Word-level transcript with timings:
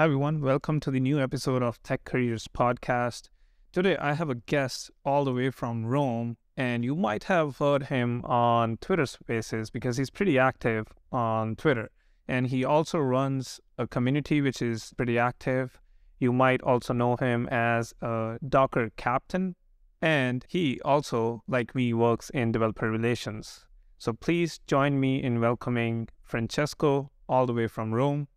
Hi, 0.00 0.04
everyone. 0.04 0.40
Welcome 0.40 0.80
to 0.80 0.90
the 0.90 0.98
new 0.98 1.20
episode 1.20 1.62
of 1.62 1.82
Tech 1.82 2.04
Careers 2.04 2.48
Podcast. 2.48 3.28
Today, 3.70 3.98
I 3.98 4.14
have 4.14 4.30
a 4.30 4.34
guest 4.34 4.90
all 5.04 5.26
the 5.26 5.32
way 5.34 5.50
from 5.50 5.84
Rome, 5.84 6.38
and 6.56 6.82
you 6.82 6.96
might 6.96 7.24
have 7.24 7.58
heard 7.58 7.82
him 7.82 8.24
on 8.24 8.78
Twitter 8.78 9.04
Spaces 9.04 9.68
because 9.68 9.98
he's 9.98 10.08
pretty 10.08 10.38
active 10.38 10.86
on 11.12 11.54
Twitter. 11.54 11.90
And 12.26 12.46
he 12.46 12.64
also 12.64 12.98
runs 12.98 13.60
a 13.76 13.86
community 13.86 14.40
which 14.40 14.62
is 14.62 14.94
pretty 14.96 15.18
active. 15.18 15.78
You 16.18 16.32
might 16.32 16.62
also 16.62 16.94
know 16.94 17.16
him 17.16 17.46
as 17.50 17.92
a 18.00 18.38
Docker 18.48 18.92
captain. 18.96 19.54
And 20.00 20.46
he 20.48 20.80
also, 20.82 21.42
like 21.46 21.74
me, 21.74 21.92
works 21.92 22.30
in 22.30 22.52
developer 22.52 22.90
relations. 22.90 23.66
So 23.98 24.14
please 24.14 24.60
join 24.66 24.98
me 24.98 25.22
in 25.22 25.40
welcoming 25.40 26.08
Francesco 26.22 27.10
all 27.28 27.44
the 27.44 27.52
way 27.52 27.66
from 27.66 27.92
Rome 27.92 28.28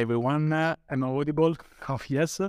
everyone. 0.00 0.52
Uh, 0.52 0.76
I'm 0.90 1.02
audible. 1.02 1.56
Oh, 1.88 2.00
yes. 2.08 2.40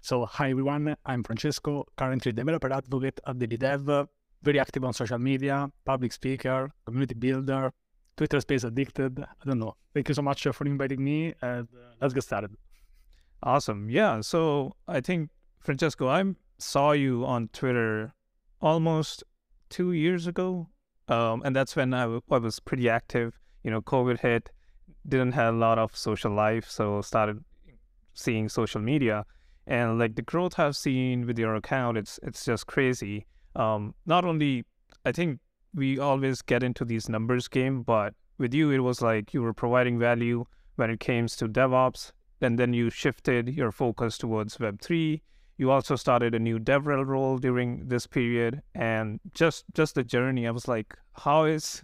So, 0.00 0.26
hi, 0.26 0.50
everyone. 0.50 0.96
I'm 1.04 1.22
Francesco, 1.24 1.84
currently 1.96 2.32
developer 2.32 2.72
advocate 2.72 3.20
at 3.26 3.38
Daily 3.38 3.56
Dev, 3.56 4.08
very 4.42 4.60
active 4.60 4.84
on 4.84 4.92
social 4.92 5.18
media, 5.18 5.70
public 5.84 6.12
speaker, 6.12 6.70
community 6.84 7.14
builder, 7.14 7.72
Twitter 8.16 8.40
space 8.40 8.64
addicted. 8.64 9.18
I 9.20 9.44
don't 9.44 9.58
know. 9.58 9.74
Thank 9.92 10.08
you 10.08 10.14
so 10.14 10.22
much 10.22 10.46
for 10.52 10.66
inviting 10.66 11.02
me. 11.02 11.34
And 11.42 11.68
uh, 11.74 11.94
let's 12.00 12.14
get 12.14 12.22
started. 12.22 12.52
Awesome. 13.42 13.90
Yeah. 13.90 14.20
So, 14.20 14.72
I 14.86 15.00
think, 15.00 15.30
Francesco, 15.60 16.08
I 16.08 16.22
saw 16.58 16.92
you 16.92 17.24
on 17.24 17.48
Twitter 17.52 18.14
almost 18.60 19.24
two 19.70 19.92
years 19.92 20.26
ago. 20.26 20.68
Um, 21.08 21.42
and 21.44 21.54
that's 21.54 21.76
when 21.76 21.92
I 21.92 22.06
was 22.06 22.60
pretty 22.60 22.88
active. 22.88 23.38
You 23.62 23.70
know, 23.70 23.80
COVID 23.82 24.20
hit 24.20 24.50
didn't 25.08 25.32
have 25.32 25.54
a 25.54 25.56
lot 25.56 25.78
of 25.78 25.96
social 25.96 26.32
life, 26.32 26.68
so 26.68 27.02
started 27.02 27.44
seeing 28.14 28.48
social 28.48 28.80
media, 28.80 29.24
and 29.66 29.98
like 29.98 30.14
the 30.14 30.22
growth 30.22 30.58
I've 30.58 30.76
seen 30.76 31.26
with 31.26 31.38
your 31.38 31.54
account, 31.56 31.98
it's 31.98 32.20
it's 32.22 32.44
just 32.44 32.66
crazy. 32.66 33.26
Um, 33.56 33.94
not 34.06 34.24
only 34.24 34.64
I 35.04 35.12
think 35.12 35.40
we 35.74 35.98
always 35.98 36.42
get 36.42 36.62
into 36.62 36.84
these 36.84 37.08
numbers 37.08 37.48
game, 37.48 37.82
but 37.82 38.14
with 38.38 38.54
you, 38.54 38.70
it 38.70 38.78
was 38.78 39.02
like 39.02 39.34
you 39.34 39.42
were 39.42 39.52
providing 39.52 39.98
value 39.98 40.44
when 40.76 40.90
it 40.90 41.00
came 41.00 41.26
to 41.26 41.48
DevOps, 41.48 42.12
and 42.40 42.58
then 42.58 42.72
you 42.72 42.90
shifted 42.90 43.48
your 43.48 43.72
focus 43.72 44.18
towards 44.18 44.58
Web 44.58 44.80
three. 44.80 45.22
You 45.56 45.70
also 45.70 45.94
started 45.96 46.34
a 46.34 46.38
new 46.38 46.58
DevRel 46.58 47.06
role 47.06 47.38
during 47.38 47.88
this 47.88 48.06
period, 48.06 48.62
and 48.74 49.20
just 49.34 49.64
just 49.74 49.94
the 49.94 50.04
journey. 50.04 50.46
I 50.46 50.50
was 50.50 50.66
like, 50.66 50.96
how 51.12 51.44
is 51.44 51.82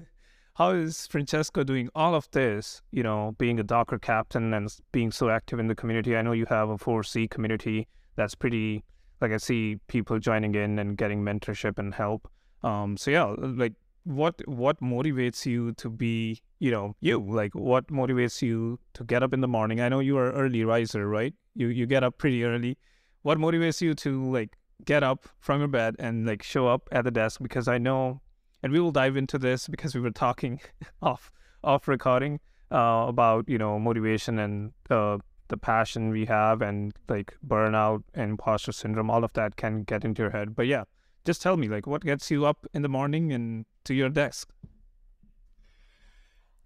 how 0.54 0.70
is 0.70 1.06
Francesco 1.06 1.64
doing 1.64 1.88
all 1.94 2.14
of 2.14 2.30
this, 2.32 2.82
you 2.90 3.02
know, 3.02 3.34
being 3.38 3.58
a 3.60 3.62
Docker 3.62 3.98
captain 3.98 4.52
and 4.52 4.68
being 4.92 5.10
so 5.10 5.30
active 5.30 5.58
in 5.58 5.68
the 5.68 5.74
community? 5.74 6.16
I 6.16 6.22
know 6.22 6.32
you 6.32 6.46
have 6.46 6.68
a 6.68 6.76
4C 6.76 7.30
community 7.30 7.88
that's 8.16 8.34
pretty, 8.34 8.84
like 9.20 9.32
I 9.32 9.36
see 9.36 9.78
people 9.86 10.18
joining 10.18 10.54
in 10.54 10.78
and 10.78 10.96
getting 10.96 11.22
mentorship 11.22 11.78
and 11.78 11.94
help. 11.94 12.28
Um, 12.62 12.96
so 12.96 13.10
yeah, 13.10 13.34
like 13.38 13.72
what 14.04 14.46
what 14.46 14.80
motivates 14.80 15.46
you 15.46 15.72
to 15.72 15.88
be, 15.88 16.40
you 16.58 16.70
know, 16.70 16.94
you? 17.00 17.20
Like 17.20 17.54
what 17.54 17.86
motivates 17.88 18.42
you 18.42 18.78
to 18.94 19.04
get 19.04 19.22
up 19.22 19.32
in 19.32 19.40
the 19.40 19.48
morning? 19.48 19.80
I 19.80 19.88
know 19.88 20.00
you 20.00 20.18
are 20.18 20.32
early 20.32 20.64
riser, 20.64 21.08
right? 21.08 21.34
You 21.54 21.68
you 21.68 21.86
get 21.86 22.04
up 22.04 22.18
pretty 22.18 22.44
early. 22.44 22.76
What 23.22 23.38
motivates 23.38 23.80
you 23.80 23.94
to 23.94 24.30
like 24.30 24.56
get 24.84 25.02
up 25.02 25.28
from 25.40 25.60
your 25.60 25.68
bed 25.68 25.96
and 25.98 26.26
like 26.26 26.42
show 26.42 26.68
up 26.68 26.88
at 26.92 27.04
the 27.04 27.10
desk? 27.10 27.40
Because 27.42 27.68
I 27.68 27.78
know 27.78 28.20
and 28.62 28.72
we 28.72 28.80
will 28.80 28.92
dive 28.92 29.16
into 29.16 29.38
this 29.38 29.68
because 29.68 29.94
we 29.94 30.00
were 30.00 30.10
talking 30.10 30.60
off 31.02 31.32
off 31.62 31.88
recording 31.88 32.40
uh, 32.72 33.04
about 33.08 33.48
you 33.48 33.58
know 33.58 33.78
motivation 33.78 34.38
and 34.38 34.72
uh, 34.88 35.18
the 35.48 35.56
passion 35.56 36.10
we 36.10 36.24
have 36.26 36.62
and 36.62 36.94
like 37.08 37.36
burnout 37.46 38.02
and 38.14 38.30
imposter 38.30 38.72
syndrome. 38.72 39.10
All 39.10 39.24
of 39.24 39.32
that 39.34 39.56
can 39.56 39.82
get 39.82 40.04
into 40.04 40.22
your 40.22 40.30
head. 40.30 40.54
But 40.54 40.66
yeah 40.66 40.84
just 41.24 41.42
tell 41.42 41.56
me 41.56 41.68
like 41.68 41.86
what 41.86 42.02
gets 42.02 42.30
you 42.30 42.46
up 42.46 42.66
in 42.72 42.82
the 42.82 42.88
morning 42.88 43.32
and 43.32 43.66
to 43.84 43.94
your 43.94 44.08
desk? 44.08 44.50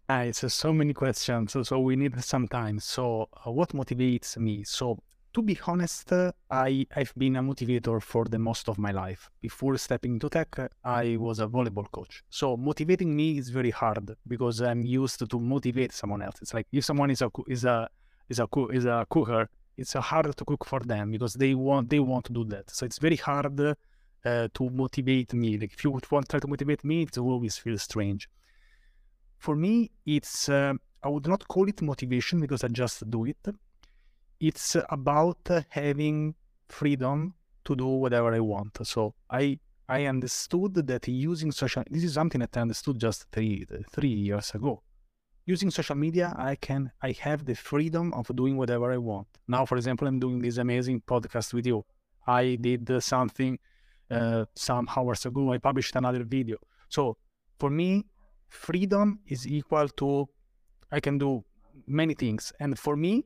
Uh, 0.08 0.24
it's 0.26 0.52
so 0.52 0.72
many 0.72 0.92
questions. 0.92 1.52
So, 1.52 1.62
so 1.62 1.80
we 1.80 1.96
need 1.96 2.22
some 2.22 2.46
time. 2.46 2.78
So 2.78 3.28
uh, 3.46 3.50
what 3.50 3.70
motivates 3.70 4.36
me? 4.36 4.62
So 4.62 4.98
to 5.34 5.42
be 5.42 5.58
honest, 5.66 6.12
I, 6.48 6.86
I've 6.94 7.12
been 7.16 7.36
a 7.36 7.42
motivator 7.42 8.00
for 8.00 8.24
the 8.24 8.38
most 8.38 8.68
of 8.68 8.78
my 8.78 8.92
life. 8.92 9.30
Before 9.40 9.76
stepping 9.76 10.12
into 10.14 10.28
tech, 10.30 10.56
I 10.84 11.16
was 11.16 11.40
a 11.40 11.48
volleyball 11.48 11.90
coach. 11.90 12.22
So 12.30 12.56
motivating 12.56 13.14
me 13.14 13.38
is 13.38 13.50
very 13.50 13.70
hard 13.70 14.16
because 14.28 14.62
I'm 14.62 14.84
used 14.86 15.28
to 15.28 15.40
motivate 15.40 15.92
someone 15.92 16.22
else. 16.22 16.36
It's 16.40 16.54
like 16.54 16.68
if 16.72 16.84
someone 16.84 17.10
is 17.10 17.20
a 17.20 17.30
is 17.48 17.64
a 17.64 17.88
is 18.28 18.38
a 18.38 18.48
is 18.72 18.84
a 18.84 19.06
cooker, 19.10 19.50
it's 19.76 19.94
hard 19.94 20.36
to 20.36 20.44
cook 20.44 20.64
for 20.64 20.80
them 20.80 21.10
because 21.10 21.34
they 21.34 21.52
want 21.54 21.90
they 21.90 21.98
want 21.98 22.26
to 22.26 22.32
do 22.32 22.44
that. 22.44 22.70
So 22.70 22.86
it's 22.86 22.98
very 22.98 23.16
hard 23.16 23.60
uh, 23.60 23.74
to 24.54 24.70
motivate 24.70 25.34
me. 25.34 25.58
Like 25.58 25.72
if 25.72 25.82
you 25.82 25.90
want 25.90 26.04
to 26.04 26.28
try 26.28 26.38
to 26.38 26.46
motivate 26.46 26.84
me, 26.84 27.02
it 27.02 27.18
always 27.18 27.58
feels 27.58 27.82
strange. 27.82 28.28
For 29.38 29.56
me, 29.56 29.90
it's 30.06 30.48
uh, 30.48 30.74
I 31.02 31.08
would 31.08 31.26
not 31.26 31.46
call 31.48 31.68
it 31.68 31.82
motivation 31.82 32.40
because 32.40 32.62
I 32.62 32.68
just 32.68 33.10
do 33.10 33.24
it 33.26 33.44
it's 34.49 34.77
about 34.91 35.49
having 35.71 36.34
freedom 36.69 37.34
to 37.65 37.75
do 37.75 37.87
whatever 37.87 38.34
I 38.34 38.41
want. 38.41 38.87
So 38.87 39.15
I 39.31 39.59
I 39.88 40.05
understood 40.06 40.75
that 40.75 41.09
using 41.09 41.50
social 41.53 41.82
this 41.91 42.05
is 42.05 42.15
something 42.15 42.41
that 42.41 42.56
I 42.56 42.60
understood 42.60 42.99
just 42.99 43.27
three 43.32 43.66
three 43.91 44.16
years 44.28 44.55
ago. 44.55 44.82
Using 45.47 45.71
social 45.71 45.97
media, 45.97 46.34
I 46.37 46.56
can 46.56 46.93
I 47.03 47.12
have 47.27 47.44
the 47.44 47.55
freedom 47.55 48.12
of 48.12 48.25
doing 48.34 48.56
whatever 48.56 48.93
I 48.93 48.99
want. 48.99 49.28
Now, 49.49 49.65
for 49.65 49.77
example, 49.77 50.06
I'm 50.09 50.19
doing 50.19 50.41
this 50.41 50.59
amazing 50.59 51.03
podcast 51.03 51.55
with 51.55 51.66
you. 51.66 51.84
I 52.26 52.56
did 52.61 52.91
something 53.03 53.59
uh, 54.11 54.44
some 54.55 54.88
hours 54.94 55.26
ago. 55.26 55.53
I 55.53 55.59
published 55.59 55.97
another 55.97 56.25
video. 56.25 56.59
So 56.88 57.16
for 57.59 57.71
me, 57.71 58.05
freedom 58.49 59.21
is 59.26 59.47
equal 59.47 59.88
to 60.00 60.28
I 60.93 61.00
can 61.00 61.19
do 61.19 61.44
many 61.87 62.15
things. 62.15 62.53
And 62.61 62.78
for 62.78 62.97
me, 62.97 63.25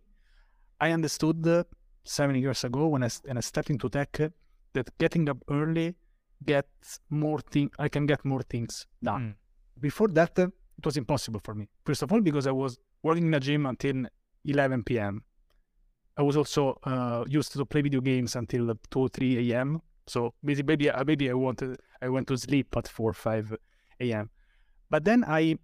I 0.81 0.93
understood 0.93 1.47
uh, 1.47 1.65
seven 2.05 2.37
years 2.37 2.65
ago 2.65 2.89
when 2.89 3.03
I, 3.03 3.11
when 3.25 3.37
I 3.37 3.41
stepped 3.41 3.71
into 3.71 3.89
tech 3.89 4.21
uh, 4.21 4.28
that 4.75 4.97
getting 4.99 5.28
up 5.28 5.39
early 5.50 5.97
gets 6.44 7.00
more 7.11 7.41
thing. 7.41 7.71
I 7.78 7.89
can 7.89 8.06
get 8.06 8.25
more 8.25 8.43
things 8.43 8.87
done. 9.03 9.22
Mm. 9.22 9.34
Before 9.81 10.09
that, 10.09 10.38
uh, 10.38 10.49
it 10.78 10.84
was 10.84 10.97
impossible 10.97 11.41
for 11.43 11.55
me. 11.55 11.69
First 11.84 12.03
of 12.03 12.12
all, 12.12 12.21
because 12.21 12.47
I 12.47 12.53
was 12.53 12.78
working 13.03 13.27
in 13.27 13.34
a 13.34 13.41
gym 13.41 13.67
until 13.67 14.05
11 14.44 14.84
p.m. 14.84 15.25
I 16.17 16.22
was 16.22 16.37
also 16.37 16.78
uh, 16.84 17.25
used 17.28 17.53
to 17.53 17.65
play 17.65 17.83
video 17.83 18.00
games 18.00 18.37
until 18.37 18.75
2 18.91 19.09
3 19.09 19.53
a.m. 19.53 19.81
So 20.06 20.34
maybe 20.43 20.62
maybe, 20.62 20.91
maybe 21.06 21.31
I 21.31 21.34
wanted 21.34 21.78
I 22.03 22.09
went 22.09 22.27
to 22.28 22.37
sleep 22.37 22.77
at 22.77 22.88
4 22.88 23.12
5 23.12 23.56
a.m. 24.00 24.31
But 24.91 25.05
then 25.05 25.25
I 25.27 25.59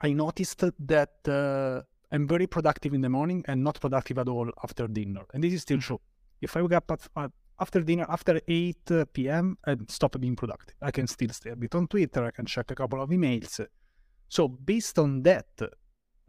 I 0.00 0.12
noticed 0.12 0.64
that 0.86 1.28
uh, 1.28 1.82
I'm 2.12 2.28
very 2.28 2.46
productive 2.46 2.92
in 2.92 3.00
the 3.00 3.08
morning 3.08 3.42
and 3.48 3.64
not 3.64 3.80
productive 3.80 4.18
at 4.18 4.28
all 4.28 4.50
after 4.62 4.86
dinner. 4.86 5.22
And 5.32 5.42
this 5.42 5.54
is 5.54 5.62
still 5.62 5.80
true. 5.80 6.00
If 6.42 6.56
I 6.56 6.62
wake 6.62 6.74
up 6.74 6.90
at, 6.90 7.30
after 7.58 7.80
dinner, 7.80 8.04
after 8.06 8.38
8 8.46 8.76
uh, 8.90 9.04
p.m., 9.12 9.56
I 9.66 9.76
stop 9.88 10.20
being 10.20 10.36
productive. 10.36 10.76
I 10.82 10.90
can 10.90 11.06
still 11.06 11.30
stay 11.30 11.50
a 11.50 11.56
bit 11.56 11.74
on 11.74 11.86
Twitter. 11.86 12.24
I 12.26 12.30
can 12.30 12.44
check 12.44 12.70
a 12.70 12.74
couple 12.74 13.02
of 13.02 13.08
emails. 13.08 13.66
So 14.28 14.46
based 14.46 14.98
on 14.98 15.22
that, 15.22 15.46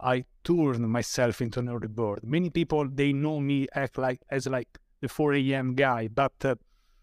I 0.00 0.24
turn 0.42 0.88
myself 0.88 1.42
into 1.42 1.60
an 1.60 1.68
early 1.68 1.88
bird. 1.88 2.20
Many 2.24 2.48
people, 2.48 2.88
they 2.88 3.12
know 3.12 3.38
me 3.40 3.66
act 3.74 3.98
like 3.98 4.22
as 4.30 4.46
like 4.46 4.78
the 5.02 5.08
4 5.08 5.34
a.m. 5.34 5.74
guy, 5.74 6.08
but 6.08 6.32
uh, 6.44 6.54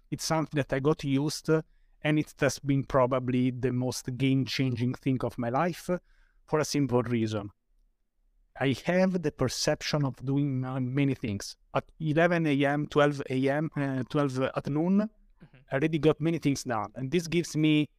it's 0.09 0.25
something 0.25 0.57
that 0.57 0.73
I 0.73 0.79
got 0.79 1.03
used 1.03 1.45
to, 1.45 1.63
and 2.01 2.17
it 2.17 2.33
has 2.39 2.57
been 2.57 2.83
probably 2.83 3.51
the 3.51 3.71
most 3.71 4.17
game-changing 4.17 4.95
thing 4.95 5.19
of 5.23 5.37
my 5.37 5.49
life 5.49 5.87
for 6.47 6.59
a 6.59 6.65
simple 6.65 7.03
reason. 7.03 7.51
I 8.61 8.75
have 8.85 9.23
the 9.23 9.31
perception 9.31 10.05
of 10.05 10.15
doing 10.23 10.61
many 10.93 11.15
things. 11.15 11.55
At 11.73 11.85
11 11.99 12.45
a.m., 12.45 12.85
12 12.85 13.23
a.m., 13.31 13.71
uh, 13.75 14.03
12 14.07 14.41
at 14.55 14.67
noon, 14.69 14.99
mm-hmm. 14.99 15.57
I 15.71 15.75
already 15.75 15.97
got 15.97 16.21
many 16.21 16.37
things 16.37 16.63
done. 16.63 16.91
And 16.93 17.09
this 17.09 17.25
gives 17.25 17.57
me, 17.57 17.89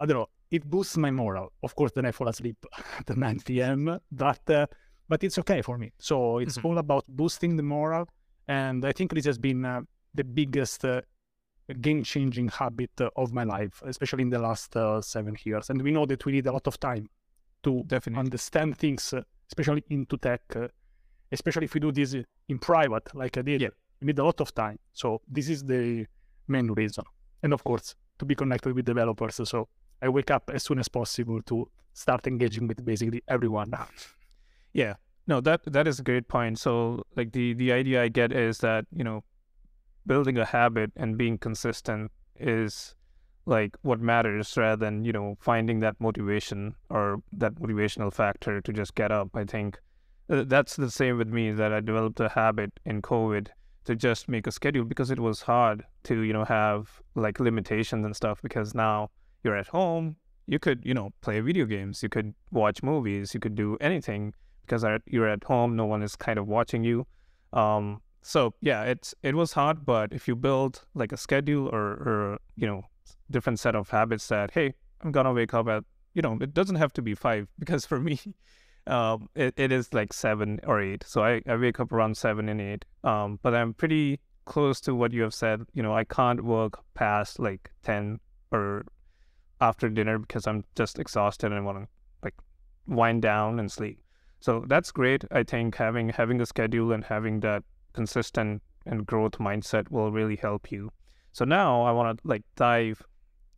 I 0.00 0.06
don't 0.06 0.16
know, 0.16 0.28
it 0.50 0.68
boosts 0.68 0.96
my 0.96 1.12
morale. 1.12 1.52
Of 1.62 1.76
course, 1.76 1.92
then 1.92 2.04
I 2.04 2.10
fall 2.10 2.26
asleep 2.26 2.56
at 2.98 3.16
9 3.16 3.40
p.m., 3.44 4.00
but, 4.10 4.50
uh, 4.50 4.66
but 5.08 5.22
it's 5.22 5.38
okay 5.38 5.62
for 5.62 5.78
me. 5.78 5.92
So 6.00 6.38
it's 6.38 6.58
mm-hmm. 6.58 6.66
all 6.66 6.78
about 6.78 7.04
boosting 7.06 7.56
the 7.56 7.62
morale. 7.62 8.08
And 8.48 8.84
I 8.84 8.90
think 8.90 9.14
this 9.14 9.26
has 9.26 9.38
been 9.38 9.64
uh, 9.64 9.82
the 10.14 10.24
biggest 10.24 10.84
uh, 10.84 11.02
game 11.80 12.02
changing 12.02 12.48
habit 12.48 12.90
of 13.14 13.32
my 13.32 13.44
life, 13.44 13.80
especially 13.86 14.22
in 14.22 14.30
the 14.30 14.40
last 14.40 14.76
uh, 14.76 15.00
seven 15.00 15.36
years. 15.44 15.70
And 15.70 15.80
we 15.80 15.92
know 15.92 16.06
that 16.06 16.24
we 16.26 16.32
need 16.32 16.48
a 16.48 16.52
lot 16.52 16.66
of 16.66 16.80
time 16.80 17.08
to 17.62 17.84
Definitely. 17.86 18.18
understand 18.18 18.78
things 18.78 19.12
uh, 19.12 19.22
especially 19.52 19.84
into 19.90 20.16
tech, 20.16 20.40
uh, 20.56 20.68
especially 21.30 21.66
if 21.66 21.74
we 21.74 21.80
do 21.80 21.92
this 21.92 22.16
in 22.48 22.58
private, 22.58 23.14
like 23.14 23.36
I 23.36 23.42
did, 23.42 23.60
yeah. 23.60 23.68
you 24.00 24.06
need 24.06 24.18
a 24.18 24.24
lot 24.24 24.40
of 24.40 24.54
time. 24.54 24.78
So 24.94 25.20
this 25.28 25.48
is 25.48 25.64
the 25.64 26.06
main 26.48 26.70
reason. 26.70 27.04
And 27.42 27.52
of 27.52 27.62
course, 27.62 27.94
to 28.18 28.24
be 28.24 28.34
connected 28.34 28.74
with 28.74 28.86
developers. 28.86 29.40
So 29.44 29.68
I 30.00 30.08
wake 30.08 30.30
up 30.30 30.50
as 30.52 30.62
soon 30.62 30.78
as 30.78 30.88
possible 30.88 31.42
to 31.42 31.68
start 31.92 32.26
engaging 32.26 32.66
with 32.66 32.82
basically 32.84 33.22
everyone. 33.28 33.74
yeah. 34.72 34.94
No, 35.26 35.40
that 35.40 35.60
that 35.66 35.86
is 35.86 36.00
a 36.00 36.02
great 36.02 36.26
point. 36.28 36.58
So 36.58 37.04
like 37.14 37.32
the 37.32 37.52
the 37.54 37.72
idea 37.72 38.02
I 38.02 38.08
get 38.08 38.32
is 38.32 38.58
that, 38.58 38.86
you 38.90 39.04
know, 39.04 39.22
building 40.06 40.38
a 40.38 40.44
habit 40.44 40.90
and 40.96 41.16
being 41.16 41.38
consistent 41.38 42.10
is 42.40 42.94
like 43.46 43.76
what 43.82 44.00
matters 44.00 44.56
rather 44.56 44.84
than, 44.84 45.04
you 45.04 45.12
know, 45.12 45.36
finding 45.40 45.80
that 45.80 46.00
motivation 46.00 46.74
or 46.90 47.22
that 47.32 47.54
motivational 47.56 48.12
factor 48.12 48.60
to 48.60 48.72
just 48.72 48.94
get 48.94 49.10
up. 49.10 49.30
I 49.34 49.44
think 49.44 49.80
uh, 50.30 50.44
that's 50.46 50.76
the 50.76 50.90
same 50.90 51.18
with 51.18 51.28
me 51.28 51.52
that 51.52 51.72
I 51.72 51.80
developed 51.80 52.20
a 52.20 52.28
habit 52.28 52.72
in 52.84 53.02
COVID 53.02 53.48
to 53.84 53.96
just 53.96 54.28
make 54.28 54.46
a 54.46 54.52
schedule 54.52 54.84
because 54.84 55.10
it 55.10 55.18
was 55.18 55.42
hard 55.42 55.84
to, 56.04 56.20
you 56.20 56.32
know, 56.32 56.44
have 56.44 57.00
like 57.14 57.40
limitations 57.40 58.04
and 58.04 58.14
stuff 58.14 58.40
because 58.42 58.74
now 58.74 59.10
you're 59.42 59.56
at 59.56 59.66
home, 59.66 60.16
you 60.46 60.58
could, 60.58 60.82
you 60.84 60.94
know, 60.94 61.10
play 61.20 61.40
video 61.40 61.64
games, 61.66 62.02
you 62.02 62.08
could 62.08 62.34
watch 62.52 62.82
movies, 62.82 63.34
you 63.34 63.40
could 63.40 63.56
do 63.56 63.76
anything 63.80 64.34
because 64.62 64.84
you're 65.06 65.28
at 65.28 65.42
home, 65.44 65.74
no 65.74 65.84
one 65.84 66.02
is 66.02 66.14
kind 66.14 66.38
of 66.38 66.46
watching 66.46 66.84
you. 66.84 67.06
Um, 67.52 68.00
so 68.22 68.54
yeah, 68.60 68.84
it's 68.84 69.14
it 69.22 69.34
was 69.34 69.52
hard, 69.52 69.84
but 69.84 70.12
if 70.12 70.28
you 70.28 70.36
build 70.36 70.84
like 70.94 71.12
a 71.12 71.16
schedule 71.16 71.68
or 71.68 71.82
or 71.82 72.38
you 72.56 72.66
know 72.66 72.82
different 73.30 73.60
set 73.60 73.74
of 73.74 73.90
habits 73.90 74.28
that 74.28 74.52
hey, 74.52 74.74
I'm 75.00 75.12
gonna 75.12 75.32
wake 75.32 75.54
up 75.54 75.68
at 75.68 75.84
you 76.14 76.22
know 76.22 76.38
it 76.40 76.54
doesn't 76.54 76.76
have 76.76 76.92
to 76.94 77.02
be 77.02 77.14
five 77.14 77.48
because 77.58 77.86
for 77.86 78.00
me 78.00 78.20
um, 78.86 79.28
it, 79.34 79.54
it 79.56 79.72
is 79.72 79.92
like 79.92 80.12
seven 80.12 80.60
or 80.66 80.80
eight. 80.80 81.04
So 81.06 81.22
I, 81.22 81.40
I 81.46 81.56
wake 81.56 81.78
up 81.80 81.92
around 81.92 82.16
seven 82.16 82.48
and 82.48 82.60
eight. 82.60 82.84
Um, 83.04 83.38
but 83.42 83.54
I'm 83.54 83.74
pretty 83.74 84.20
close 84.44 84.80
to 84.82 84.94
what 84.94 85.12
you 85.12 85.22
have 85.22 85.34
said. 85.34 85.62
You 85.72 85.82
know, 85.82 85.94
I 85.94 86.04
can't 86.04 86.44
work 86.44 86.80
past 86.94 87.38
like 87.38 87.70
10 87.84 88.18
or 88.50 88.84
after 89.60 89.88
dinner 89.88 90.18
because 90.18 90.46
I'm 90.46 90.64
just 90.74 90.98
exhausted 90.98 91.46
and 91.46 91.54
I 91.54 91.60
want 91.60 91.78
to 91.78 91.88
like 92.22 92.34
wind 92.86 93.22
down 93.22 93.60
and 93.60 93.70
sleep. 93.70 94.00
So 94.40 94.64
that's 94.66 94.90
great. 94.90 95.24
I 95.30 95.44
think 95.44 95.76
having 95.76 96.08
having 96.08 96.40
a 96.40 96.46
schedule 96.46 96.92
and 96.92 97.04
having 97.04 97.40
that 97.40 97.62
consistent 97.92 98.62
and 98.84 99.06
growth 99.06 99.38
mindset 99.38 99.90
will 99.90 100.10
really 100.10 100.36
help 100.36 100.72
you. 100.72 100.90
So 101.32 101.44
now 101.44 101.82
I 101.82 101.92
want 101.92 102.18
to 102.18 102.28
like 102.28 102.42
dive 102.56 103.02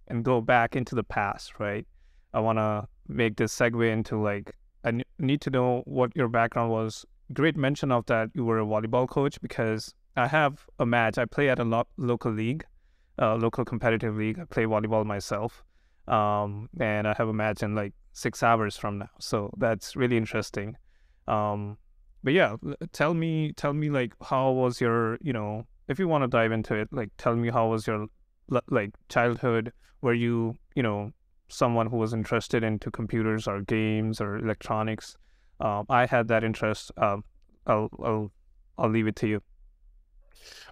and 0.09 0.25
go 0.25 0.41
back 0.41 0.77
into 0.77 0.95
the 0.95 1.03
past, 1.05 1.59
right? 1.59 1.87
I 2.33 2.41
want 2.41 2.59
to 2.59 2.87
make 3.09 3.37
this 3.37 3.57
segue 3.57 3.93
into 3.93 4.21
like 4.21 4.53
I 4.85 5.03
need 5.19 5.41
to 5.43 5.51
know 5.51 5.83
what 5.87 6.15
your 6.15 6.29
background 6.29 6.71
was. 6.71 7.05
Great 7.33 7.57
mention 7.57 7.91
of 7.91 8.07
that 8.07 8.31
you 8.35 8.45
were 8.45 8.59
a 8.59 8.67
volleyball 8.67 9.09
coach 9.09 9.41
because 9.41 9.95
I 10.17 10.27
have 10.27 10.67
a 10.79 10.87
match. 10.87 11.19
I 11.19 11.25
play 11.25 11.49
at 11.49 11.59
a 11.59 11.65
lo- 11.65 11.89
local 11.97 12.33
league, 12.33 12.65
a 13.19 13.35
local 13.35 13.65
competitive 13.65 14.17
league. 14.17 14.39
I 14.39 14.45
play 14.45 14.65
volleyball 14.65 15.05
myself, 15.07 15.65
um, 16.07 16.69
and 16.79 17.09
I 17.09 17.15
have 17.17 17.29
a 17.29 17.33
match 17.33 17.63
in 17.63 17.75
like 17.75 17.95
six 18.13 18.43
hours 18.43 18.77
from 18.77 18.99
now. 18.99 19.11
So 19.19 19.53
that's 19.57 19.97
really 19.97 20.17
interesting. 20.17 20.77
Um, 21.27 21.79
but 22.23 22.35
yeah, 22.35 22.57
tell 22.93 23.15
me, 23.15 23.53
tell 23.53 23.73
me 23.73 23.91
like 23.91 24.13
how 24.23 24.53
was 24.53 24.81
your, 24.81 25.19
you 25.23 25.33
know, 25.33 25.67
if 25.89 25.99
you 25.99 26.09
want 26.09 26.23
to 26.23 26.29
dive 26.29 26.53
into 26.53 26.75
it, 26.75 26.89
like 26.93 27.11
tell 27.19 27.37
me 27.37 27.51
how 27.51 27.69
was 27.69 27.87
your 27.87 28.07
like 28.69 28.95
childhood? 29.09 29.73
Were 30.01 30.15
you, 30.15 30.57
you 30.75 30.83
know, 30.83 31.13
someone 31.49 31.87
who 31.87 31.97
was 31.97 32.13
interested 32.13 32.63
into 32.65 32.91
computers 32.91 33.47
or 33.47 33.63
games 33.63 34.21
or 34.21 34.37
electronics. 34.39 35.17
Um, 35.61 35.87
I 35.89 36.07
had 36.07 36.29
that 36.29 36.45
interest. 36.45 36.91
Um, 36.97 37.25
I'll, 37.67 37.89
I'll, 38.03 38.33
I'll 38.77 38.91
leave 38.91 39.07
it 39.07 39.17
to 39.17 39.29
you. 39.29 39.43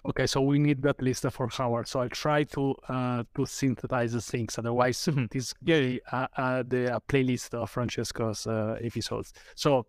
Okay, 0.05 0.27
so 0.27 0.41
we 0.41 0.59
need 0.59 0.83
that 0.83 1.01
list 1.01 1.25
for 1.31 1.49
hours. 1.59 1.91
So 1.91 2.01
I'll 2.01 2.09
try 2.09 2.43
to 2.45 2.75
uh, 2.89 3.23
to 3.37 3.47
synthesize 3.47 4.13
the 4.13 4.21
things. 4.21 4.59
Otherwise, 4.59 5.09
this 5.31 5.55
yeah, 5.63 5.97
uh, 6.11 6.27
uh, 6.37 6.63
the 6.67 6.97
uh, 6.97 7.01
playlist 7.09 7.55
of 7.55 7.71
Francesco's 7.71 8.47
uh, 8.47 8.77
episodes. 8.83 9.33
So 9.55 9.87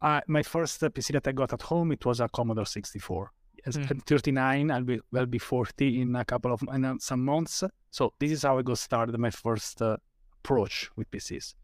uh, 0.00 0.20
my 0.28 0.42
first 0.42 0.80
PC 0.80 1.12
that 1.12 1.26
I 1.26 1.32
got 1.32 1.52
at 1.52 1.62
home 1.62 1.92
it 1.92 2.06
was 2.06 2.20
a 2.20 2.28
Commodore 2.28 2.64
64. 2.64 3.32
Mm. 3.66 4.02
39. 4.04 4.70
I'll 4.70 4.82
be 4.82 5.00
will 5.12 5.26
be 5.26 5.38
40 5.38 6.00
in 6.02 6.16
a 6.16 6.24
couple 6.24 6.52
of 6.52 6.62
in 6.72 6.98
some 7.00 7.24
months. 7.24 7.62
So 7.90 8.12
this 8.18 8.32
is 8.32 8.42
how 8.42 8.58
I 8.58 8.62
got 8.62 8.78
started. 8.78 9.16
My 9.18 9.30
first 9.30 9.80
approach 9.80 10.90
with 10.96 11.10
PCs. 11.10 11.54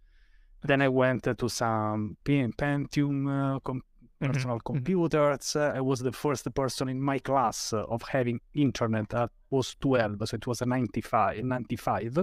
Then 0.62 0.83
I 0.83 0.89
went 0.89 1.25
to 1.25 1.49
some 1.49 2.17
Pentium 2.25 3.56
uh, 3.56 3.61
com- 3.61 3.83
mm-hmm. 4.21 4.33
personal 4.33 4.56
mm-hmm. 4.56 4.73
computers. 4.73 5.56
Uh, 5.56 5.73
I 5.75 5.81
was 5.81 6.00
the 6.00 6.12
first 6.12 6.53
person 6.55 6.89
in 6.89 7.00
my 7.00 7.19
class 7.19 7.73
uh, 7.73 7.85
of 7.85 8.03
having 8.03 8.41
internet 8.55 9.09
that 9.11 9.31
was 9.50 9.77
12, 9.81 10.29
so 10.29 10.35
it 10.35 10.47
was 10.47 10.62
a 10.62 10.67
95. 10.67 11.45
95. 11.45 12.19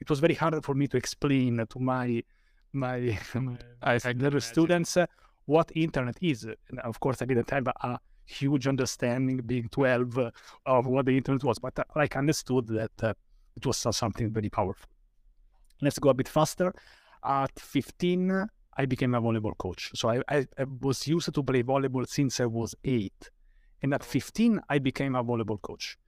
It 0.00 0.08
was 0.08 0.20
very 0.20 0.34
hard 0.34 0.64
for 0.64 0.74
me 0.74 0.86
to 0.88 0.96
explain 0.96 1.64
to 1.68 1.78
my 1.78 2.22
my, 2.72 3.18
my 3.34 3.98
students 4.38 4.96
uh, 4.96 5.06
what 5.46 5.72
internet 5.74 6.16
is. 6.20 6.44
And 6.44 6.78
of 6.84 7.00
course, 7.00 7.20
I 7.22 7.24
didn't 7.24 7.50
have 7.50 7.66
a, 7.66 7.74
a 7.82 8.00
huge 8.30 8.66
understanding, 8.66 9.38
being 9.38 9.68
12, 9.68 10.18
uh, 10.18 10.30
of 10.66 10.86
what 10.86 11.06
the 11.06 11.16
internet 11.16 11.44
was, 11.44 11.58
but 11.58 11.78
uh, 11.78 11.84
I 11.96 12.08
understood 12.14 12.68
that 12.68 13.16
it 13.56 13.66
was 13.66 13.76
something 13.96 14.30
very 14.30 14.48
powerful. 14.48 14.88
Let's 15.82 15.98
go 15.98 16.10
a 16.10 16.14
bit 16.14 16.28
faster. 16.28 16.72
At 17.24 17.58
15, 17.58 18.46
I 18.76 18.86
became 18.86 19.14
a 19.14 19.20
volleyball 19.20 19.56
coach. 19.58 19.90
So 19.94 20.08
I, 20.10 20.22
I, 20.28 20.46
I 20.58 20.64
was 20.80 21.06
used 21.06 21.34
to 21.34 21.42
play 21.42 21.62
volleyball 21.62 22.08
since 22.08 22.40
I 22.40 22.46
was 22.46 22.74
eight. 22.84 23.30
And 23.82 23.94
at 23.94 24.04
15, 24.04 24.60
I 24.68 24.78
became 24.78 25.14
a 25.14 25.24
volleyball 25.24 25.60
coach. 25.60 25.98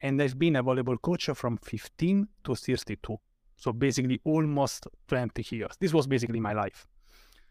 And 0.00 0.20
I've 0.20 0.38
been 0.38 0.56
a 0.56 0.64
volleyball 0.64 1.00
coach 1.00 1.28
from 1.34 1.58
15 1.58 2.28
to 2.44 2.54
32. 2.54 3.16
So 3.56 3.72
basically 3.72 4.20
almost 4.24 4.86
20 5.08 5.56
years. 5.56 5.72
This 5.78 5.92
was 5.92 6.06
basically 6.06 6.40
my 6.40 6.52
life. 6.52 6.86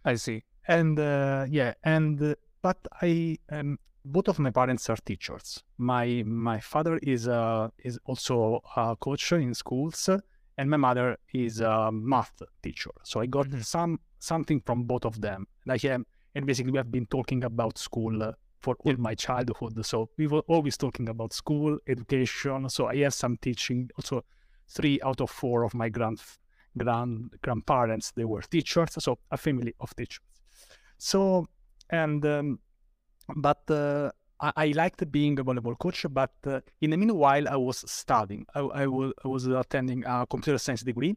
I 0.03 0.15
see. 0.15 0.43
And 0.67 0.99
uh, 0.99 1.45
yeah, 1.49 1.73
and 1.83 2.21
uh, 2.21 2.35
but 2.61 2.77
I 3.01 3.37
um, 3.51 3.79
both 4.05 4.27
of 4.27 4.39
my 4.39 4.51
parents 4.51 4.89
are 4.89 4.97
teachers. 4.97 5.63
My 5.77 6.23
my 6.25 6.59
father 6.59 6.97
is 7.01 7.27
uh, 7.27 7.69
is 7.83 7.99
also 8.05 8.61
a 8.75 8.95
coach 8.95 9.31
in 9.33 9.53
schools, 9.53 10.09
and 10.57 10.69
my 10.69 10.77
mother 10.77 11.17
is 11.33 11.61
a 11.61 11.91
math 11.91 12.41
teacher. 12.63 12.91
So 13.03 13.19
I 13.19 13.25
got 13.25 13.47
mm-hmm. 13.47 13.61
some 13.61 13.99
something 14.19 14.61
from 14.65 14.83
both 14.83 15.05
of 15.05 15.21
them. 15.21 15.47
Like 15.65 15.85
um, 15.85 16.05
and 16.35 16.45
basically 16.45 16.71
we 16.71 16.77
have 16.77 16.91
been 16.91 17.05
talking 17.05 17.43
about 17.43 17.77
school 17.77 18.23
uh, 18.23 18.31
for 18.61 18.75
all 18.85 18.95
my 18.97 19.15
childhood. 19.15 19.85
So 19.85 20.09
we 20.17 20.27
were 20.27 20.43
always 20.47 20.77
talking 20.77 21.09
about 21.09 21.33
school, 21.33 21.77
education. 21.87 22.69
So 22.69 22.87
I 22.87 22.97
have 22.97 23.13
some 23.13 23.37
teaching. 23.37 23.89
Also, 23.97 24.23
three 24.67 24.99
out 25.03 25.21
of 25.21 25.29
four 25.29 25.63
of 25.63 25.73
my 25.73 25.89
grand 25.89 26.21
grand 26.77 27.31
grandparents 27.41 28.11
they 28.11 28.25
were 28.25 28.41
teachers. 28.41 28.91
So 28.99 29.19
a 29.31 29.37
family 29.37 29.73
of 29.79 29.95
teachers. 29.95 30.23
So 30.97 31.47
and 31.89 32.25
um, 32.25 32.59
but 33.35 33.69
uh, 33.69 34.11
I, 34.39 34.51
I 34.55 34.67
liked 34.75 35.11
being 35.11 35.39
a 35.39 35.43
volleyball 35.43 35.77
coach, 35.77 36.05
but 36.09 36.33
uh, 36.45 36.61
in 36.81 36.91
the 36.91 36.97
meanwhile, 36.97 37.47
I 37.47 37.55
was 37.55 37.89
studying. 37.89 38.45
I, 38.55 38.59
I, 38.59 38.87
was, 38.87 39.13
I 39.23 39.27
was 39.27 39.47
attending 39.47 40.03
a 40.05 40.25
computer 40.27 40.57
science 40.57 40.83
degree, 40.83 41.15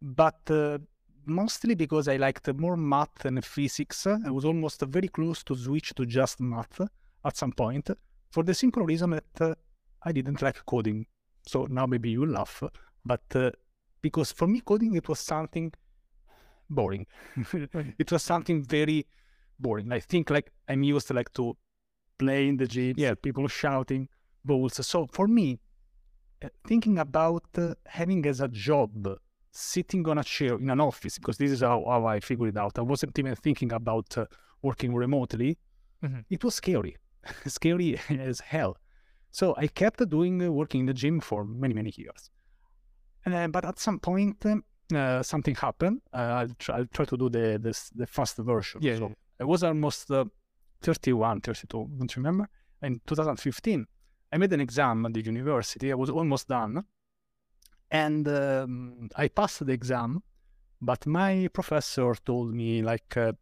but 0.00 0.40
uh, 0.50 0.78
mostly 1.24 1.74
because 1.74 2.08
I 2.08 2.16
liked 2.16 2.52
more 2.54 2.76
math 2.76 3.24
and 3.24 3.44
physics. 3.44 4.06
I 4.06 4.30
was 4.30 4.44
almost 4.44 4.82
very 4.82 5.08
close 5.08 5.42
to 5.44 5.56
switch 5.56 5.94
to 5.94 6.06
just 6.06 6.40
math 6.40 6.80
at 7.24 7.36
some 7.36 7.52
point, 7.52 7.90
for 8.30 8.42
the 8.44 8.54
simple 8.54 8.84
reason 8.84 9.10
that 9.10 9.40
uh, 9.40 9.54
I 10.02 10.12
didn't 10.12 10.42
like 10.42 10.64
coding. 10.66 11.06
So 11.46 11.66
now 11.70 11.86
maybe 11.86 12.10
you 12.10 12.26
laugh, 12.26 12.62
but 13.04 13.22
uh, 13.34 13.50
because 14.02 14.32
for 14.32 14.46
me 14.46 14.60
coding 14.60 14.94
it 14.94 15.08
was 15.08 15.20
something 15.20 15.72
boring. 16.68 17.06
it 17.98 18.10
was 18.10 18.22
something 18.22 18.62
very 18.62 19.06
boring. 19.58 19.92
I 19.92 20.00
think 20.00 20.30
like 20.30 20.50
I'm 20.68 20.82
used 20.82 21.08
to 21.08 21.14
like 21.14 21.32
to 21.34 21.56
play 22.18 22.48
in 22.48 22.56
the 22.56 22.66
gym, 22.66 22.94
yeah, 22.96 23.14
people 23.14 23.46
shouting 23.48 24.08
balls. 24.44 24.84
So 24.86 25.06
for 25.12 25.26
me, 25.28 25.58
uh, 26.44 26.48
thinking 26.66 26.98
about 26.98 27.44
uh, 27.58 27.74
having 27.86 28.26
as 28.26 28.40
a 28.40 28.48
job 28.48 28.90
sitting 29.52 30.06
on 30.08 30.18
a 30.18 30.24
chair 30.24 30.56
in 30.56 30.68
an 30.70 30.80
office 30.80 31.18
because 31.18 31.38
this 31.38 31.50
is 31.50 31.60
how, 31.60 31.84
how 31.88 32.06
I 32.06 32.20
figured 32.20 32.50
it 32.50 32.58
out. 32.58 32.78
I 32.78 32.82
wasn't 32.82 33.18
even 33.18 33.34
thinking 33.34 33.72
about 33.72 34.16
uh, 34.18 34.26
working 34.62 34.94
remotely. 34.94 35.58
Mm-hmm. 36.04 36.20
It 36.28 36.44
was 36.44 36.54
scary, 36.54 36.96
scary 37.46 37.98
as 38.10 38.40
hell. 38.40 38.76
So 39.30 39.54
I 39.56 39.66
kept 39.66 40.08
doing 40.08 40.42
uh, 40.42 40.50
working 40.50 40.80
in 40.80 40.86
the 40.86 40.94
gym 40.94 41.20
for 41.20 41.44
many 41.44 41.74
many 41.74 41.92
years. 41.96 42.30
Uh, 43.24 43.48
but 43.48 43.64
at 43.64 43.78
some 43.78 43.98
point, 43.98 44.46
um, 44.46 44.62
uh, 44.94 45.22
something 45.22 45.54
happened. 45.54 46.00
I'll 46.12 46.48
try, 46.58 46.76
I'll, 46.76 46.86
try, 46.86 47.04
to 47.06 47.16
do 47.16 47.28
the 47.28 47.58
the, 47.58 47.90
the 47.94 48.06
fast 48.06 48.36
version. 48.36 48.80
Yeah. 48.82 48.98
So 48.98 49.12
I 49.40 49.44
was 49.44 49.62
almost 49.62 50.10
31, 50.82 51.40
32, 51.40 51.90
don't 51.98 52.16
you 52.16 52.20
remember. 52.22 52.48
In 52.82 53.00
2015, 53.06 53.86
I 54.32 54.38
made 54.38 54.52
an 54.52 54.60
exam 54.60 55.06
at 55.06 55.14
the 55.14 55.22
university. 55.22 55.92
I 55.92 55.94
was 55.94 56.10
almost 56.10 56.48
done. 56.48 56.84
And 57.90 58.26
um, 58.28 59.08
I 59.16 59.28
passed 59.28 59.64
the 59.64 59.72
exam, 59.72 60.22
but 60.80 61.06
my 61.06 61.48
professor 61.52 62.14
told 62.24 62.52
me 62.52 62.82
like, 62.82 63.16
uh, 63.16 63.32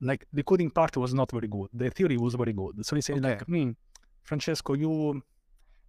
like 0.00 0.26
the 0.32 0.42
coding 0.42 0.70
part 0.70 0.96
was 0.96 1.12
not 1.12 1.30
very 1.30 1.48
good. 1.48 1.68
The 1.74 1.90
theory 1.90 2.16
was 2.16 2.34
very 2.34 2.52
good. 2.52 2.84
So 2.84 2.96
he 2.96 3.02
said 3.02 3.18
okay. 3.18 3.28
like, 3.28 3.42
hmm, 3.42 3.70
Francesco, 4.22 4.74
you, 4.74 5.22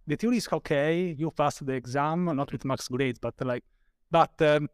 the 0.06 0.16
theory 0.16 0.36
is 0.36 0.48
okay. 0.52 1.14
You 1.18 1.30
passed 1.30 1.64
the 1.64 1.72
exam, 1.72 2.26
not 2.26 2.52
with 2.52 2.64
max 2.64 2.88
grades, 2.88 3.18
but 3.18 3.34
like, 3.40 3.64
but 4.10 4.40
um, 4.42 4.68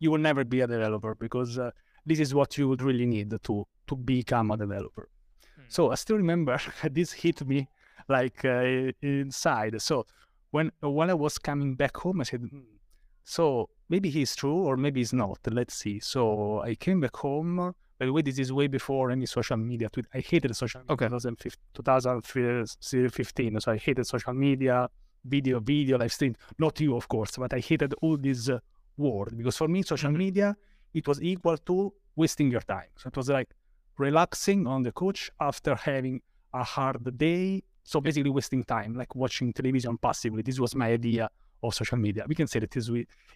you 0.00 0.10
will 0.10 0.18
never 0.18 0.44
be 0.44 0.60
a 0.60 0.66
developer 0.66 1.14
because 1.14 1.58
uh, 1.58 1.70
this 2.06 2.20
is 2.20 2.34
what 2.34 2.56
you 2.58 2.68
would 2.68 2.82
really 2.82 3.06
need 3.06 3.30
to 3.42 3.66
to 3.88 3.96
become 3.96 4.50
a 4.52 4.56
developer. 4.56 5.08
Hmm. 5.56 5.62
So 5.68 5.90
I 5.92 5.96
still 5.96 6.16
remember 6.16 6.58
this 6.90 7.12
hit 7.12 7.46
me 7.46 7.68
like 8.08 8.44
uh, 8.44 8.92
inside. 9.02 9.80
So 9.82 10.04
when 10.50 10.70
when 10.80 11.10
I 11.10 11.14
was 11.14 11.38
coming 11.38 11.74
back 11.74 11.96
home, 11.96 12.20
I 12.20 12.24
said, 12.24 12.40
"Hmm, 12.40 12.76
so 13.24 13.68
maybe 13.88 14.08
he's 14.10 14.34
true 14.36 14.58
or 14.68 14.76
maybe 14.76 15.00
he's 15.00 15.12
not. 15.12 15.38
Let's 15.50 15.74
see. 15.74 16.00
So 16.00 16.60
I 16.62 16.74
came 16.76 17.00
back 17.00 17.16
home. 17.16 17.74
By 17.98 18.04
the 18.06 18.12
way, 18.12 18.22
this 18.22 18.38
is 18.38 18.52
way 18.52 18.66
before 18.66 19.10
any 19.10 19.26
social 19.26 19.56
media. 19.56 19.88
Tweet. 19.88 20.06
I 20.12 20.20
hated 20.20 20.54
social 20.54 20.82
media. 20.82 20.92
Okay. 20.92 21.06
2015, 21.08 21.52
2015. 21.74 23.60
So 23.60 23.72
I 23.72 23.76
hated 23.78 24.06
social 24.06 24.34
media, 24.34 24.88
video, 25.24 25.60
video, 25.60 25.98
live 25.98 26.12
stream. 26.12 26.34
Not 26.58 26.78
you, 26.80 26.96
of 26.96 27.08
course, 27.08 27.36
but 27.38 27.52
I 27.54 27.60
hated 27.60 27.94
all 28.02 28.16
this 28.16 28.48
uh, 28.48 28.58
word 28.96 29.36
because 29.36 29.56
for 29.56 29.68
me, 29.68 29.82
social 29.82 30.10
Mhm. 30.10 30.16
media 30.18 30.56
it 30.98 31.06
was 31.06 31.18
equal 31.22 31.58
to 31.68 31.92
wasting 32.16 32.50
your 32.50 32.62
time. 32.62 32.90
So 33.00 33.08
it 33.08 33.16
was 33.16 33.28
like 33.28 33.50
relaxing 33.98 34.66
on 34.66 34.82
the 34.82 34.92
couch 34.92 35.30
after 35.40 35.74
having 35.74 36.16
a 36.54 36.64
hard 36.64 36.98
day. 37.18 37.62
So 37.84 38.00
basically 38.00 38.30
wasting 38.30 38.64
time, 38.64 38.90
like 39.02 39.14
watching 39.14 39.52
television 39.52 39.96
passively. 39.98 40.42
This 40.42 40.58
was 40.58 40.74
my 40.74 40.88
idea 41.00 41.28
of 41.62 41.74
social 41.74 41.98
media. 42.06 42.24
We 42.26 42.34
can 42.34 42.48
say 42.52 42.58
that 42.60 42.74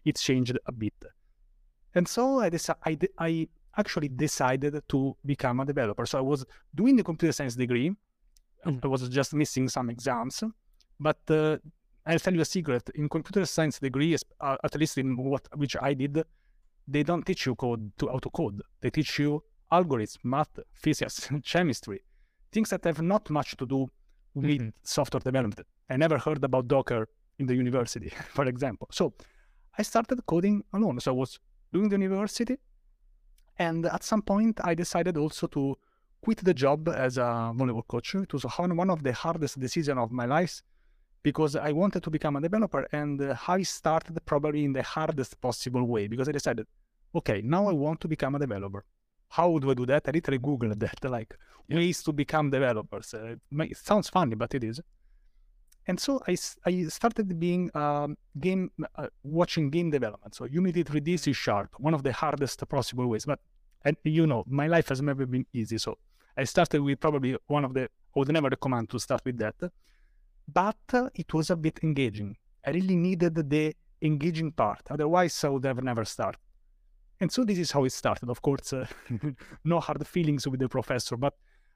it 0.05 0.17
changed 0.17 0.57
a 0.67 0.73
bit. 0.73 0.99
And 1.95 2.07
so 2.09 2.41
I 2.41 2.51
I, 2.91 2.95
de- 2.95 3.15
I 3.19 3.49
actually 3.77 4.09
decided 4.09 4.75
to 4.89 5.17
become 5.25 5.61
a 5.61 5.67
developer. 5.73 6.05
So 6.07 6.19
I 6.19 6.23
was 6.33 6.45
doing 6.75 6.97
the 6.97 7.05
computer 7.11 7.33
science 7.33 7.57
degree. 7.65 7.89
Mhm. 8.67 8.85
I 8.85 8.89
was 8.95 9.09
just 9.09 9.31
missing 9.43 9.69
some 9.77 9.89
exams, 9.91 10.37
but 10.99 11.21
uh, 11.31 11.57
I'll 12.07 12.19
tell 12.25 12.35
you 12.35 12.43
a 12.49 12.51
secret. 12.57 12.85
In 12.95 13.09
computer 13.09 13.45
science 13.47 13.79
degree, 13.79 14.13
uh, 14.41 14.57
at 14.67 14.75
least 14.81 14.99
in 14.99 15.09
what 15.17 15.45
which 15.63 15.77
I 15.91 15.95
did, 15.95 16.15
they 16.93 17.03
don't 17.11 17.25
teach 17.31 17.43
you 17.47 17.55
code 17.65 17.83
to 17.99 18.05
how 18.13 18.19
to 18.19 18.31
code. 18.31 18.57
They 18.83 18.91
teach 18.99 19.13
you 19.23 19.31
algorithms, 19.79 20.19
math, 20.25 20.55
physics, 20.85 21.17
chemistry, 21.53 22.01
things 22.53 22.69
that 22.71 22.85
have 22.85 23.01
not 23.15 23.25
much 23.39 23.51
to 23.61 23.67
do 23.75 23.81
with 24.35 24.61
Mhm. 24.61 24.73
software 24.83 25.25
development. 25.31 25.67
I 25.93 25.97
never 26.05 26.19
heard 26.27 26.43
about 26.51 26.65
Docker 26.75 27.03
in 27.41 27.47
the 27.47 27.55
university, 27.65 28.11
for 28.37 28.45
example. 28.53 28.89
So 28.99 29.05
I 29.79 29.83
started 29.83 30.19
coding 30.33 30.57
alone. 30.77 30.97
So 31.01 31.09
I 31.15 31.17
was 31.23 31.31
doing 31.75 31.89
the 31.93 31.99
university, 32.09 32.57
and 33.59 33.87
at 33.87 34.03
some 34.03 34.23
point 34.23 34.57
I 34.71 34.75
decided 34.75 35.17
also 35.17 35.47
to 35.57 35.77
quit 36.25 36.39
the 36.49 36.55
job 36.65 36.89
as 36.89 37.13
a 37.19 37.53
volleyball 37.59 37.87
coach. 37.87 38.15
It 38.15 38.33
was 38.33 38.45
one 38.83 38.91
of 38.91 39.03
the 39.03 39.13
hardest 39.13 39.55
decisions 39.67 39.99
of 39.99 40.11
my 40.21 40.27
life 40.27 40.55
because 41.23 41.55
I 41.57 41.73
wanted 41.73 42.03
to 42.07 42.11
become 42.11 42.37
a 42.37 42.41
developer, 42.41 42.83
and 42.93 43.17
I 43.57 43.63
started 43.63 44.17
probably 44.33 44.65
in 44.65 44.73
the 44.73 44.83
hardest 44.83 45.41
possible 45.41 45.85
way 45.85 46.09
because 46.09 46.29
I 46.29 46.33
decided, 46.33 46.67
okay, 47.15 47.41
now 47.43 47.69
I 47.69 47.73
want 47.73 48.01
to 48.01 48.09
become 48.09 48.35
a 48.35 48.39
developer. 48.39 48.85
How 49.29 49.59
do 49.59 49.71
I 49.71 49.75
do 49.75 49.87
that? 49.87 50.03
I 50.07 50.11
literally 50.11 50.39
Googled 50.39 50.79
that, 50.81 51.05
like 51.11 51.37
ways 51.69 52.03
to 52.03 52.13
become 52.13 52.51
developers. 52.51 53.15
Uh, 53.15 53.37
it 53.59 53.77
sounds 53.77 54.09
funny, 54.09 54.35
but 54.35 54.55
it 54.55 54.65
is. 54.65 54.81
And 55.87 55.99
so 55.99 56.21
I, 56.29 56.37
I 56.67 56.85
started 56.85 57.39
being 57.41 57.71
um, 57.75 58.17
game 58.39 58.71
uh, 58.97 59.09
watching 59.23 59.71
game 59.71 59.91
development. 59.91 60.35
So 60.35 60.45
Unity 60.45 60.85
3D 60.85 61.19
C 61.19 61.33
Sharp, 61.33 61.71
one 61.79 61.95
of 61.95 62.03
the 62.03 62.13
hardest 62.13 62.67
possible 62.69 63.07
ways. 63.09 63.25
But 63.25 63.41
and 63.85 63.97
you 64.05 64.27
know, 64.27 64.45
my 64.47 64.67
life 64.67 64.89
has 64.89 65.01
never 65.01 65.27
been 65.27 65.47
easy. 65.53 65.79
So 65.79 65.99
I 66.37 66.45
started 66.45 66.83
with 66.83 67.01
probably 67.01 67.37
one 67.47 67.65
of 67.65 67.75
the. 67.75 67.83
I 67.85 68.19
would 68.19 68.29
never 68.29 68.49
recommend 68.49 68.91
to 68.91 68.99
start 68.99 69.23
with 69.25 69.39
that, 69.39 69.55
but 70.53 70.77
uh, 70.93 71.09
it 71.15 71.33
was 71.33 71.51
a 71.51 71.57
bit 71.57 71.79
engaging. 71.83 72.37
I 72.67 72.71
really 72.71 72.97
needed 72.97 73.35
the 73.49 73.75
engaging 74.03 74.53
part. 74.53 74.83
Otherwise, 74.91 75.43
I 75.45 75.49
would 75.49 75.65
have 75.65 75.83
never 75.83 76.05
started. 76.05 76.41
And 77.21 77.31
so 77.31 77.45
this 77.45 77.59
is 77.59 77.71
how 77.71 77.85
it 77.85 77.93
started. 77.93 78.31
Of 78.31 78.41
course, 78.41 78.73
uh, 78.73 78.87
no 79.65 79.79
hard 79.81 80.07
feelings 80.07 80.49
with 80.49 80.61
the 80.61 80.69
professor, 80.69 81.17
but 81.17 81.35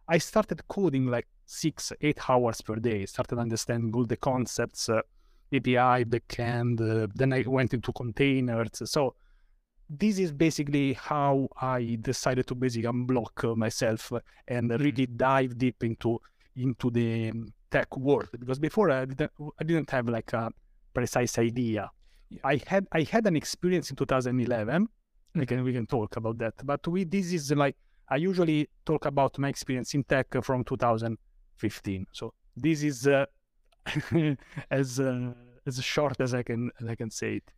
I 0.09 0.19
started 0.19 0.67
coding 0.69 1.07
like 1.07 1.27
six, 1.47 1.93
eight 2.01 2.19
hours 2.29 2.61
per 2.61 2.77
day. 2.77 3.07
Started 3.07 3.39
understanding 3.39 3.95
all 3.95 4.05
the 4.05 4.17
concepts, 4.17 4.89
uh, 4.89 5.01
API, 5.53 6.05
backend. 6.05 6.81
Uh, 6.81 7.07
then 7.15 7.33
I 7.33 7.45
went 7.47 7.75
into 7.75 7.93
containers. 7.93 8.83
So 8.87 9.15
this 9.89 10.19
is 10.19 10.33
basically 10.33 10.95
how 10.95 11.49
I 11.61 11.99
decided 12.01 12.47
to 12.49 12.55
basically 12.55 12.91
unblock 12.91 13.45
uh, 13.45 13.55
myself 13.55 14.13
and 14.49 14.71
really 14.81 15.07
dive 15.07 15.59
deep 15.59 15.85
into 15.85 16.21
into 16.57 16.91
the 16.91 17.33
tech 17.71 17.95
world. 17.97 18.29
Because 18.39 18.59
before 18.59 18.91
I 18.91 19.05
didn't, 19.05 19.33
I 19.59 19.65
didn't 19.65 19.91
have 19.91 20.09
like 20.09 20.33
a 20.33 20.51
precise 20.95 21.39
idea. 21.39 21.91
Yeah. 22.31 22.39
I 22.45 22.61
had 22.67 22.87
I 22.93 23.03
had 23.03 23.27
an 23.27 23.37
experience 23.37 23.91
in 23.91 23.97
2011. 23.97 24.89
We 25.35 25.47
can 25.47 25.65
we 25.65 25.73
can 25.73 25.87
talk 25.87 26.17
about 26.17 26.39
that. 26.39 26.55
But 26.65 26.87
we 26.87 27.05
this 27.05 27.33
is 27.33 27.51
like 27.53 27.77
I 28.09 28.17
usually 28.17 28.69
talk 28.85 29.07
about 29.07 29.39
my 29.39 29.49
experience 29.49 29.95
in 29.95 30.05
tech 30.05 30.27
from 30.43 30.65
2015. 30.65 32.07
So 32.13 32.35
this 32.57 32.83
is 32.83 33.07
uh, 33.07 33.27
as 34.71 35.01
uh, 35.01 35.33
as 35.67 35.83
short 35.83 36.21
as 36.21 36.35
I 36.35 36.43
can 36.43 36.71
as 36.81 36.89
I 36.89 36.95
can 36.95 37.11
say 37.11 37.37
it. 37.37 37.53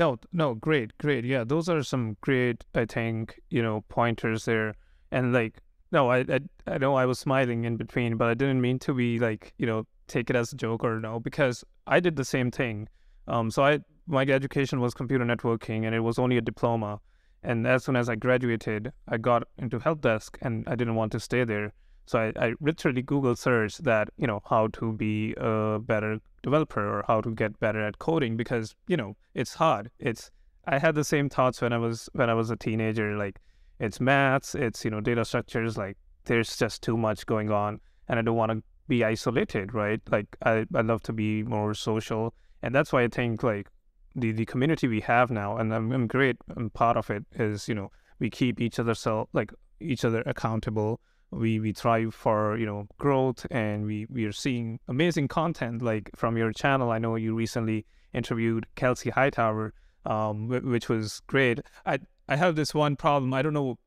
No, 0.00 0.18
no, 0.32 0.54
great, 0.54 0.96
great. 0.96 1.26
Yeah, 1.26 1.44
those 1.44 1.68
are 1.68 1.82
some 1.82 2.16
great, 2.22 2.64
I 2.74 2.86
think, 2.86 3.38
you 3.50 3.62
know, 3.62 3.84
pointers 3.90 4.46
there. 4.46 4.74
And 5.12 5.34
like, 5.34 5.60
no, 5.92 6.10
I, 6.10 6.20
I, 6.20 6.40
I 6.66 6.78
know 6.78 6.94
I 6.94 7.04
was 7.04 7.18
smiling 7.18 7.64
in 7.64 7.76
between, 7.76 8.16
but 8.16 8.28
I 8.28 8.32
didn't 8.34 8.62
mean 8.62 8.78
to 8.78 8.94
be 8.94 9.18
like, 9.18 9.52
you 9.58 9.66
know, 9.66 9.86
take 10.06 10.30
it 10.30 10.36
as 10.36 10.54
a 10.54 10.56
joke 10.56 10.84
or 10.84 11.00
no, 11.00 11.20
because 11.20 11.64
I 11.86 12.00
did 12.00 12.16
the 12.16 12.24
same 12.24 12.50
thing. 12.50 12.88
Um, 13.28 13.50
so 13.50 13.62
I, 13.62 13.80
my 14.06 14.22
education 14.22 14.80
was 14.80 14.94
computer 14.94 15.24
networking, 15.24 15.84
and 15.84 15.94
it 15.94 16.00
was 16.00 16.18
only 16.18 16.38
a 16.38 16.40
diploma. 16.40 17.00
And 17.42 17.66
as 17.66 17.84
soon 17.84 17.96
as 17.96 18.08
I 18.08 18.16
graduated, 18.16 18.92
I 19.08 19.16
got 19.16 19.44
into 19.56 19.78
help 19.78 20.02
desk, 20.02 20.38
and 20.42 20.64
I 20.68 20.74
didn't 20.74 20.94
want 20.94 21.12
to 21.12 21.20
stay 21.20 21.44
there. 21.44 21.72
So 22.06 22.18
I, 22.18 22.32
I 22.36 22.54
literally 22.60 23.02
Google 23.02 23.36
search 23.36 23.78
that, 23.78 24.10
you 24.16 24.26
know, 24.26 24.40
how 24.48 24.66
to 24.68 24.92
be 24.92 25.34
a 25.36 25.78
better 25.78 26.18
developer 26.42 26.86
or 26.86 27.04
how 27.06 27.20
to 27.20 27.30
get 27.30 27.58
better 27.60 27.80
at 27.80 27.98
coding 27.98 28.36
because, 28.36 28.74
you 28.88 28.96
know, 28.96 29.16
it's 29.34 29.54
hard. 29.54 29.90
It's 29.98 30.30
I 30.66 30.78
had 30.78 30.94
the 30.94 31.04
same 31.04 31.28
thoughts 31.28 31.62
when 31.62 31.72
I 31.72 31.78
was 31.78 32.08
when 32.12 32.28
I 32.28 32.34
was 32.34 32.50
a 32.50 32.56
teenager. 32.56 33.16
Like 33.16 33.38
it's 33.78 34.00
maths, 34.00 34.54
it's, 34.54 34.84
you 34.84 34.90
know, 34.90 35.00
data 35.00 35.24
structures, 35.24 35.78
like 35.78 35.96
there's 36.24 36.56
just 36.56 36.82
too 36.82 36.96
much 36.96 37.26
going 37.26 37.50
on 37.50 37.80
and 38.08 38.18
I 38.18 38.22
don't 38.22 38.36
want 38.36 38.52
to 38.52 38.62
be 38.88 39.04
isolated, 39.04 39.72
right? 39.72 40.00
Like 40.10 40.26
I, 40.42 40.66
I 40.74 40.80
love 40.80 41.02
to 41.04 41.12
be 41.12 41.44
more 41.44 41.74
social. 41.74 42.34
And 42.62 42.74
that's 42.74 42.92
why 42.92 43.04
I 43.04 43.08
think 43.08 43.42
like 43.42 43.68
the, 44.14 44.32
the 44.32 44.46
community 44.46 44.88
we 44.88 45.00
have 45.00 45.30
now, 45.30 45.56
and 45.56 45.74
I'm, 45.74 45.92
I'm 45.92 46.06
great, 46.06 46.36
and 46.56 46.72
part 46.72 46.96
of 46.96 47.10
it 47.10 47.24
is, 47.34 47.68
you 47.68 47.74
know, 47.74 47.90
we 48.20 48.30
keep 48.30 48.60
each 48.60 48.78
other 48.78 48.94
self 48.94 49.28
like 49.32 49.52
each 49.80 50.04
other 50.04 50.22
accountable. 50.26 51.00
We 51.32 51.58
we 51.58 51.72
thrive 51.72 52.14
for 52.14 52.56
you 52.56 52.66
know 52.66 52.86
growth 52.98 53.46
and 53.50 53.86
we 53.86 54.06
we 54.10 54.24
are 54.26 54.32
seeing 54.32 54.78
amazing 54.88 55.28
content 55.28 55.82
like 55.82 56.10
from 56.14 56.36
your 56.36 56.52
channel. 56.52 56.92
I 56.92 56.98
know 56.98 57.16
you 57.16 57.34
recently 57.34 57.86
interviewed 58.12 58.66
kelsey 58.74 59.08
hightower 59.10 59.72
um 60.04 60.48
wh- 60.48 60.64
which 60.64 60.88
was 60.88 61.20
great. 61.26 61.60
I 61.86 61.98
i 62.28 62.36
have 62.36 62.56
this 62.56 62.74
one 62.74 62.96
problem. 62.96 63.34
I 63.34 63.42
don't 63.42 63.54
know. 63.54 63.78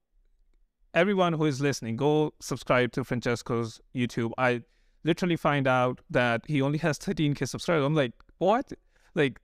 Everyone 0.94 1.34
who 1.34 1.46
is 1.46 1.60
listening 1.60 1.96
go 1.96 2.34
subscribe 2.40 2.92
to 2.94 3.04
francesco's 3.04 3.82
youtube. 3.96 4.32
I 4.38 4.62
literally 5.04 5.36
find 5.36 5.68
out 5.68 6.00
that 6.10 6.42
he 6.48 6.62
only 6.62 6.78
has 6.80 6.98
13k 6.98 7.48
subscribers. 7.48 7.86
I'm 7.86 7.96
like 7.96 8.14
what? 8.38 8.72
Like 9.16 9.40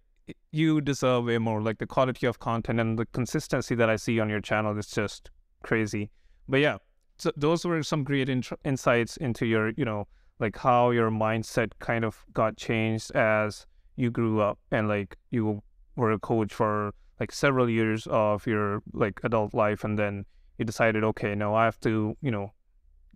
you 0.52 0.82
deserve 0.82 1.26
way 1.26 1.38
more. 1.38 1.62
Like 1.62 1.78
the 1.78 1.88
quality 1.88 2.26
of 2.28 2.40
content 2.40 2.80
and 2.80 2.98
the 2.98 3.06
consistency 3.08 3.76
that 3.76 3.90
i 3.90 3.96
see 3.96 4.20
on 4.20 4.30
your 4.30 4.42
channel 4.42 4.78
is 4.78 4.88
just 4.88 5.30
crazy. 5.64 6.12
But 6.48 6.60
yeah 6.60 6.78
so 7.20 7.32
those 7.36 7.66
were 7.66 7.84
some 7.84 8.04
great 8.04 8.30
insights 8.64 9.18
into 9.18 9.46
your 9.46 9.72
you 9.76 9.86
know 9.86 10.08
like 10.40 10.58
how 10.58 10.90
your 10.90 11.12
mindset 11.12 11.72
kind 11.80 12.06
of 12.06 12.24
got 12.34 12.56
changed 12.58 13.12
as 13.12 13.68
you 13.98 14.10
grew 14.10 14.40
up 14.40 14.58
and 14.72 14.88
like 14.88 15.18
you 15.30 15.62
were 15.98 16.12
a 16.12 16.20
coach 16.20 16.54
for 16.54 16.94
like 17.20 17.32
several 17.32 17.70
years 17.70 18.08
of 18.10 18.48
your 18.48 18.82
like 18.94 19.20
adult 19.24 19.54
life 19.54 19.84
and 19.84 20.00
then 20.00 20.26
you 20.58 20.64
decided 20.64 21.04
okay 21.04 21.36
now 21.36 21.54
i 21.54 21.66
have 21.66 21.80
to 21.82 22.16
you 22.22 22.32
know 22.32 22.54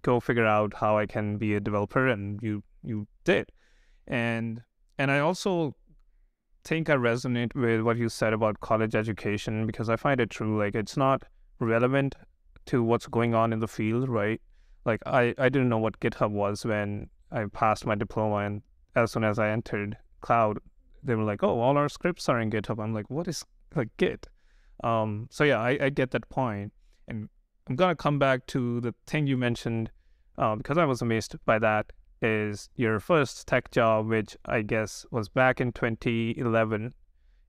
go 0.01 0.19
figure 0.19 0.45
out 0.45 0.73
how 0.73 0.97
i 0.97 1.05
can 1.05 1.37
be 1.37 1.55
a 1.55 1.59
developer 1.59 2.07
and 2.07 2.39
you 2.43 2.61
you 2.83 3.07
did. 3.23 3.49
And 4.07 4.61
and 4.97 5.09
i 5.09 5.19
also 5.19 5.73
think 6.63 6.89
i 6.89 6.95
resonate 6.95 7.53
with 7.55 7.81
what 7.81 7.97
you 7.97 8.09
said 8.09 8.33
about 8.33 8.59
college 8.59 8.95
education 8.95 9.65
because 9.65 9.89
i 9.89 9.95
find 9.95 10.19
it 10.19 10.29
true 10.29 10.57
like 10.57 10.75
it's 10.75 10.95
not 10.95 11.23
relevant 11.59 12.15
to 12.65 12.83
what's 12.83 13.07
going 13.07 13.33
on 13.33 13.53
in 13.53 13.59
the 13.59 13.67
field, 13.67 14.09
right? 14.09 14.41
Like 14.85 15.01
I, 15.05 15.33
I 15.37 15.49
didn't 15.49 15.69
know 15.69 15.77
what 15.77 15.99
GitHub 15.99 16.31
was 16.31 16.65
when 16.65 17.09
I 17.31 17.45
passed 17.45 17.85
my 17.85 17.95
diploma 17.95 18.37
and 18.37 18.61
as 18.95 19.11
soon 19.11 19.23
as 19.23 19.39
I 19.39 19.49
entered 19.49 19.97
cloud, 20.21 20.59
they 21.03 21.15
were 21.15 21.23
like, 21.23 21.43
Oh, 21.43 21.59
all 21.59 21.77
our 21.77 21.89
scripts 21.89 22.29
are 22.29 22.39
in 22.39 22.51
GitHub. 22.51 22.81
I'm 22.81 22.93
like, 22.93 23.09
what 23.09 23.27
is 23.27 23.45
like 23.75 23.89
Git? 23.97 24.27
Um 24.83 25.27
so 25.29 25.43
yeah, 25.43 25.59
I, 25.59 25.77
I 25.81 25.89
get 25.89 26.11
that 26.11 26.29
point. 26.29 26.73
And 27.07 27.29
I'm 27.67 27.75
gonna 27.75 27.95
come 27.95 28.19
back 28.19 28.45
to 28.47 28.81
the 28.81 28.93
thing 29.07 29.27
you 29.27 29.37
mentioned, 29.37 29.91
uh, 30.37 30.55
because 30.55 30.77
I 30.77 30.85
was 30.85 31.01
amazed 31.01 31.35
by 31.45 31.59
that, 31.59 31.91
is 32.23 32.69
your 32.75 32.99
first 32.99 33.47
tech 33.47 33.71
job, 33.71 34.07
which 34.07 34.37
I 34.45 34.61
guess 34.61 35.05
was 35.11 35.29
back 35.29 35.61
in 35.61 35.71
twenty 35.73 36.37
eleven 36.37 36.93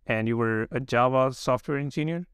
and 0.06 0.28
you 0.28 0.36
were 0.36 0.68
a 0.70 0.80
Java 0.80 1.32
software 1.32 1.78
engineer. 1.78 2.26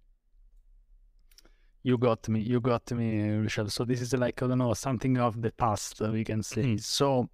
You 1.83 1.97
got 1.97 2.29
me. 2.29 2.41
You 2.41 2.61
got 2.61 2.91
me, 2.93 3.23
Michelle. 3.39 3.69
So 3.69 3.85
this 3.85 4.01
is 4.03 4.13
like 4.13 4.43
I 4.43 4.47
don't 4.47 4.59
know 4.59 4.75
something 4.75 5.19
of 5.19 5.41
the 5.41 5.51
past 5.53 6.03
uh, 6.03 6.11
we 6.11 6.25
can 6.25 6.43
say. 6.43 6.63
Mhm. 6.63 6.81
So 6.81 7.31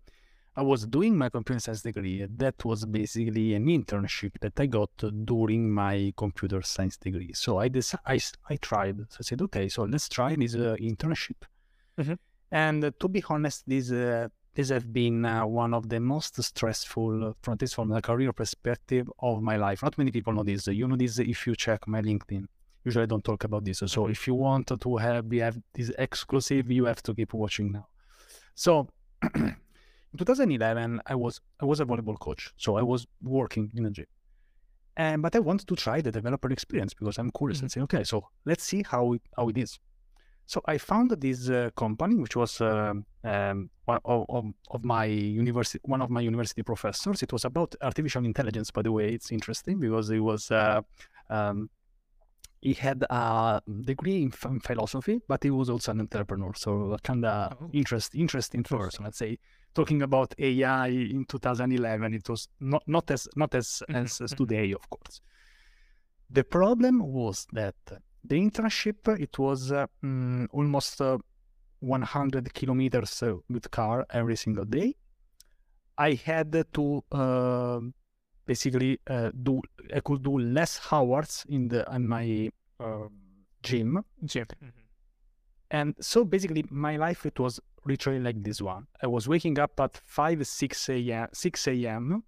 I 0.54 0.62
was 0.62 0.86
doing 0.86 1.16
my 1.18 1.28
computer 1.28 1.60
science 1.60 1.82
degree. 1.82 2.24
That 2.36 2.64
was 2.64 2.84
basically 2.86 3.54
an 3.54 3.66
internship 3.66 4.38
that 4.40 4.58
I 4.58 4.66
got 4.66 4.90
during 5.24 5.70
my 5.70 6.12
computer 6.16 6.62
science 6.62 6.96
degree. 6.96 7.32
So 7.34 7.58
I 7.58 7.68
decided, 7.68 8.38
I 8.48 8.56
tried. 8.56 8.98
So 9.10 9.16
I 9.20 9.22
said, 9.22 9.42
okay, 9.42 9.68
so 9.68 9.82
let's 9.84 10.08
try 10.08 10.36
this 10.36 10.54
uh, 10.54 10.76
internship. 10.80 11.42
Mhm. 11.98 12.18
And 12.50 12.84
uh, 12.84 12.90
to 13.00 13.08
be 13.08 13.22
honest, 13.28 13.64
this 13.66 13.90
uh, 13.90 14.28
this 14.56 14.70
has 14.70 14.84
been 14.84 15.24
uh, 15.24 15.46
one 15.62 15.72
of 15.78 15.88
the 15.92 16.00
most 16.00 16.42
stressful, 16.42 17.12
uh, 17.28 17.32
from 17.42 17.56
this 17.58 17.72
from 17.74 17.92
a 17.92 18.00
career 18.10 18.32
perspective 18.32 19.06
of 19.20 19.34
my 19.50 19.56
life. 19.66 19.82
Not 19.82 19.96
many 19.98 20.10
people 20.10 20.32
know 20.32 20.42
this. 20.42 20.66
You 20.66 20.88
know 20.88 20.96
this 20.96 21.18
if 21.18 21.46
you 21.46 21.54
check 21.54 21.80
my 21.86 22.00
LinkedIn. 22.02 22.44
Usually 22.84 23.02
I 23.02 23.06
don't 23.06 23.24
talk 23.30 23.44
about 23.44 23.64
this. 23.64 23.78
So 23.78 24.00
Mhm. 24.04 24.10
if 24.10 24.20
you 24.26 24.34
want 24.46 24.66
to 24.84 24.96
have 24.96 25.26
we 25.26 25.38
have 25.46 25.56
this 25.76 25.90
exclusive, 26.06 26.70
you 26.78 26.84
have 26.86 27.02
to 27.02 27.14
keep 27.14 27.32
watching 27.34 27.68
now. 27.78 27.86
So 28.54 28.88
in 29.34 30.16
2011, 30.18 31.02
I 31.06 31.14
was 31.14 31.40
I 31.62 31.64
was 31.70 31.78
a 31.80 31.84
volleyball 31.84 32.18
coach. 32.18 32.42
So 32.56 32.76
I 32.76 32.82
was 32.92 33.06
working 33.22 33.70
in 33.74 33.84
a 33.86 33.90
gym. 33.90 34.06
And 34.96 35.20
but 35.24 35.36
I 35.36 35.40
wanted 35.40 35.66
to 35.68 35.76
try 35.76 36.00
the 36.00 36.12
developer 36.18 36.50
experience 36.50 36.94
because 36.94 37.18
I'm 37.18 37.30
curious 37.30 37.60
and 37.60 37.70
say, 37.70 37.80
okay, 37.82 38.04
so 38.04 38.28
let's 38.46 38.64
see 38.64 38.82
how 38.92 39.12
it, 39.14 39.22
how 39.36 39.48
it 39.50 39.58
is. 39.58 39.78
So 40.46 40.60
I 40.64 40.78
found 40.78 41.10
this 41.10 41.50
uh, 41.50 41.70
company, 41.76 42.14
which 42.14 42.36
was 42.36 42.60
um, 42.60 43.04
um, 43.24 43.70
one 43.84 43.98
of, 44.04 44.44
of, 44.70 44.84
my 44.84 45.04
university, 45.06 45.80
one 45.84 46.00
of 46.00 46.08
my 46.08 46.20
university 46.20 46.62
professors. 46.62 47.22
It 47.22 47.32
was 47.32 47.44
about 47.44 47.74
artificial 47.82 48.24
intelligence, 48.24 48.70
by 48.70 48.82
the 48.82 48.92
way. 48.92 49.12
It's 49.12 49.32
interesting 49.32 49.80
because 49.80 50.08
it 50.10 50.20
was 50.20 50.50
uh, 50.52 50.82
um, 51.28 51.68
he 52.60 52.74
had 52.74 53.04
a 53.10 53.60
degree 53.84 54.22
in 54.22 54.30
ph- 54.30 54.62
philosophy, 54.62 55.20
but 55.28 55.42
he 55.42 55.50
was 55.50 55.68
also 55.68 55.90
an 55.92 56.00
entrepreneur. 56.00 56.52
So 56.54 56.92
a 56.92 56.98
kind 56.98 57.24
of 57.24 57.56
Oh. 57.60 57.70
interest, 57.72 58.14
interesting 58.14 58.62
person. 58.62 59.04
Let's 59.04 59.18
say 59.18 59.38
talking 59.74 60.02
about 60.02 60.34
AI 60.38 60.88
in 60.88 61.24
2011, 61.24 62.14
it 62.14 62.28
was 62.28 62.48
not 62.60 62.82
not 62.86 63.10
as 63.10 63.28
not 63.36 63.54
as 63.54 63.82
Mhm, 63.88 64.04
as, 64.04 64.20
as 64.20 64.32
mhm. 64.32 64.36
today, 64.36 64.72
of 64.72 64.88
course. 64.90 65.20
The 66.30 66.44
problem 66.44 66.98
was 67.00 67.46
that 67.52 67.76
the 68.28 68.36
internship 68.40 69.08
it 69.20 69.38
was 69.38 69.72
uh, 69.72 69.86
mm, 70.02 70.46
almost 70.52 71.00
uh, 71.00 71.18
100 71.80 72.52
kilometers 72.54 73.22
uh, 73.22 73.34
with 73.48 73.70
car 73.70 74.06
every 74.10 74.36
single 74.36 74.64
day. 74.64 74.94
I 75.98 76.14
had 76.14 76.64
to 76.74 77.04
uh, 77.12 77.80
basically 78.46 79.00
uh, 79.06 79.30
do 79.42 79.60
I 79.94 80.00
could 80.00 80.22
do 80.22 80.38
less 80.38 80.80
hours 80.90 81.44
in 81.48 81.68
the 81.68 81.84
in 81.92 82.08
my 82.08 82.50
uh, 82.80 83.08
gym, 83.62 84.04
Jim. 84.24 84.46
Mhm. 84.62 84.72
and 85.70 85.94
so 86.00 86.24
basically 86.24 86.64
my 86.70 86.96
life 86.96 87.26
it 87.26 87.38
was 87.38 87.60
literally 87.84 88.20
like 88.20 88.42
this 88.42 88.60
one. 88.60 88.86
I 89.02 89.06
was 89.06 89.28
waking 89.28 89.58
up 89.58 89.78
at 89.80 89.96
five 90.04 90.46
six 90.46 90.88
a.m. 90.88 91.28
six 91.32 91.66
a.m. 91.68 92.22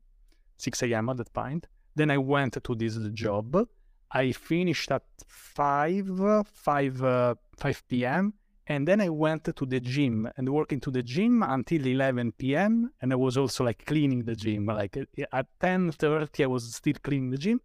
six 0.57 0.83
a.m. 0.83 1.09
at 1.09 1.17
that 1.19 1.33
point. 1.33 1.67
Then 1.95 2.11
I 2.11 2.19
went 2.19 2.62
to 2.62 2.75
this 2.75 2.97
job. 3.12 3.69
I 4.11 4.33
finished 4.33 4.91
at 4.91 5.03
five 5.27 6.09
five 6.53 7.03
uh, 7.03 7.35
five 7.57 7.83
p.m. 7.88 8.35
And 8.67 8.87
then 8.87 9.00
I 9.00 9.09
went 9.09 9.45
to 9.45 9.65
the 9.65 9.81
gym 9.81 10.29
and 10.37 10.47
working 10.53 10.79
to 10.81 10.91
the 10.91 11.03
gym 11.03 11.43
until 11.43 11.87
11 11.87 12.33
p.m. 12.33 12.91
And 13.00 13.15
I 13.15 13.17
was 13.17 13.38
also 13.38 13.65
like 13.65 13.87
cleaning 13.87 14.25
the 14.25 14.37
gym. 14.37 14.67
Like 14.67 14.97
uh, 14.97 15.25
at 15.33 15.47
10:30, 15.61 16.45
I 16.45 16.47
was 16.47 16.75
still 16.75 16.95
cleaning 17.03 17.31
the 17.31 17.38
gym. 17.38 17.61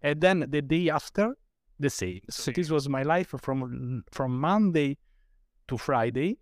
And 0.00 0.20
then 0.20 0.46
the 0.48 0.62
day 0.62 0.90
after, 0.90 1.34
the 1.78 1.90
same. 1.90 2.20
So 2.30 2.52
this 2.52 2.70
was 2.70 2.88
my 2.88 3.02
life 3.02 3.34
from 3.40 4.04
from 4.10 4.38
Monday 4.38 4.98
to 5.68 5.76
Friday. 5.76 6.38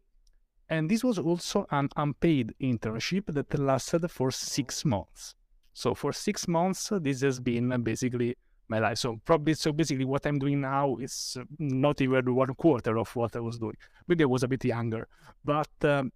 And 0.68 0.90
this 0.90 1.04
was 1.04 1.18
also 1.18 1.66
an 1.70 1.88
unpaid 1.96 2.54
internship 2.60 3.26
that 3.34 3.58
lasted 3.58 4.10
for 4.10 4.30
six 4.30 4.84
months. 4.84 5.34
So 5.74 5.94
for 5.94 6.12
six 6.12 6.48
months, 6.48 6.90
this 7.00 7.20
has 7.22 7.40
been 7.40 7.82
basically 7.82 8.36
my 8.74 8.80
life. 8.86 8.98
So 9.04 9.08
probably, 9.24 9.54
so 9.54 9.72
basically, 9.72 10.06
what 10.12 10.26
I'm 10.26 10.38
doing 10.44 10.60
now 10.60 10.86
is 11.06 11.36
uh, 11.40 11.44
not 11.58 12.00
even 12.00 12.34
one 12.34 12.54
quarter 12.54 12.94
of 12.98 13.08
what 13.14 13.32
I 13.36 13.40
was 13.48 13.56
doing. 13.64 13.76
Maybe 14.08 14.24
I 14.24 14.30
was 14.36 14.42
a 14.42 14.48
bit 14.48 14.64
younger, 14.64 15.02
but 15.44 15.74
um, 15.82 16.12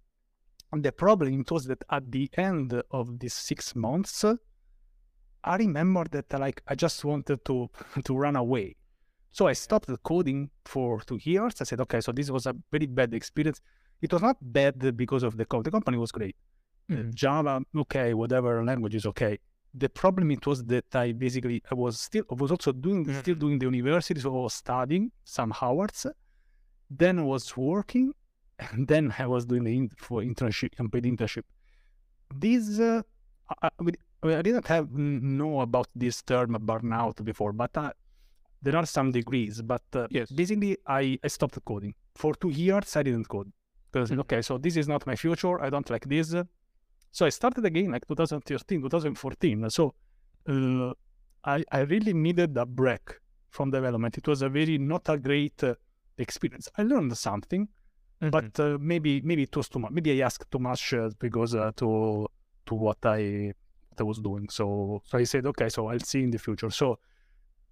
the 0.85 0.91
problem 0.91 1.45
was 1.49 1.65
that 1.71 1.81
at 1.97 2.11
the 2.11 2.29
end 2.49 2.69
of 2.91 3.19
these 3.19 3.33
six 3.49 3.75
months, 3.75 4.25
I 5.43 5.55
remember 5.65 6.03
that 6.11 6.27
like 6.39 6.61
I 6.67 6.75
just 6.75 7.05
wanted 7.05 7.39
to 7.45 7.69
to 8.07 8.11
run 8.25 8.35
away. 8.35 8.75
So 9.31 9.47
I 9.47 9.53
stopped 9.53 9.89
coding 10.03 10.49
for 10.65 10.89
two 11.01 11.19
years. 11.21 11.53
I 11.61 11.65
said, 11.65 11.79
okay, 11.81 12.01
so 12.01 12.11
this 12.11 12.29
was 12.31 12.45
a 12.47 12.55
very 12.71 12.87
bad 12.87 13.13
experience. 13.13 13.61
It 14.01 14.11
was 14.11 14.21
not 14.21 14.37
bad 14.41 14.75
because 14.97 15.23
of 15.23 15.37
the 15.37 15.45
code. 15.45 15.65
The 15.65 15.71
company 15.77 15.97
was 15.97 16.11
great. 16.11 16.35
Mhm. 16.89 17.13
Java, 17.13 17.61
okay, 17.83 18.13
whatever 18.13 18.63
language 18.63 18.95
is 18.95 19.05
okay. 19.05 19.37
The 19.83 19.89
problem 19.89 20.31
it 20.31 20.43
was 20.47 20.59
that 20.73 20.89
I 20.95 21.11
basically 21.11 21.61
I 21.71 21.75
was 21.75 21.93
still 22.07 22.23
I 22.31 22.35
was 22.41 22.49
also 22.55 22.71
doing 22.71 23.01
still 23.21 23.35
Mhm. 23.35 23.39
doing 23.43 23.59
the 23.59 23.65
university, 23.65 24.19
so 24.19 24.29
I 24.39 24.41
was 24.47 24.53
studying 24.63 25.11
some 25.23 25.51
hours. 25.61 25.99
Then 27.01 27.19
I 27.19 27.25
was 27.33 27.45
working, 27.55 28.07
and 28.71 28.87
then 28.91 29.13
I 29.23 29.27
was 29.27 29.45
doing 29.45 29.63
the 29.67 29.73
in, 29.79 29.89
for 30.05 30.21
internship, 30.21 30.71
unpaid 30.79 31.03
internship. 31.03 31.43
This 32.43 32.79
uh, 32.79 33.01
I, 33.61 33.69
I, 34.23 34.41
didn't 34.41 34.67
have 34.67 34.91
know 34.91 35.61
about 35.61 35.87
this 35.95 36.21
term 36.23 36.51
burnout 36.69 37.23
before, 37.23 37.53
but 37.53 37.75
uh, 37.77 37.91
there 38.63 38.75
are 38.75 38.85
some 38.85 39.11
degrees. 39.11 39.61
But 39.61 39.83
uh, 39.93 40.07
Yes. 40.09 40.31
basically, 40.31 40.77
I, 40.87 41.19
I 41.23 41.27
stopped 41.27 41.57
coding 41.65 41.93
for 42.15 42.33
two 42.33 42.49
years. 42.49 42.95
I 42.95 43.03
didn't 43.03 43.27
code 43.29 43.51
because 43.91 44.09
Mhm. 44.11 44.19
okay, 44.23 44.41
so 44.41 44.57
this 44.57 44.75
is 44.75 44.87
not 44.87 45.05
my 45.05 45.15
future. 45.15 45.55
I 45.61 45.69
don't 45.69 45.89
like 45.89 46.05
this. 46.15 46.33
So 47.17 47.25
I 47.25 47.29
started 47.29 47.65
again 47.65 47.89
like 47.91 48.05
2013, 48.07 48.79
2014. 48.79 49.69
So 49.71 49.95
uh, 50.47 50.93
I 51.43 51.63
I 51.71 51.79
really 51.93 52.13
needed 52.13 52.55
a 52.57 52.65
break 52.81 53.05
from 53.49 53.71
development. 53.71 54.19
It 54.19 54.27
was 54.27 54.43
a 54.43 54.49
very 54.49 54.77
not 54.77 55.09
a 55.09 55.17
great 55.17 55.63
uh, 55.63 55.73
experience. 56.25 56.69
I 56.77 56.83
learned 56.91 57.17
something, 57.17 57.63
Mhm. 58.21 58.31
but 58.35 58.59
uh, 58.59 58.77
maybe 58.79 59.21
maybe 59.29 59.43
it 59.49 59.55
was 59.57 59.67
too 59.67 59.79
much. 59.79 59.91
Maybe 59.97 60.11
I 60.21 60.25
asked 60.27 60.51
too 60.51 60.59
much 60.59 60.93
uh, 60.93 61.09
because 61.25 61.55
uh, 61.55 61.71
to 61.81 61.89
to 62.67 62.73
what 62.75 63.03
I 63.15 63.51
what 63.89 63.99
I 63.99 64.03
was 64.03 64.19
doing. 64.19 64.45
So 64.59 64.65
so 65.09 65.17
I 65.17 65.25
said 65.25 65.43
okay, 65.47 65.69
so 65.69 65.87
I'll 65.87 66.07
see 66.11 66.21
in 66.21 66.29
the 66.29 66.37
future. 66.47 66.69
So 66.69 66.99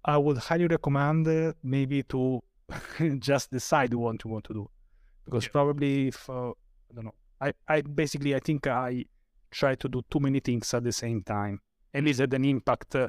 I 0.04 0.16
would 0.24 0.38
highly 0.38 0.66
recommend 0.66 1.28
uh, 1.28 1.52
maybe 1.62 2.02
to 2.14 2.42
just 3.30 3.46
decide 3.52 3.94
what 3.94 4.24
you 4.24 4.30
want 4.34 4.44
to 4.50 4.54
do 4.60 4.64
because 5.24 5.44
Yeah. 5.46 5.52
probably 5.58 6.08
if 6.08 6.28
uh, 6.28 6.50
I 6.90 6.92
don't 6.96 7.04
know, 7.04 7.14
I 7.40 7.52
I 7.74 7.82
basically 7.82 8.34
I 8.34 8.40
think 8.40 8.66
I 8.66 9.04
try 9.50 9.74
to 9.74 9.88
do 9.88 10.02
too 10.10 10.20
many 10.20 10.40
things 10.40 10.72
at 10.74 10.84
the 10.84 10.92
same 10.92 11.22
time, 11.22 11.60
and 11.94 12.08
is 12.08 12.20
it 12.20 12.32
an 12.34 12.44
impact? 12.44 12.94
Uh, 12.96 13.08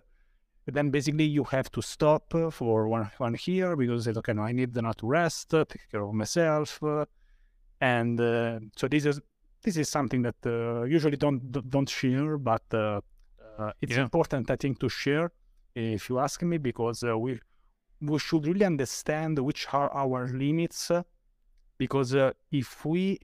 then 0.66 0.90
basically 0.92 1.24
you 1.24 1.46
have 1.46 1.72
to 1.72 1.82
stop 1.82 2.34
for 2.52 2.88
one 2.90 3.10
one 3.18 3.38
year 3.46 3.76
because 3.76 4.06
you 4.08 4.14
say, 4.14 4.18
okay, 4.20 4.34
no, 4.34 4.42
I 4.44 4.52
need 4.52 4.76
now 4.76 4.92
to 4.92 5.08
rest, 5.08 5.54
uh, 5.54 5.64
take 5.66 5.90
care 5.92 6.04
of 6.04 6.14
myself, 6.14 6.84
uh, 6.84 7.06
and 7.82 8.20
uh, 8.20 8.60
so 8.76 8.88
this 8.88 9.06
is 9.06 9.20
this 9.64 9.78
is 9.78 9.90
something 9.90 10.22
that 10.24 10.36
uh, 10.46 10.84
usually 10.84 11.18
don't 11.18 11.52
don't- 11.70 11.90
share, 11.90 12.38
but 12.38 12.64
uh, 12.74 13.02
uh, 13.58 13.72
it's 13.82 13.96
Yeah. 13.96 14.04
important 14.04 14.50
I 14.52 14.56
think 14.56 14.80
to 14.80 14.90
share 14.90 15.32
if 15.76 16.10
you 16.10 16.20
ask 16.20 16.42
me 16.44 16.58
because 16.58 17.04
uh, 17.04 17.18
we 17.18 17.40
we 18.02 18.20
should 18.20 18.46
really 18.46 18.66
understand 18.66 19.40
which 19.40 19.68
are 19.74 19.92
our 19.94 20.28
limits 20.28 20.92
because 21.78 22.16
uh, 22.16 22.32
if 22.52 22.86
we 22.86 23.20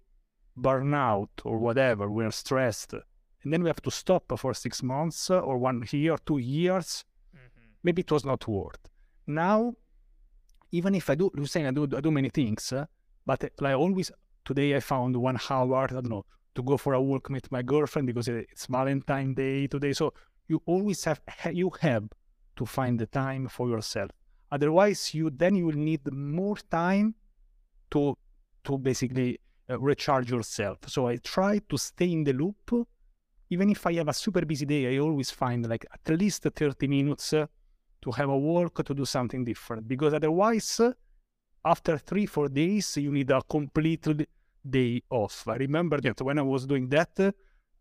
burn 0.56 0.94
out 0.94 1.32
or 1.44 1.58
whatever, 1.58 2.10
we're 2.10 2.32
stressed, 2.32 2.94
and 2.94 3.52
then 3.52 3.64
we 3.64 3.70
have 3.70 3.82
to 3.82 3.92
stop 3.92 4.32
for 4.38 4.54
six 4.54 4.82
months 4.84 5.30
or 5.30 5.58
one 5.58 5.84
year, 5.92 6.18
two 6.26 6.38
years, 6.38 7.06
Mhm. 7.34 7.62
maybe 7.84 8.02
it 8.02 8.12
was 8.12 8.24
not 8.26 8.48
worth. 8.48 8.90
Now, 9.28 9.76
even 10.72 10.96
if 10.96 11.10
I 11.10 11.16
do, 11.16 11.32
saying 11.46 11.68
I 11.68 11.72
do, 11.72 11.84
I 11.98 12.02
do 12.02 12.12
many 12.12 12.30
things, 12.30 12.74
but 13.26 13.44
like 13.60 13.76
always, 13.76 14.12
today 14.46 14.76
I 14.76 14.80
found 14.80 15.16
one 15.16 15.38
hour, 15.50 15.84
I 15.84 15.88
don't 15.88 16.10
know, 16.10 16.26
to 16.56 16.64
go 16.64 16.78
for 16.78 16.94
a 16.94 17.02
walk 17.02 17.30
with 17.30 17.52
my 17.52 17.62
girlfriend 17.62 18.08
because 18.08 18.28
it's 18.28 18.66
Valentine 18.68 19.34
Day 19.34 19.68
today. 19.68 19.94
So 19.94 20.14
you 20.48 20.62
always 20.66 21.04
have, 21.06 21.22
you 21.52 21.72
have 21.82 22.10
to 22.56 22.66
find 22.66 23.00
the 23.00 23.08
time 23.08 23.48
for 23.48 23.70
yourself. 23.70 24.12
Otherwise, 24.52 25.16
you 25.16 25.32
then 25.32 25.56
you 25.56 25.66
will 25.66 25.84
need 25.92 26.12
more 26.12 26.58
time 26.70 27.16
to 27.92 28.16
to 28.64 28.78
basically 28.78 29.40
recharge 29.80 30.30
yourself. 30.30 30.80
So 30.88 31.08
I 31.08 31.18
try 31.18 31.60
to 31.70 31.78
stay 31.78 32.12
in 32.12 32.24
the 32.24 32.34
loop. 32.34 32.88
Even 33.50 33.70
if 33.70 33.86
I 33.86 33.94
have 33.94 34.08
a 34.08 34.14
super 34.14 34.46
busy 34.46 34.66
day, 34.66 34.96
I 34.96 35.00
always 35.00 35.32
find 35.32 35.68
like 35.68 35.86
at 35.94 36.20
least 36.20 36.44
30 36.44 36.88
minutes 36.88 37.34
uh, 37.34 37.46
to 38.02 38.12
have 38.12 38.30
a 38.30 38.38
walk, 38.38 38.84
to 38.86 38.94
do 38.94 39.06
something 39.06 39.44
different. 39.44 39.88
Because 39.88 40.14
otherwise, 40.14 40.80
uh, 40.80 40.92
after 41.66 41.98
three, 41.98 42.26
four 42.26 42.50
days, 42.50 42.98
you 42.98 43.12
need 43.12 43.30
a 43.32 43.42
complete 43.42 44.08
day 44.68 45.02
off. 45.10 45.48
I 45.48 45.56
remember 45.56 46.00
that 46.02 46.22
when 46.22 46.40
I 46.40 46.42
was 46.42 46.66
doing 46.66 46.90
that, 46.90 47.12
uh, 47.20 47.32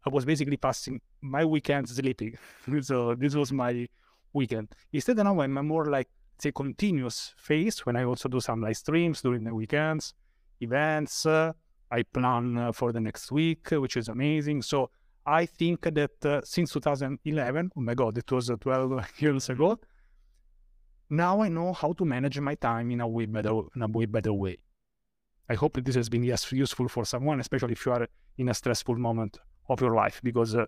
I 0.04 0.10
was 0.10 0.24
basically 0.24 0.56
passing 0.56 1.00
my 1.20 1.44
weekend 1.44 1.88
sleeping. 1.88 2.36
so 2.82 3.14
this 3.14 3.34
was 3.34 3.52
my 3.52 3.88
weekend. 4.32 4.74
Instead, 4.92 5.16
now 5.18 5.40
I'm 5.40 5.52
more 5.66 5.86
like 5.86 6.08
it's 6.36 6.46
a 6.46 6.52
continuous 6.52 7.34
phase 7.36 7.86
when 7.86 7.96
I 7.96 8.04
also 8.04 8.28
do 8.28 8.40
some 8.40 8.62
live 8.62 8.76
streams 8.76 9.22
during 9.22 9.44
the 9.44 9.54
weekends, 9.54 10.14
events. 10.60 11.24
Uh, 11.24 11.52
I 11.92 12.02
plan 12.04 12.56
uh, 12.56 12.72
for 12.72 12.90
the 12.90 13.00
next 13.00 13.30
week, 13.30 13.70
which 13.70 13.98
is 13.98 14.08
amazing. 14.08 14.62
So 14.62 14.90
I 15.26 15.44
think 15.44 15.82
that 15.82 16.24
uh, 16.24 16.40
since 16.42 16.72
2011, 16.72 17.70
oh 17.76 17.80
my 17.80 17.94
God, 17.94 18.16
it 18.16 18.32
was 18.32 18.48
uh, 18.48 18.56
12 18.56 19.12
years 19.18 19.50
ago. 19.50 19.78
Now 21.10 21.42
I 21.42 21.48
know 21.48 21.74
how 21.74 21.92
to 21.92 22.04
manage 22.06 22.40
my 22.40 22.54
time 22.54 22.90
in 22.90 23.02
a 23.02 23.06
way 23.06 23.26
better, 23.26 23.60
in 23.76 23.82
a 23.82 23.86
way 23.86 24.06
better 24.06 24.32
way. 24.32 24.56
I 25.50 25.54
hope 25.54 25.74
that 25.74 25.84
this 25.84 25.96
has 25.96 26.08
been 26.08 26.24
yes, 26.24 26.50
useful 26.50 26.88
for 26.88 27.04
someone, 27.04 27.38
especially 27.40 27.72
if 27.72 27.84
you 27.84 27.92
are 27.92 28.08
in 28.38 28.48
a 28.48 28.54
stressful 28.54 28.96
moment 28.96 29.38
of 29.68 29.82
your 29.82 29.94
life, 29.94 30.22
because 30.24 30.54
uh, 30.54 30.64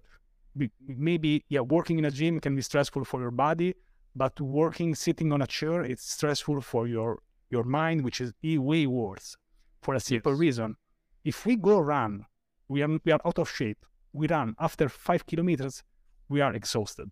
maybe 0.87 1.43
yeah, 1.49 1.61
working 1.61 1.99
in 1.99 2.05
a 2.05 2.11
gym 2.11 2.39
can 2.39 2.55
be 2.55 2.61
stressful 2.61 3.05
for 3.07 3.23
your 3.23 3.31
body, 3.31 3.75
but 4.15 4.39
working 4.41 4.95
sitting 4.95 5.33
on 5.33 5.41
a 5.41 5.47
chair 5.47 5.83
it's 5.83 6.09
stressful 6.13 6.61
for 6.61 6.87
your 6.87 7.23
your 7.49 7.65
mind, 7.65 8.05
which 8.05 8.21
is 8.21 8.33
way 8.43 8.87
worse. 8.87 9.37
For 9.81 9.95
a 9.95 10.01
simple 10.01 10.33
yes. 10.33 10.41
reason, 10.41 10.77
if 11.25 11.47
we 11.47 11.57
go 11.57 11.79
run, 11.81 12.27
we 12.69 12.83
are 12.83 12.99
we 13.05 13.13
are 13.13 13.21
out 13.25 13.39
of 13.39 13.51
shape. 13.51 13.85
We 14.13 14.27
run 14.29 14.55
after 14.59 14.89
five 14.89 15.27
kilometers, 15.27 15.83
we 16.29 16.41
are 16.41 16.53
exhausted. 16.55 17.11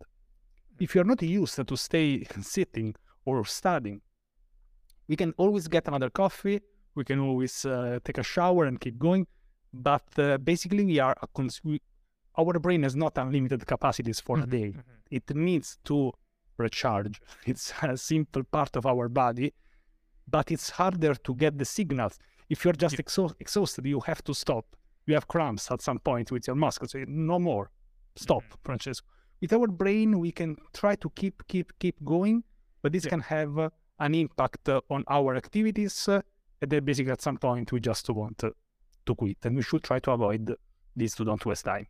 If 0.79 0.95
you're 0.95 1.05
not 1.05 1.23
used 1.23 1.67
to 1.67 1.77
stay 1.77 2.25
sitting 2.41 2.95
or 3.25 3.45
studying, 3.45 4.01
we 5.09 5.17
can 5.17 5.33
always 5.37 5.69
get 5.69 5.89
another 5.89 6.11
coffee. 6.11 6.61
We 6.95 7.05
can 7.05 7.21
always 7.21 7.65
uh, 7.65 7.99
take 8.05 8.19
a 8.19 8.23
shower 8.23 8.65
and 8.67 8.79
keep 8.81 8.99
going. 8.99 9.27
But 9.73 10.07
uh, 10.19 10.39
basically, 10.39 10.85
we 10.85 10.99
are 11.01 11.17
cons- 11.35 11.61
we, 11.65 11.81
our 12.37 12.59
brain 12.59 12.83
has 12.83 12.95
not 12.95 13.17
unlimited 13.17 13.67
capacities 13.67 14.21
for 14.21 14.37
mm-hmm, 14.37 14.45
a 14.45 14.59
day. 14.59 14.69
Mm-hmm. 14.69 14.81
It 15.11 15.37
needs 15.37 15.79
to 15.85 16.13
recharge. 16.59 17.21
It's 17.47 17.73
a 17.83 17.97
simple 17.97 18.45
part 18.45 18.77
of 18.77 18.87
our 18.87 19.09
body, 19.09 19.55
but 20.29 20.51
it's 20.51 20.71
harder 20.71 21.15
to 21.15 21.35
get 21.35 21.59
the 21.59 21.65
signals. 21.65 22.19
If 22.53 22.67
you're 22.67 22.75
just 22.75 22.99
yeah. 22.99 23.29
exhausted, 23.41 23.87
you 23.87 24.01
have 24.01 24.23
to 24.25 24.35
stop. 24.35 24.67
You 25.07 25.15
have 25.15 25.27
cramps 25.27 25.71
at 25.71 25.81
some 25.81 25.99
point 25.99 26.31
with 26.31 26.47
your 26.47 26.55
muscles. 26.55 26.91
So 26.91 27.03
no 27.09 27.39
more. 27.39 27.71
Stop, 28.15 28.43
mm-hmm. 28.43 28.67
Francesco. 28.67 29.07
With 29.41 29.55
our 29.55 29.69
brain, 29.69 30.19
we 30.19 30.33
can 30.33 30.57
try 30.75 30.95
to 30.97 31.09
keep, 31.17 31.43
keep, 31.49 31.73
keep 31.79 31.97
going, 32.05 32.45
but 32.83 32.93
this 32.93 33.07
yeah. 33.07 33.11
can 33.13 33.21
have 33.21 33.59
uh, 33.59 33.71
an 34.01 34.15
impact 34.15 34.69
uh, 34.69 34.83
on 34.91 35.03
our 35.09 35.35
activities. 35.35 36.07
Uh, 36.07 36.21
and 36.61 36.71
then 36.71 36.85
basically 36.85 37.11
at 37.11 37.23
some 37.23 37.39
point, 37.39 37.73
we 37.73 37.81
just 37.81 38.11
want 38.11 38.37
to 38.39 38.55
quit. 39.17 39.39
And 39.45 39.57
we 39.57 39.63
should 39.63 39.83
try 39.83 39.99
to 40.01 40.11
avoid 40.11 40.55
this 40.95 41.15
to 41.15 41.25
don't 41.25 41.45
waste 41.47 41.65
time. 41.65 41.87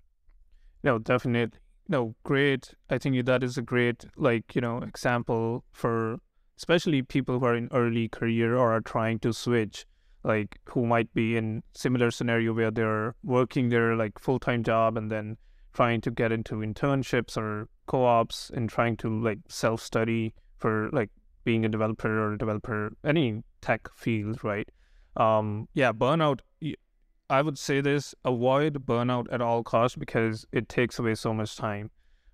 No, 0.84 1.00
definitely. 1.00 1.58
No, 1.88 2.14
great. 2.22 2.72
I 2.88 2.98
think 2.98 3.26
that 3.26 3.42
is 3.42 3.58
a 3.58 3.62
great, 3.62 4.04
like, 4.16 4.54
you 4.54 4.60
know, 4.60 4.78
example 4.78 5.64
for 5.72 6.18
especially 6.56 7.02
people 7.02 7.40
who 7.40 7.46
are 7.46 7.56
in 7.56 7.68
early 7.72 8.08
career 8.08 8.56
or 8.56 8.72
are 8.72 8.80
trying 8.80 9.18
to 9.18 9.32
switch, 9.32 9.86
like 10.24 10.60
who 10.66 10.86
might 10.86 11.12
be 11.14 11.36
in 11.36 11.62
similar 11.74 12.10
scenario 12.10 12.52
where 12.52 12.70
they're 12.70 13.14
working 13.22 13.68
their 13.68 13.96
like 13.96 14.18
full-time 14.18 14.62
job 14.62 14.96
and 14.96 15.10
then 15.10 15.36
trying 15.72 16.00
to 16.00 16.10
get 16.10 16.32
into 16.32 16.56
internships 16.56 17.36
or 17.36 17.68
co-ops 17.86 18.50
and 18.54 18.68
trying 18.68 18.96
to 18.96 19.22
like 19.22 19.38
self-study 19.48 20.34
for 20.58 20.90
like 20.92 21.10
being 21.44 21.64
a 21.64 21.68
developer 21.68 22.20
or 22.20 22.34
a 22.34 22.38
developer 22.38 22.92
any 23.04 23.42
tech 23.60 23.88
field, 23.94 24.42
right? 24.44 24.68
Um, 25.16 25.68
yeah, 25.74 25.92
burnout 25.92 26.40
I 27.32 27.40
would 27.40 27.58
say 27.58 27.80
this: 27.80 28.14
avoid 28.26 28.86
burnout 28.86 29.26
at 29.32 29.40
all 29.40 29.62
costs 29.64 29.96
because 29.96 30.44
it 30.52 30.68
takes 30.68 30.98
away 30.98 31.14
so 31.14 31.32
much 31.32 31.56
time. 31.56 31.90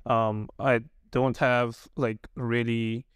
Um, 0.07 0.49
I 0.59 0.81
don't 1.13 1.37
have 1.37 1.87
like 1.97 2.27
really 2.35 3.07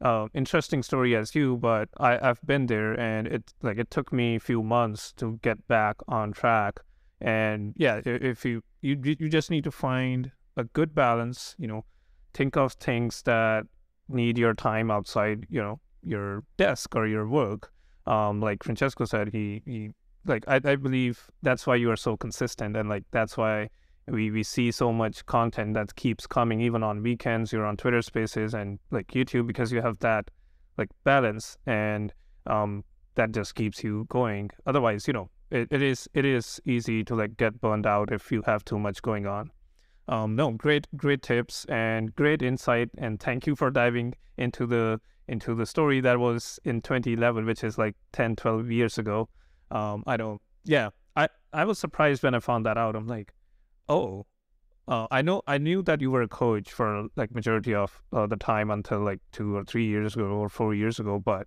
uh, 0.00 0.28
interesting 0.34 0.82
story 0.82 1.14
as 1.14 1.34
you, 1.34 1.56
but 1.56 1.88
I, 1.98 2.18
I've 2.30 2.40
been 2.46 2.66
there, 2.66 2.98
and 2.98 3.26
it 3.26 3.52
like 3.62 3.78
it 3.78 3.90
took 3.90 4.12
me 4.12 4.36
a 4.36 4.40
few 4.40 4.62
months 4.62 5.12
to 5.14 5.38
get 5.42 5.66
back 5.68 5.96
on 6.08 6.32
track. 6.32 6.80
And 7.20 7.74
yeah, 7.76 8.00
if 8.04 8.44
you 8.44 8.62
you 8.80 8.98
you 9.02 9.28
just 9.28 9.50
need 9.50 9.64
to 9.64 9.70
find 9.70 10.32
a 10.56 10.64
good 10.64 10.94
balance. 10.94 11.54
You 11.58 11.68
know, 11.68 11.84
think 12.32 12.56
of 12.56 12.72
things 12.74 13.22
that 13.22 13.64
need 14.08 14.38
your 14.38 14.54
time 14.54 14.90
outside. 14.90 15.46
You 15.50 15.62
know, 15.62 15.80
your 16.02 16.44
desk 16.56 16.96
or 16.96 17.06
your 17.06 17.28
work. 17.28 17.72
Um, 18.06 18.40
like 18.40 18.64
Francesco 18.64 19.04
said, 19.04 19.28
he 19.28 19.62
he 19.66 19.90
like 20.24 20.44
I, 20.48 20.60
I 20.64 20.76
believe 20.76 21.28
that's 21.42 21.66
why 21.66 21.76
you 21.76 21.90
are 21.90 21.96
so 21.96 22.16
consistent 22.16 22.76
and 22.76 22.88
like 22.88 23.04
that's 23.10 23.36
why 23.36 23.70
we, 24.10 24.30
we 24.30 24.42
see 24.42 24.70
so 24.70 24.92
much 24.92 25.24
content 25.26 25.74
that 25.74 25.94
keeps 25.96 26.26
coming 26.26 26.60
even 26.60 26.82
on 26.82 27.02
weekends 27.02 27.52
you're 27.52 27.66
on 27.66 27.76
twitter 27.76 28.02
spaces 28.02 28.54
and 28.54 28.78
like 28.90 29.08
youtube 29.08 29.46
because 29.46 29.72
you 29.72 29.80
have 29.80 29.98
that 30.00 30.30
like 30.78 30.88
balance 31.04 31.56
and 31.66 32.12
um 32.46 32.84
that 33.14 33.32
just 33.32 33.54
keeps 33.54 33.82
you 33.82 34.06
going 34.08 34.50
otherwise 34.66 35.06
you 35.06 35.12
know 35.12 35.28
it, 35.50 35.68
it 35.70 35.82
is 35.82 36.08
it 36.14 36.24
is 36.24 36.60
easy 36.64 37.04
to 37.04 37.14
like 37.14 37.36
get 37.36 37.60
burned 37.60 37.86
out 37.86 38.12
if 38.12 38.30
you 38.30 38.42
have 38.46 38.64
too 38.64 38.78
much 38.78 39.02
going 39.02 39.26
on 39.26 39.50
um 40.08 40.34
no 40.34 40.50
great 40.50 40.86
great 40.96 41.22
tips 41.22 41.64
and 41.68 42.14
great 42.14 42.42
insight 42.42 42.88
and 42.98 43.20
thank 43.20 43.46
you 43.46 43.54
for 43.54 43.70
diving 43.70 44.14
into 44.36 44.66
the 44.66 45.00
into 45.28 45.54
the 45.54 45.66
story 45.66 46.00
that 46.00 46.18
was 46.18 46.58
in 46.64 46.80
2011 46.80 47.44
which 47.44 47.62
is 47.62 47.78
like 47.78 47.94
10 48.12 48.36
12 48.36 48.70
years 48.70 48.98
ago 48.98 49.28
um, 49.70 50.02
I 50.06 50.16
don't. 50.16 50.40
Yeah, 50.64 50.90
I 51.16 51.28
I 51.52 51.64
was 51.64 51.78
surprised 51.78 52.22
when 52.22 52.34
I 52.34 52.40
found 52.40 52.66
that 52.66 52.76
out. 52.76 52.96
I'm 52.96 53.06
like, 53.06 53.32
oh, 53.90 54.26
uh, 54.88 55.06
I 55.10 55.22
know 55.22 55.42
I 55.46 55.58
knew 55.58 55.82
that 55.82 56.00
you 56.00 56.10
were 56.10 56.22
a 56.22 56.28
coach 56.28 56.72
for 56.72 57.06
like 57.16 57.34
majority 57.34 57.74
of 57.74 58.02
uh, 58.12 58.26
the 58.26 58.36
time 58.36 58.70
until 58.70 59.00
like 59.00 59.20
two 59.32 59.56
or 59.56 59.64
three 59.64 59.86
years 59.86 60.14
ago 60.14 60.24
or 60.24 60.48
four 60.48 60.74
years 60.74 60.98
ago, 60.98 61.18
but 61.18 61.46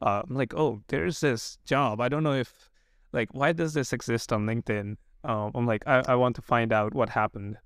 uh, 0.00 0.22
I'm 0.28 0.36
like, 0.36 0.54
oh, 0.54 0.80
there's 0.88 1.20
this 1.20 1.58
job. 1.64 2.00
I 2.00 2.08
don't 2.08 2.22
know 2.22 2.34
if 2.34 2.70
like 3.12 3.28
why 3.32 3.52
does 3.52 3.74
this 3.74 3.92
exist 3.92 4.32
on 4.32 4.46
LinkedIn? 4.46 4.96
Um, 5.24 5.50
I'm 5.54 5.66
like, 5.66 5.82
I, 5.86 6.02
I 6.08 6.14
want 6.14 6.36
to 6.36 6.42
find 6.42 6.72
out 6.72 6.94
what 6.94 7.08
happened. 7.08 7.56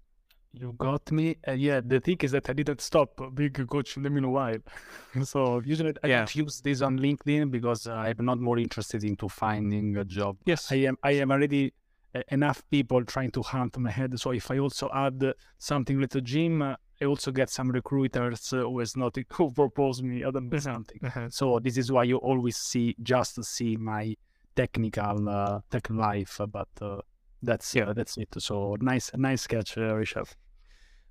You 0.54 0.74
got 0.76 1.10
me. 1.12 1.36
Uh, 1.46 1.52
yeah, 1.52 1.80
the 1.84 2.00
thing 2.00 2.18
is 2.20 2.32
that 2.32 2.50
I 2.50 2.52
didn't 2.52 2.80
stop 2.80 3.20
being 3.34 3.58
a 3.58 3.64
coach 3.64 3.96
in 3.96 4.24
a 4.24 4.30
while. 4.30 4.58
so 5.22 5.62
usually 5.64 5.94
I 6.02 6.08
yeah. 6.08 6.18
don't 6.18 6.36
use 6.36 6.60
this 6.60 6.82
on 6.82 6.98
LinkedIn 6.98 7.50
because 7.50 7.86
I'm 7.86 8.24
not 8.24 8.38
more 8.38 8.58
interested 8.58 9.04
into 9.04 9.28
finding 9.28 9.96
a 9.96 10.04
job. 10.04 10.36
Yes, 10.44 10.70
I 10.72 10.76
am. 10.76 10.96
I 11.02 11.12
am 11.12 11.30
already 11.30 11.72
enough 12.30 12.62
people 12.70 13.04
trying 13.04 13.30
to 13.32 13.42
hunt 13.42 13.78
my 13.78 13.90
head. 13.90 14.18
So 14.18 14.32
if 14.32 14.50
I 14.50 14.58
also 14.58 14.90
add 14.94 15.34
something 15.58 15.98
with 15.98 16.10
the 16.10 16.20
gym, 16.20 16.62
I 16.62 17.04
also 17.04 17.32
get 17.32 17.50
some 17.50 17.70
recruiters 17.70 18.50
who 18.50 18.80
is 18.80 18.96
not 18.96 19.16
who 19.32 19.50
propose 19.50 20.02
me 20.02 20.22
other 20.24 20.40
mm-hmm. 20.40 20.58
something. 20.58 21.00
Uh-huh. 21.04 21.28
So 21.30 21.58
this 21.58 21.76
is 21.76 21.90
why 21.90 22.04
you 22.04 22.16
always 22.18 22.56
see 22.56 22.96
just 23.02 23.42
see 23.44 23.76
my 23.76 24.14
technical 24.54 25.28
uh, 25.28 25.60
tech 25.70 25.90
life, 25.90 26.40
but. 26.50 26.68
Uh, 26.80 27.00
that's 27.42 27.74
yeah, 27.74 27.92
that's 27.92 28.16
it. 28.16 28.28
So 28.38 28.76
nice, 28.80 29.10
nice 29.16 29.46
catch, 29.46 29.76
uh, 29.76 29.80
Rishabh. 29.80 30.34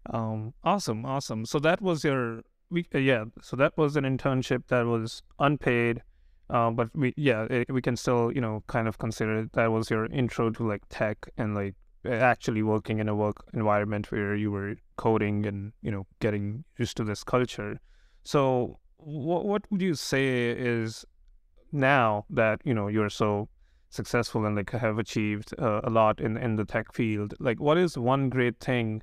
Um, 0.09 0.53
awesome, 0.63 1.05
awesome. 1.05 1.45
So 1.45 1.59
that 1.59 1.81
was 1.81 2.03
your 2.03 2.41
we 2.69 2.87
uh, 2.95 2.99
yeah. 2.99 3.25
So 3.41 3.55
that 3.57 3.77
was 3.77 3.95
an 3.95 4.05
internship 4.05 4.67
that 4.67 4.85
was 4.85 5.21
unpaid, 5.39 6.01
uh, 6.51 6.69
but 6.69 6.89
we 6.95 7.13
yeah 7.17 7.47
it, 7.49 7.71
we 7.71 7.81
can 7.81 7.95
still 7.95 8.31
you 8.31 8.41
know 8.41 8.63
kind 8.67 8.87
of 8.87 8.97
consider 8.97 9.47
that 9.53 9.71
was 9.71 9.89
your 9.89 10.05
intro 10.07 10.49
to 10.49 10.67
like 10.67 10.83
tech 10.89 11.29
and 11.37 11.55
like 11.55 11.75
actually 12.05 12.63
working 12.63 12.99
in 12.99 13.07
a 13.07 13.15
work 13.15 13.45
environment 13.53 14.11
where 14.11 14.35
you 14.35 14.51
were 14.51 14.75
coding 14.97 15.45
and 15.45 15.71
you 15.81 15.91
know 15.91 16.05
getting 16.19 16.63
used 16.77 16.97
to 16.97 17.03
this 17.03 17.23
culture. 17.23 17.79
So 18.23 18.79
what 18.97 19.45
what 19.45 19.63
would 19.71 19.81
you 19.81 19.95
say 19.95 20.51
is 20.51 21.05
now 21.71 22.25
that 22.29 22.59
you 22.63 22.73
know 22.73 22.87
you're 22.87 23.09
so 23.09 23.47
successful 23.89 24.45
and 24.45 24.55
like 24.55 24.69
have 24.71 24.99
achieved 24.99 25.53
uh, 25.59 25.81
a 25.83 25.89
lot 25.89 26.19
in 26.19 26.37
in 26.37 26.55
the 26.55 26.65
tech 26.65 26.93
field 26.93 27.33
like 27.39 27.59
what 27.59 27.77
is 27.77 27.97
one 27.97 28.29
great 28.29 28.57
thing 28.59 29.01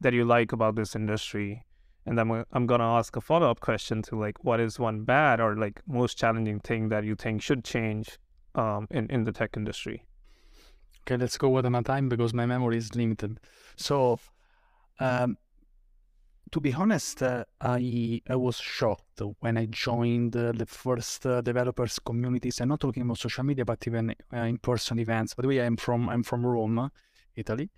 that 0.00 0.14
you 0.14 0.24
like 0.24 0.50
about 0.52 0.76
this 0.76 0.96
industry 0.96 1.62
and 2.06 2.18
then 2.18 2.44
I'm 2.52 2.66
going 2.66 2.80
to 2.80 2.86
ask 2.86 3.16
a 3.16 3.20
follow-up 3.20 3.60
question 3.60 4.02
to 4.02 4.18
like 4.18 4.42
what 4.44 4.60
is 4.60 4.78
one 4.78 5.02
bad 5.02 5.40
or 5.40 5.56
like 5.56 5.80
most 5.86 6.18
challenging 6.18 6.60
thing 6.60 6.88
that 6.88 7.04
you 7.04 7.14
think 7.14 7.42
should 7.42 7.64
change 7.64 8.18
um, 8.54 8.86
in 8.90 9.06
in 9.10 9.24
the 9.24 9.32
tech 9.32 9.56
industry 9.56 10.04
okay 11.02 11.16
let's 11.16 11.38
go 11.38 11.48
one 11.48 11.74
at 11.74 11.84
time 11.84 12.08
because 12.08 12.34
my 12.34 12.46
memory 12.46 12.76
is 12.78 12.94
limited 12.94 13.38
so 13.76 14.18
um, 14.98 15.36
to 16.52 16.60
be 16.60 16.72
honest, 16.72 17.22
uh, 17.22 17.44
I 17.60 18.22
I 18.28 18.36
was 18.36 18.56
shocked 18.56 19.22
when 19.40 19.56
I 19.56 19.66
joined 19.66 20.36
uh, 20.36 20.52
the 20.52 20.66
first 20.66 21.24
uh, 21.24 21.40
developers 21.40 21.98
communities. 21.98 22.60
I'm 22.60 22.68
not 22.68 22.80
talking 22.80 23.02
about 23.02 23.18
social 23.18 23.44
media, 23.44 23.64
but 23.64 23.86
even 23.86 24.14
uh, 24.32 24.36
in-person 24.36 24.98
events. 24.98 25.34
By 25.34 25.42
the 25.42 25.48
way, 25.48 25.60
I'm 25.60 25.76
from 25.76 26.08
I'm 26.08 26.22
from 26.22 26.44
Rome, 26.44 26.90
Italy, 27.36 27.70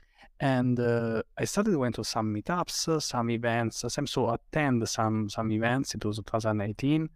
and 0.43 0.81
uh, 0.81 1.23
I 1.39 1.45
started 1.45 1.73
going 1.75 1.93
to 1.93 2.03
some 2.03 2.35
meetups, 2.35 3.01
some 3.01 3.31
events. 3.31 3.85
Some 3.87 4.09
so 4.09 4.29
attend 4.29 4.89
some 4.89 5.29
some 5.29 5.53
events. 5.53 5.95
It 5.95 6.05
was 6.05 6.17
2018, 6.17 7.09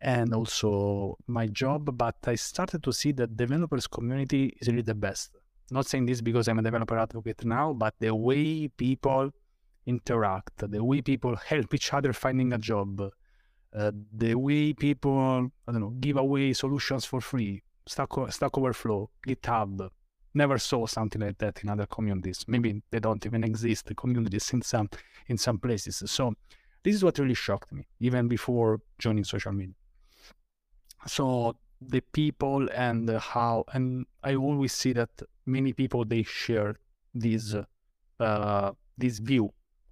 and 0.00 0.34
also 0.34 1.16
my 1.28 1.46
job. 1.46 1.96
But 1.96 2.16
I 2.26 2.34
started 2.34 2.82
to 2.82 2.92
see 2.92 3.12
that 3.12 3.36
developers 3.36 3.86
community 3.86 4.56
is 4.60 4.66
really 4.66 4.82
the 4.82 4.96
best. 4.96 5.36
Not 5.70 5.86
saying 5.86 6.06
this 6.06 6.20
because 6.20 6.48
I'm 6.48 6.58
a 6.58 6.62
developer 6.62 6.98
advocate 6.98 7.44
now, 7.44 7.74
but 7.74 7.94
the 8.00 8.12
way 8.12 8.66
people 8.66 9.30
interact, 9.86 10.58
the 10.58 10.82
way 10.82 11.00
people 11.00 11.36
help 11.36 11.72
each 11.72 11.94
other 11.94 12.12
finding 12.12 12.52
a 12.54 12.58
job, 12.58 13.00
uh, 13.72 13.92
the 14.12 14.34
way 14.34 14.72
people 14.72 15.48
I 15.68 15.70
don't 15.70 15.80
know 15.80 15.94
give 16.00 16.16
away 16.16 16.54
solutions 16.54 17.04
for 17.04 17.20
free, 17.20 17.62
Stack, 17.86 18.08
Stack 18.30 18.58
Overflow, 18.58 19.10
GitHub. 19.28 19.90
Never 20.42 20.58
saw 20.70 20.80
something 20.98 21.22
like 21.26 21.38
that 21.38 21.54
in 21.62 21.68
other 21.74 21.86
communities. 21.96 22.38
Maybe 22.54 22.70
they 22.92 23.00
don't 23.06 23.24
even 23.28 23.42
exist. 23.50 23.82
The 23.90 23.94
communities 24.02 24.46
in 24.54 24.62
some 24.72 24.88
in 25.30 25.36
some 25.46 25.58
places. 25.66 25.96
So 26.16 26.22
this 26.84 26.94
is 26.96 27.02
what 27.04 27.18
really 27.18 27.40
shocked 27.46 27.70
me, 27.78 27.82
even 28.08 28.22
before 28.36 28.70
joining 29.04 29.24
social 29.34 29.54
media. 29.60 29.74
So 31.06 31.24
the 31.94 32.02
people 32.20 32.68
and 32.86 33.10
how, 33.30 33.64
and 33.74 34.06
I 34.30 34.32
always 34.46 34.72
see 34.80 34.92
that 35.00 35.10
many 35.46 35.72
people 35.72 36.00
they 36.04 36.22
share 36.22 36.72
this 37.24 37.44
uh, 38.26 38.70
this 39.02 39.18
view. 39.30 39.46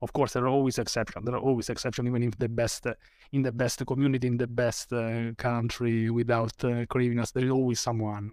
Of 0.05 0.13
course, 0.13 0.33
there 0.35 0.45
are 0.45 0.55
always 0.59 0.79
exceptions. 0.79 1.25
There 1.25 1.37
are 1.39 1.47
always 1.49 1.69
exceptions, 1.71 2.07
even 2.09 2.23
if 2.23 2.35
the 2.39 2.49
best 2.49 2.87
in 3.33 3.43
the 3.43 3.53
best 3.53 3.79
community, 3.87 4.27
in 4.27 4.37
the 4.37 4.47
best 4.47 4.93
uh, 4.93 5.33
country, 5.49 6.11
without 6.21 6.57
uh, 6.65 6.87
criminals, 6.87 7.31
there 7.33 7.47
is 7.49 7.51
always 7.51 7.81
someone. 7.81 8.31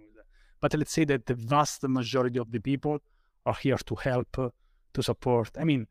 But 0.64 0.72
let's 0.72 0.92
say 0.92 1.04
that 1.04 1.26
the 1.26 1.34
vast 1.34 1.82
majority 1.82 2.38
of 2.38 2.50
the 2.50 2.58
people 2.58 2.98
are 3.44 3.52
here 3.52 3.76
to 3.76 3.94
help, 3.96 4.38
uh, 4.38 4.48
to 4.94 5.02
support. 5.02 5.50
I 5.58 5.64
mean, 5.64 5.86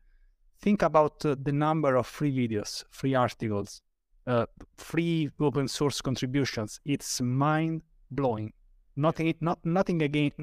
think 0.60 0.82
about 0.82 1.24
uh, 1.24 1.36
the 1.40 1.52
number 1.52 1.94
of 1.94 2.08
free 2.08 2.36
videos, 2.36 2.82
free 2.90 3.14
articles, 3.14 3.82
uh, 4.26 4.46
free 4.76 5.30
open 5.38 5.68
source 5.68 6.00
contributions. 6.00 6.80
It's 6.84 7.20
mind 7.20 7.82
blowing. 8.10 8.52
Nothing, 8.96 9.32
not 9.40 9.64
nothing 9.64 10.02
against. 10.02 10.40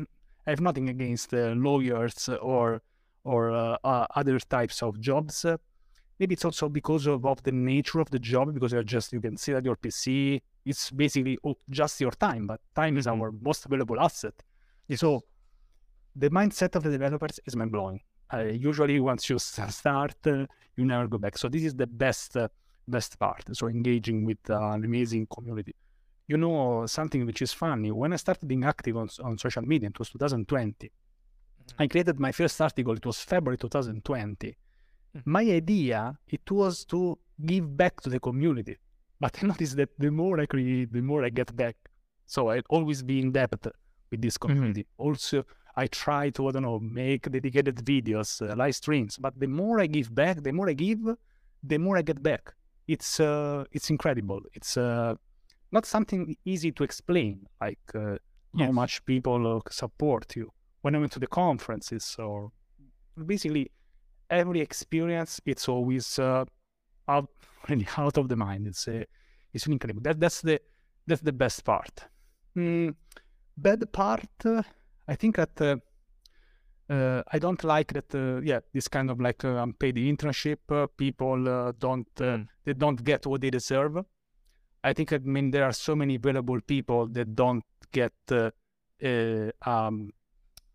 I 0.48 0.52
have 0.52 0.62
nothing 0.62 0.88
against 0.88 1.34
uh, 1.34 1.52
lawyers 1.58 2.30
or 2.30 2.82
or 3.26 3.52
uh, 3.52 3.78
uh, 3.84 4.08
other 4.16 4.40
types 4.40 4.82
of 4.82 5.02
jobs. 5.02 5.46
Maybe 6.22 6.36
it's 6.36 6.46
also 6.46 6.70
because 6.70 7.08
of, 7.08 7.26
of 7.26 7.42
the 7.42 7.52
nature 7.52 8.00
of 8.00 8.10
the 8.12 8.20
job, 8.20 8.54
because 8.54 8.72
you're 8.72 8.84
just 8.84 9.12
you 9.12 9.20
can 9.20 9.36
sit 9.36 9.56
at 9.56 9.66
your 9.66 9.76
PC. 9.76 10.40
It's 10.64 10.92
basically 10.92 11.40
just 11.70 12.00
your 12.00 12.12
time, 12.12 12.46
but 12.46 12.62
time 12.76 12.98
is 12.98 13.08
our 13.08 13.32
most 13.42 13.66
valuable 13.66 14.00
asset. 14.00 14.36
So 14.96 15.24
the 16.16 16.30
mindset 16.30 16.76
of 16.76 16.84
the 16.84 16.92
developers 16.92 17.40
is 17.46 17.56
mind 17.56 17.72
blowing. 17.72 18.00
Uh, 18.32 18.44
usually, 18.72 19.00
once 19.00 19.30
you 19.30 19.40
start, 19.40 20.16
uh, 20.28 20.46
you 20.78 20.86
never 20.86 21.08
go 21.08 21.18
back. 21.18 21.38
So 21.38 21.50
this 21.50 21.64
is 21.64 21.74
the 21.74 21.88
best 21.88 22.38
uh, 22.38 22.48
best 22.88 23.18
part. 23.18 23.44
So 23.54 23.68
engaging 23.68 24.24
with 24.24 24.44
an 24.50 24.86
amazing 24.86 25.26
community. 25.36 25.76
You 26.28 26.38
know 26.38 26.86
something 26.86 27.26
which 27.26 27.42
is 27.42 27.52
funny. 27.52 27.90
When 27.92 28.14
I 28.14 28.18
started 28.18 28.48
being 28.48 28.64
active 28.64 28.96
on, 28.96 29.10
on 29.24 29.40
social 29.40 29.64
media, 29.64 29.90
it 29.90 29.98
was 29.98 30.10
2020. 30.12 30.88
Mm-hmm. 30.88 31.84
I 31.84 31.88
created 31.88 32.20
my 32.20 32.32
first 32.32 32.62
article. 32.62 32.94
It 32.94 33.06
was 33.06 33.20
February 33.22 33.58
2020. 33.58 34.56
Mm-hmm. 35.18 35.32
My 35.32 35.42
idea 35.42 36.18
it 36.28 36.50
was 36.50 36.86
to 36.86 37.18
give 37.46 37.76
back 37.76 38.00
to 38.02 38.10
the 38.10 38.20
community, 38.20 38.78
but 39.20 39.38
I 39.42 39.48
noticed 39.48 39.76
that 39.78 39.90
the 39.98 40.12
more 40.12 40.40
I 40.40 40.46
create, 40.46 40.94
the 40.94 41.02
more 41.02 41.24
I 41.24 41.30
get 41.30 41.56
back. 41.56 41.76
So 42.26 42.50
I'd 42.50 42.64
always 42.70 43.04
be 43.04 43.20
in 43.20 43.32
debt 43.32 43.54
with 44.10 44.22
this 44.22 44.38
mm-hmm. 44.38 44.48
community. 44.48 44.82
Mm-hmm. 44.82 45.04
Also, 45.04 45.46
I 45.76 45.88
try 45.88 46.30
to, 46.32 46.48
I 46.48 46.52
don't 46.52 46.64
know, 46.64 46.80
make 46.80 47.30
dedicated 47.30 47.76
videos, 47.78 48.42
uh, 48.42 48.56
live 48.56 48.76
streams. 48.76 49.18
But 49.18 49.40
the 49.40 49.48
more 49.48 49.80
I 49.80 49.88
give 49.88 50.14
back, 50.14 50.44
the 50.44 50.52
more 50.52 50.70
I 50.70 50.74
give, 50.74 51.00
the 51.64 51.78
more 51.78 51.98
I 51.98 52.02
get 52.02 52.22
back. 52.22 52.54
It's 52.88 53.20
uh, 53.20 53.64
it's 53.72 53.90
incredible. 53.90 54.42
It's 54.54 54.76
uh, 54.78 55.16
not 55.72 55.86
something 55.86 56.36
easy 56.46 56.72
to 56.74 56.84
explain, 56.84 57.48
like 57.60 57.80
uh, 57.96 58.18
yes. 58.54 58.66
how 58.66 58.72
much 58.72 59.06
people 59.06 59.58
uh, 59.58 59.60
support 59.70 60.36
you. 60.36 60.52
When 60.82 60.96
I 60.96 61.00
went 61.00 61.12
to 61.14 61.20
the 61.20 61.28
conferences, 61.28 62.16
or 62.18 62.52
basically 63.26 63.72
every 64.32 64.62
experience, 64.62 65.40
it's 65.46 65.68
always 65.68 66.18
uh, 66.18 66.46
out, 67.08 67.30
really 67.70 67.88
out 67.98 68.18
of 68.18 68.30
the 68.30 68.36
mind. 68.36 68.68
It's 68.68 68.88
uh, 68.88 69.04
it's 69.54 69.68
incredible. 69.68 70.02
That 70.02 70.20
that's 70.20 70.42
the 70.42 70.60
that's 71.06 71.22
the 71.22 71.34
best 71.34 71.64
part. 71.64 72.06
Mm, 72.58 72.96
bad 73.58 73.92
part. 73.92 74.30
Uh, 74.44 74.64
I 75.08 75.16
think 75.16 75.36
that 75.36 75.62
uh, 75.62 75.76
uh, 76.92 77.24
I 77.32 77.40
don't 77.40 77.64
like 77.64 77.94
that. 77.94 78.14
Uh, 78.14 78.42
yeah, 78.42 78.60
this 78.74 78.88
kind 78.88 79.10
of 79.10 79.20
like 79.20 79.46
uh, 79.46 79.64
unpaid 79.64 79.96
internship. 79.96 80.60
Uh, 80.70 80.88
people 80.98 81.48
uh, 81.48 81.72
don't 81.80 82.14
mm. 82.16 82.48
they 82.66 82.74
don't 82.74 83.04
get 83.04 83.26
what 83.26 83.42
they 83.42 83.50
deserve. 83.50 84.04
I 84.84 84.94
think 84.94 85.14
I 85.14 85.20
mean 85.20 85.52
there 85.52 85.64
are 85.64 85.74
so 85.74 85.96
many 85.96 86.18
valuable 86.18 86.60
people 86.62 87.08
that 87.08 87.36
don't 87.36 87.64
get 87.92 88.14
um, 89.66 90.12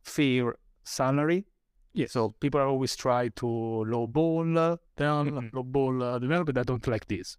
fair 0.05 0.57
salary. 0.85 1.45
Yes. 1.97 2.13
So 2.13 2.35
people 2.39 2.61
are 2.61 2.69
always 2.69 2.95
try 2.95 3.29
to 3.29 3.47
lowball 3.47 4.79
them, 4.97 5.31
mm-hmm. 5.31 5.57
lowball 5.57 5.99
the 5.99 6.19
developer. 6.19 6.61
I 6.61 6.63
don't 6.63 6.87
like 6.87 7.07
this. 7.07 7.39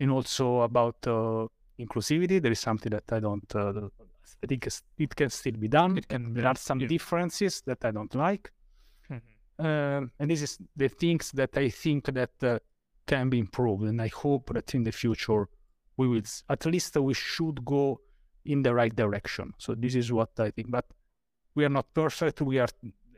And 0.00 0.10
also 0.10 0.62
about 0.62 1.02
inclusivity, 1.78 2.40
there 2.40 2.52
is 2.52 2.60
something 2.60 2.90
that 2.90 3.04
I 3.12 3.20
don't 3.20 3.54
I 4.42 4.46
think 4.46 4.66
it 4.98 5.14
can 5.14 5.30
still 5.30 5.52
be 5.52 5.68
done. 5.68 5.98
It 5.98 6.08
can. 6.08 6.34
There 6.34 6.46
are 6.46 6.56
some 6.56 6.80
yeah. 6.80 6.88
differences 6.88 7.60
that 7.66 7.84
I 7.84 7.90
don't 7.90 8.14
like, 8.14 8.50
mm-hmm. 9.10 9.64
uh, 9.64 10.06
and 10.18 10.30
this 10.30 10.42
is 10.42 10.58
the 10.74 10.88
things 10.88 11.30
that 11.32 11.56
I 11.56 11.68
think 11.68 12.06
that 12.06 12.30
uh, 12.42 12.58
can 13.06 13.28
be 13.28 13.38
improved. 13.38 13.84
And 13.84 14.00
I 14.00 14.08
hope 14.08 14.52
that 14.54 14.74
in 14.74 14.84
the 14.84 14.92
future 14.92 15.48
we 15.96 16.08
will, 16.08 16.22
at 16.48 16.66
least 16.66 16.96
we 16.96 17.14
should 17.14 17.64
go 17.64 18.00
in 18.44 18.62
the 18.62 18.74
right 18.74 18.94
direction. 18.94 19.52
So 19.58 19.74
this 19.74 19.94
is 19.94 20.10
what 20.12 20.30
I 20.38 20.50
think. 20.50 20.70
But 20.70 20.86
we 21.54 21.64
are 21.64 21.68
not 21.68 21.92
perfect. 21.94 22.40
We 22.40 22.58
are. 22.58 22.68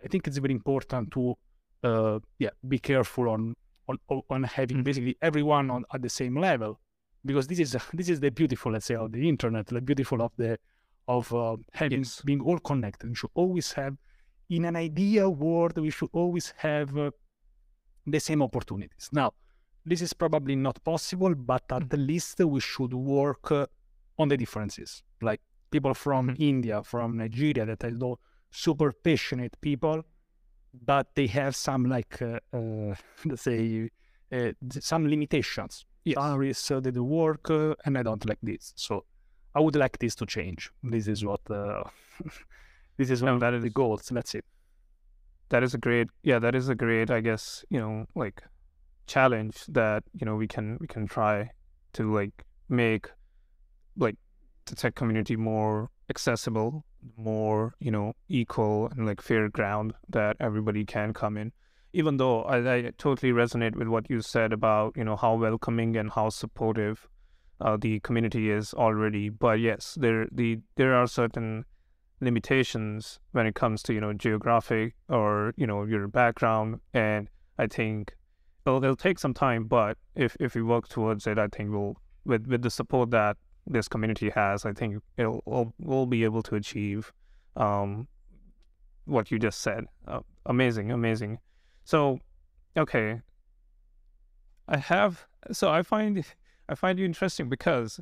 I 0.05 0.09
think 0.09 0.27
it's 0.27 0.39
very 0.39 0.53
important 0.53 1.11
to, 1.13 1.35
uh, 1.83 2.19
yeah, 2.39 2.51
be 2.69 2.79
careful 2.79 3.29
on 3.29 3.55
on 3.89 3.99
on 4.31 4.43
having 4.45 4.79
mm-hmm. 4.79 4.85
basically 4.85 5.17
everyone 5.21 5.71
on 5.71 5.85
at 5.93 6.03
the 6.03 6.09
same 6.09 6.37
level, 6.39 6.81
because 7.25 7.47
this 7.47 7.59
is 7.59 7.77
this 7.93 8.09
is 8.09 8.21
the 8.21 8.31
beautiful, 8.31 8.73
let's 8.73 8.87
say, 8.87 8.95
of 8.95 9.13
the 9.13 9.29
internet, 9.29 9.67
the 9.67 9.81
beautiful 9.81 10.23
of 10.23 10.33
the 10.37 10.59
of 11.09 11.33
uh, 11.35 11.57
having 11.73 12.01
yes. 12.01 12.23
being 12.25 12.41
all 12.41 12.59
connected. 12.59 13.09
We 13.09 13.15
should 13.15 13.31
always 13.35 13.73
have, 13.73 13.97
in 14.49 14.65
an 14.65 14.77
ideal 14.77 15.35
world, 15.35 15.77
we 15.79 15.91
should 15.91 16.09
always 16.13 16.55
have 16.57 16.97
uh, 16.97 17.11
the 18.07 18.21
same 18.21 18.43
opportunities. 18.43 19.11
Now, 19.13 19.33
this 19.85 20.01
is 20.01 20.13
probably 20.13 20.57
not 20.57 20.83
possible, 20.83 21.35
but 21.35 21.65
at 21.71 21.83
mm-hmm. 21.83 22.07
least 22.07 22.41
we 22.41 22.61
should 22.61 22.95
work 22.95 23.51
uh, 23.53 23.67
on 24.19 24.29
the 24.29 24.37
differences. 24.37 25.03
Like 25.21 25.41
people 25.71 25.95
from 25.95 26.29
mm-hmm. 26.29 26.43
India, 26.43 26.83
from 26.83 27.19
Nigeria, 27.19 27.67
that 27.67 27.85
I 27.85 27.91
know 27.91 28.19
super 28.55 28.93
passionate 28.93 29.61
people, 29.61 30.05
but 30.87 31.09
they 31.15 31.27
have 31.27 31.57
some 31.57 31.85
like 31.87 32.23
uh, 32.23 32.39
uh, 32.53 32.95
let's 33.25 33.43
say 33.43 33.91
uh, 34.33 34.53
some 34.81 35.09
limitations. 35.09 35.85
Yes. 36.05 36.17
Salaries, 36.17 36.71
uh, 36.71 36.81
they 36.81 36.91
do 36.91 37.03
work, 37.03 37.49
and 37.49 37.97
I 37.97 38.03
don't 38.03 38.27
like 38.29 38.39
this. 38.43 38.75
So 38.77 39.05
I 39.55 39.61
would 39.61 39.75
like 39.75 39.99
this 39.99 40.15
to 40.17 40.27
change. 40.27 40.71
This 40.83 41.09
is 41.09 41.25
what 41.25 41.41
uh, 41.51 41.85
this 42.97 43.11
is 43.11 43.23
one 43.23 43.43
of 43.43 43.63
the 43.63 43.71
goals. 43.71 44.13
Let's 44.13 44.31
see. 44.31 44.41
That 45.49 45.63
is 45.63 45.75
a 45.75 45.79
great, 45.79 46.09
yeah, 46.23 46.39
that 46.39 46.55
is 46.55 46.69
a 46.69 46.75
great, 46.75 47.11
I 47.11 47.21
guess, 47.21 47.65
you 47.71 47.79
know, 47.79 48.07
like 48.15 48.43
challenge 49.07 49.65
that 49.69 50.03
you 50.15 50.25
know 50.25 50.35
we 50.35 50.49
can 50.49 50.79
we 50.81 50.87
can 50.87 51.07
try 51.07 51.51
to 51.93 52.13
like 52.13 52.45
make 52.69 53.11
like 53.97 54.17
the 54.67 54.75
tech 54.75 54.95
community 54.95 55.37
more 55.37 55.91
accessible, 56.11 56.85
more 57.17 57.75
you 57.81 57.91
know 57.91 58.15
equal 58.29 58.89
and 58.89 59.07
like 59.07 59.21
fair 59.21 59.49
ground 59.49 59.95
that 60.09 60.37
everybody 60.41 60.85
can 60.85 61.13
come 61.13 61.37
in. 61.37 61.53
Even 61.93 62.17
though 62.17 62.43
I, 62.43 62.75
I 62.75 62.91
totally 62.99 63.33
resonate 63.33 63.77
with 63.77 63.89
what 63.89 64.11
you 64.11 64.21
said 64.21 64.53
about 64.53 64.97
you 64.97 65.05
know 65.05 65.17
how 65.17 65.35
welcoming 65.37 65.97
and 65.97 66.11
how 66.11 66.29
supportive 66.29 67.09
uh, 67.61 67.77
the 67.77 68.01
community 68.01 68.51
is 68.51 68.75
already. 68.75 69.29
But 69.29 69.61
yes, 69.61 69.97
there 70.01 70.27
the 70.31 70.61
there 70.77 70.95
are 70.95 71.07
certain 71.07 71.65
limitations 72.21 73.21
when 73.33 73.47
it 73.47 73.55
comes 73.55 73.83
to 73.85 73.93
you 73.93 74.01
know 74.01 74.13
geographic 74.13 74.95
or 75.09 75.55
you 75.57 75.67
know 75.67 75.85
your 75.85 76.09
background, 76.09 76.81
and 76.93 77.29
I 77.59 77.67
think 77.67 78.15
it'll, 78.67 78.83
it'll 78.83 78.97
take 78.97 79.19
some 79.19 79.35
time. 79.35 79.65
But 79.65 79.99
if 80.15 80.37
if 80.41 80.55
we 80.55 80.63
work 80.63 80.89
towards 80.89 81.27
it, 81.27 81.39
I 81.39 81.49
think 81.49 81.71
we'll 81.71 81.97
with 82.25 82.47
with 82.47 82.63
the 82.63 82.71
support 82.71 83.11
that 83.11 83.37
this 83.67 83.89
community 83.89 84.31
has, 84.31 84.65
I 84.65 84.73
think 84.73 85.03
it'll 85.17 85.73
we'll, 85.79 86.07
be 86.07 86.25
able 86.25 86.43
to 86.43 86.55
achieve 86.55 87.13
um, 87.57 88.09
what 89.05 89.31
you 89.31 89.39
just 89.39 89.61
said. 89.61 89.85
Uh, 90.07 90.21
amazing, 90.47 90.91
amazing. 90.91 91.39
So, 91.85 92.19
okay, 92.77 93.21
I 94.69 94.77
have 94.77 95.27
so 95.53 95.71
I 95.71 95.83
find 95.83 96.25
I 96.69 96.75
find 96.75 96.99
you 96.99 97.05
interesting 97.05 97.49
because 97.49 98.01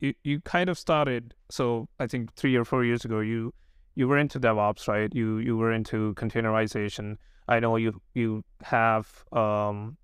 you 0.00 0.14
you 0.24 0.40
kind 0.40 0.68
of 0.68 0.78
started. 0.78 1.34
So 1.50 1.88
I 1.98 2.06
think 2.06 2.34
three 2.34 2.56
or 2.56 2.64
four 2.64 2.84
years 2.84 3.04
ago, 3.04 3.20
you 3.20 3.54
you 3.94 4.08
were 4.08 4.18
into 4.18 4.40
DevOps, 4.40 4.88
right? 4.88 5.14
You 5.14 5.38
you 5.38 5.56
were 5.56 5.72
into 5.72 6.14
containerization. 6.14 7.16
I 7.48 7.60
know 7.60 7.76
you 7.76 8.00
you 8.14 8.44
have 8.62 9.24
um, 9.32 9.96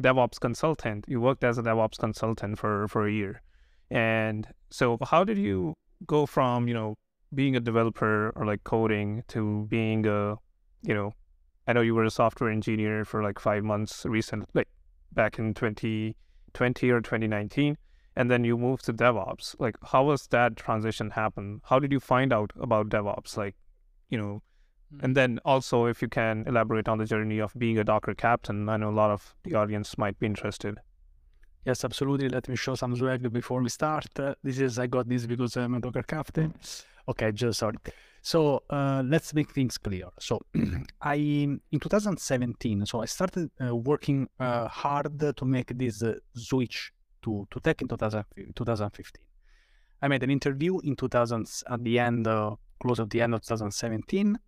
DevOps 0.00 0.40
consultant. 0.40 1.04
You 1.08 1.20
worked 1.20 1.44
as 1.44 1.58
a 1.58 1.62
DevOps 1.62 1.98
consultant 1.98 2.58
for 2.58 2.88
for 2.88 3.06
a 3.06 3.12
year, 3.12 3.42
and 3.90 4.46
so 4.70 4.98
how 5.02 5.24
did 5.24 5.38
you 5.38 5.74
go 6.06 6.26
from 6.26 6.68
you 6.68 6.74
know 6.74 6.94
being 7.34 7.56
a 7.56 7.60
developer 7.60 8.32
or 8.36 8.46
like 8.46 8.62
coding 8.64 9.22
to 9.28 9.66
being 9.68 10.06
a 10.06 10.36
you 10.82 10.94
know 10.94 11.12
I 11.66 11.72
know 11.72 11.82
you 11.82 11.94
were 11.94 12.04
a 12.04 12.10
software 12.10 12.50
engineer 12.50 13.04
for 13.04 13.22
like 13.22 13.38
five 13.38 13.62
months 13.62 14.04
recent 14.04 14.48
like 14.54 14.68
back 15.12 15.38
in 15.38 15.54
2020 15.54 16.90
or 16.90 17.00
2019, 17.00 17.76
and 18.16 18.30
then 18.30 18.44
you 18.44 18.56
moved 18.56 18.84
to 18.86 18.92
DevOps. 18.92 19.54
Like, 19.58 19.76
how 19.84 20.04
was 20.04 20.26
that 20.28 20.56
transition 20.56 21.10
happen? 21.10 21.60
How 21.64 21.78
did 21.78 21.92
you 21.92 22.00
find 22.00 22.32
out 22.32 22.52
about 22.60 22.88
DevOps? 22.88 23.36
Like, 23.36 23.54
you 24.08 24.18
know, 24.18 24.42
Hmm. 24.90 25.04
and 25.04 25.16
then 25.16 25.38
also 25.44 25.86
if 25.86 26.02
you 26.02 26.08
can 26.08 26.44
elaborate 26.46 26.88
on 26.88 26.98
the 26.98 27.04
journey 27.04 27.38
of 27.38 27.54
being 27.56 27.78
a 27.78 27.84
Docker 27.84 28.14
captain. 28.14 28.68
I 28.68 28.76
know 28.76 28.90
a 28.90 28.98
lot 29.02 29.10
of 29.10 29.34
the 29.44 29.54
audience 29.54 29.96
might 29.96 30.18
be 30.18 30.26
interested. 30.26 30.78
Yes, 31.64 31.84
absolutely. 31.84 32.28
Let 32.28 32.48
me 32.48 32.56
show 32.56 32.74
some 32.74 32.96
swag 32.96 33.30
before 33.32 33.62
we 33.62 33.68
start. 33.68 34.18
Uh, 34.18 34.34
this 34.42 34.58
is 34.58 34.78
I 34.78 34.86
got 34.86 35.08
this 35.08 35.26
because 35.26 35.56
I'm 35.56 35.74
a 35.74 35.80
Docker 35.80 36.02
captain. 36.02 36.54
Okay, 37.06 37.32
just 37.32 37.58
sorry. 37.58 37.76
So 38.22 38.62
uh, 38.70 39.02
let's 39.04 39.34
make 39.34 39.50
things 39.52 39.76
clear. 39.76 40.06
So 40.18 40.40
I 41.02 41.14
in 41.16 41.60
2017, 41.80 42.86
so 42.86 43.02
I 43.02 43.06
started 43.06 43.50
uh, 43.60 43.74
working 43.76 44.28
uh, 44.38 44.68
hard 44.68 45.18
to 45.20 45.44
make 45.44 45.76
this 45.76 46.02
uh, 46.02 46.14
switch 46.34 46.92
to 47.22 47.46
to 47.50 47.60
tech 47.60 47.82
in 47.82 47.88
2000, 47.88 48.24
2015. 48.54 49.22
I 50.02 50.08
made 50.08 50.22
an 50.22 50.30
interview 50.30 50.78
in 50.80 50.96
2000 50.96 51.46
at 51.68 51.84
the 51.84 51.98
end, 51.98 52.24
close 52.80 52.98
of 52.98 53.10
the 53.10 53.20
end 53.20 53.34
of 53.34 53.42
2017, 53.42 54.38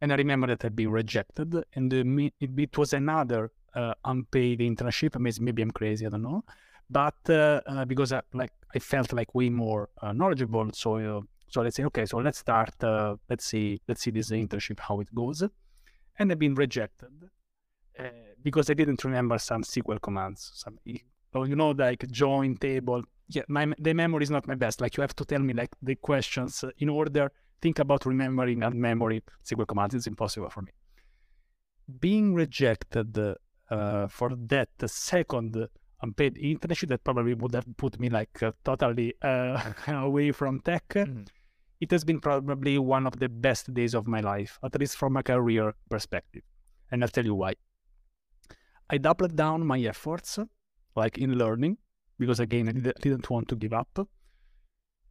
and 0.00 0.12
I 0.12 0.16
remember 0.16 0.46
that 0.46 0.64
I'd 0.64 0.76
been 0.76 0.90
rejected, 0.90 1.64
and 1.74 1.92
uh, 1.92 2.30
it, 2.40 2.50
it 2.56 2.78
was 2.78 2.92
another 2.92 3.50
uh, 3.76 3.94
unpaid 4.04 4.60
internship. 4.60 5.18
Maybe, 5.40 5.62
I'm 5.62 5.70
crazy, 5.70 6.06
I 6.06 6.08
don't 6.08 6.22
know. 6.22 6.44
But 6.88 7.14
uh, 7.28 7.60
uh, 7.66 7.84
because 7.84 8.12
I, 8.12 8.22
like 8.32 8.52
I 8.74 8.78
felt 8.78 9.12
like 9.12 9.34
way 9.34 9.50
more 9.50 9.90
uh, 10.00 10.12
knowledgeable, 10.12 10.70
so 10.72 10.96
uh, 10.96 11.20
so 11.48 11.62
let's 11.62 11.76
say 11.76 11.84
okay, 11.84 12.06
so 12.06 12.18
let's 12.18 12.38
start. 12.38 12.74
Let's 13.28 13.44
see, 13.44 13.80
let's 13.88 14.02
see 14.02 14.10
this 14.10 14.30
internship 14.30 14.80
how 14.80 15.00
it 15.00 15.14
goes, 15.14 15.42
and 16.18 16.32
I've 16.32 16.38
been 16.38 16.54
rejected 16.54 17.30
because 18.42 18.70
I 18.70 18.74
didn't 18.74 19.02
remember 19.04 19.38
some 19.38 19.62
SQL 19.62 20.00
commands. 20.00 20.52
Some 20.54 20.78
so 21.32 21.44
you 21.44 21.56
know 21.56 21.70
like 21.70 22.08
join 22.10 22.56
table. 22.56 23.02
Yeah, 23.28 23.42
my 23.48 23.72
the 23.78 23.92
memory 23.92 24.22
is 24.22 24.30
not 24.30 24.46
my 24.46 24.54
best. 24.54 24.80
Like 24.80 24.96
you 24.96 25.00
have 25.00 25.16
to 25.16 25.24
tell 25.24 25.40
me 25.40 25.54
like 25.54 25.70
the 25.82 25.96
questions 25.96 26.64
in 26.78 26.88
order. 26.88 27.32
Think 27.60 27.78
about 27.80 28.06
remembering 28.06 28.62
and 28.62 28.74
memory 28.74 29.24
SQL 29.44 29.66
commands. 29.66 29.94
It's 29.94 30.06
impossible 30.06 30.50
for 30.50 30.62
me. 30.62 30.72
Being 32.00 32.34
rejected 32.34 33.18
uh, 33.70 34.06
for 34.08 34.30
that 34.36 34.68
second 34.86 35.68
unpaid 36.02 36.34
internship 36.36 36.88
that 36.88 37.02
probably 37.04 37.34
would 37.34 37.54
have 37.54 37.66
put 37.76 37.98
me 37.98 38.08
like 38.10 38.42
uh, 38.42 38.52
totally 38.64 39.14
uh, 39.22 39.72
away 39.88 40.30
from 40.32 40.60
tech. 40.60 40.88
Mhm. 40.88 41.26
It 41.80 41.90
has 41.90 42.04
been 42.04 42.20
probably 42.20 42.78
one 42.78 43.06
of 43.06 43.18
the 43.18 43.28
best 43.28 43.72
days 43.74 43.94
of 43.94 44.06
my 44.06 44.20
life, 44.20 44.58
at 44.62 44.78
least 44.80 44.96
from 44.96 45.16
a 45.16 45.22
career 45.22 45.74
perspective. 45.90 46.42
And 46.90 47.02
I'll 47.02 47.08
tell 47.10 47.24
you 47.24 47.34
why. 47.34 47.54
I 48.88 48.98
doubled 48.98 49.36
down 49.36 49.66
my 49.66 49.80
efforts, 49.80 50.38
like 50.94 51.18
in 51.18 51.36
learning, 51.36 51.76
because 52.18 52.40
again, 52.40 52.68
I 52.68 52.72
did- 52.72 52.94
didn't 53.02 53.28
want 53.28 53.48
to 53.48 53.56
give 53.56 53.72
up. 53.74 54.08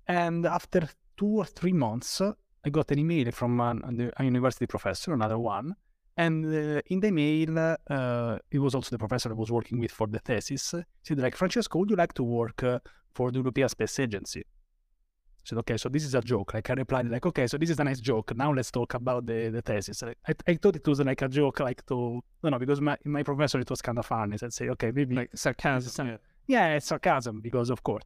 And 0.08 0.46
after 0.46 0.90
two 1.18 1.28
or 1.42 1.46
three 1.46 1.74
months, 1.74 2.22
I 2.66 2.70
got 2.72 2.92
an 2.92 3.00
email 3.00 3.32
from 3.32 3.60
an, 3.60 4.12
a 4.18 4.24
university 4.24 4.66
professor, 4.66 5.14
another 5.14 5.38
one, 5.38 5.76
and 6.18 6.46
uh, 6.46 6.82
in 6.88 7.00
the 7.02 7.12
mail, 7.12 7.78
uh, 7.90 8.38
it 8.50 8.60
was 8.60 8.74
also 8.74 8.90
the 8.90 8.98
professor 8.98 9.30
I 9.30 9.34
was 9.34 9.52
working 9.52 9.80
with 9.80 9.92
for 9.92 10.08
the 10.08 10.20
thesis. 10.20 10.72
He 10.72 10.84
said, 11.04 11.20
like, 11.20 11.36
Francesco, 11.36 11.80
would 11.80 11.90
you 11.90 11.96
like 11.96 12.14
to 12.14 12.24
work 12.24 12.64
uh, 12.64 12.80
for 13.14 13.32
the 13.32 13.40
European 13.40 13.68
Space 13.68 14.00
Agency? 14.00 14.40
I 14.42 15.44
said, 15.44 15.58
okay, 15.60 15.78
so 15.78 15.90
this 15.90 16.06
is 16.06 16.16
a 16.16 16.22
joke. 16.22 16.54
Like, 16.54 16.70
I 16.70 16.74
replied, 16.74 17.10
like, 17.10 17.26
okay, 17.26 17.48
so 17.48 17.58
this 17.58 17.70
is 17.70 17.80
a 17.80 17.84
nice 17.84 18.00
joke. 18.00 18.36
Now 18.36 18.54
let's 18.54 18.72
talk 18.72 18.94
about 18.94 19.26
the, 19.26 19.50
the 19.50 19.62
thesis. 19.62 20.04
I, 20.04 20.16
I, 20.48 20.56
thought 20.56 20.78
it 20.78 20.88
was 20.88 21.02
like 21.02 21.22
a 21.22 21.28
joke, 21.28 21.60
like 21.60 21.86
to, 21.88 22.22
no, 22.44 22.50
no, 22.50 22.60
because 22.60 22.80
my, 22.80 22.98
my 23.04 23.22
professor, 23.22 23.60
it 23.60 23.70
was 23.70 23.82
kind 23.82 24.00
of 24.00 24.06
funny. 24.06 24.38
So 24.38 24.46
I'd 24.46 24.54
say, 24.54 24.70
okay, 24.70 24.92
maybe 24.92 25.16
Like 25.16 25.32
sarcasm. 25.36 26.08
Yeah. 26.08 26.18
yeah, 26.48 26.76
it's 26.76 26.88
sarcasm 26.88 27.42
because 27.42 27.70
of 27.70 27.84
course. 27.84 28.04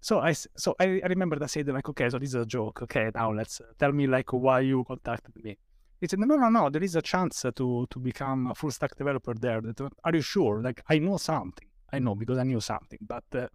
So 0.00 0.18
I 0.18 0.32
so 0.32 0.74
I, 0.80 1.00
I 1.04 1.06
remember 1.06 1.36
that 1.36 1.44
I 1.44 1.46
said 1.46 1.68
like, 1.68 1.88
okay, 1.88 2.10
so 2.10 2.18
this 2.18 2.30
is 2.30 2.34
a 2.34 2.44
joke. 2.44 2.82
Okay, 2.82 3.12
now 3.14 3.32
let's 3.32 3.60
tell 3.78 3.92
me 3.92 4.08
like 4.08 4.32
why 4.32 4.58
you 4.58 4.82
contacted 4.82 5.32
me. 5.44 5.56
He 6.02 6.08
said, 6.08 6.18
no, 6.18 6.26
no, 6.34 6.48
no, 6.48 6.68
there 6.68 6.82
is 6.82 6.96
a 6.96 7.02
chance 7.12 7.36
to 7.58 7.86
to 7.92 7.98
become 8.10 8.40
a 8.52 8.54
full 8.60 8.72
stack 8.72 8.92
developer 9.02 9.34
there. 9.46 9.60
That, 9.60 9.92
are 10.06 10.14
you 10.18 10.20
sure? 10.34 10.60
Like 10.60 10.78
I 10.94 10.98
know 10.98 11.16
something. 11.16 11.68
I 11.94 11.98
know 12.04 12.14
because 12.22 12.38
I 12.38 12.42
knew 12.50 12.60
something. 12.60 12.98
But 13.14 13.24
uh, 13.42 13.46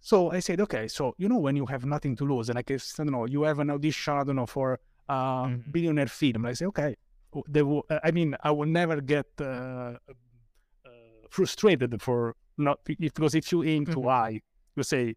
so 0.00 0.30
I 0.30 0.40
said, 0.40 0.60
okay, 0.66 0.88
so 0.88 1.14
you 1.16 1.28
know 1.30 1.38
when 1.38 1.56
you 1.56 1.66
have 1.66 1.84
nothing 1.94 2.14
to 2.16 2.24
lose, 2.32 2.48
and 2.50 2.56
like 2.56 2.70
if 2.70 2.82
I 3.00 3.04
don't 3.04 3.12
know, 3.12 3.24
you 3.24 3.42
have 3.44 3.58
an 3.60 3.70
audition, 3.70 4.14
I 4.20 4.24
don't 4.24 4.36
know, 4.36 4.46
for 4.46 4.78
a 5.08 5.14
Mhm. 5.14 5.72
billionaire 5.72 6.06
film. 6.20 6.44
I 6.46 6.52
say, 6.52 6.66
okay, 6.66 6.96
w- 7.32 7.44
there 7.54 7.64
will, 7.64 7.84
uh, 7.90 7.98
I 8.04 8.10
mean, 8.10 8.36
I 8.48 8.50
will 8.50 8.68
never 8.80 9.00
get 9.00 9.26
uh, 9.40 9.44
uh, 9.44 10.90
frustrated 11.30 11.92
for 12.02 12.34
not 12.58 12.78
because 12.84 13.34
if 13.34 13.50
you 13.52 13.62
aim 13.64 13.86
too 13.86 14.00
Mhm. 14.02 14.10
high, 14.16 14.40
you 14.76 14.82
say, 14.82 15.14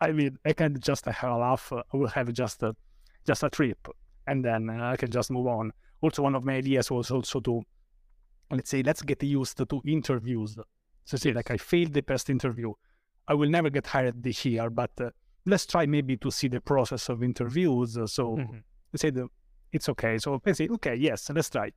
I 0.00 0.12
mean, 0.12 0.38
I 0.44 0.52
can 0.54 0.72
just 0.80 1.04
have 1.06 1.30
a 1.36 1.36
laugh. 1.36 1.72
I 1.72 1.96
will 1.96 2.12
have 2.18 2.32
just 2.32 2.62
a 2.62 2.74
just 3.30 3.42
a 3.44 3.50
trip, 3.50 3.80
and 4.28 4.44
then 4.44 4.70
uh, 4.70 4.90
I 4.92 4.96
can 4.96 5.10
just 5.10 5.30
move 5.30 5.46
on. 5.46 5.72
Also, 6.00 6.22
one 6.22 6.34
of 6.36 6.44
my 6.44 6.54
ideas 6.54 6.90
was 6.90 7.10
also 7.10 7.40
to 7.40 7.62
let's 8.50 8.70
say 8.70 8.82
let's 8.82 9.02
get 9.02 9.22
used 9.22 9.58
to 9.58 9.82
interviews. 9.84 10.56
So 11.04 11.16
say 11.16 11.32
like 11.32 11.50
I 11.50 11.56
failed 11.56 11.92
the 11.94 12.02
first 12.02 12.30
interview, 12.30 12.72
I 13.26 13.34
will 13.34 13.50
never 13.50 13.70
get 13.70 13.86
hired 13.86 14.22
this 14.22 14.44
year, 14.44 14.70
but 14.70 14.90
uh, 15.00 15.10
let's 15.46 15.66
try 15.66 15.86
maybe 15.86 16.16
to 16.18 16.30
see 16.30 16.48
the 16.48 16.60
process 16.60 17.08
of 17.08 17.22
interviews. 17.22 17.94
So 18.16 18.36
Mhm. 18.36 18.62
they 18.92 18.98
said 18.98 19.18
uh, 19.18 19.26
it's 19.72 19.88
okay. 19.88 20.18
So 20.18 20.40
I 20.46 20.52
said, 20.52 20.70
okay, 20.70 20.94
yes, 20.96 21.30
let's 21.30 21.50
try. 21.50 21.72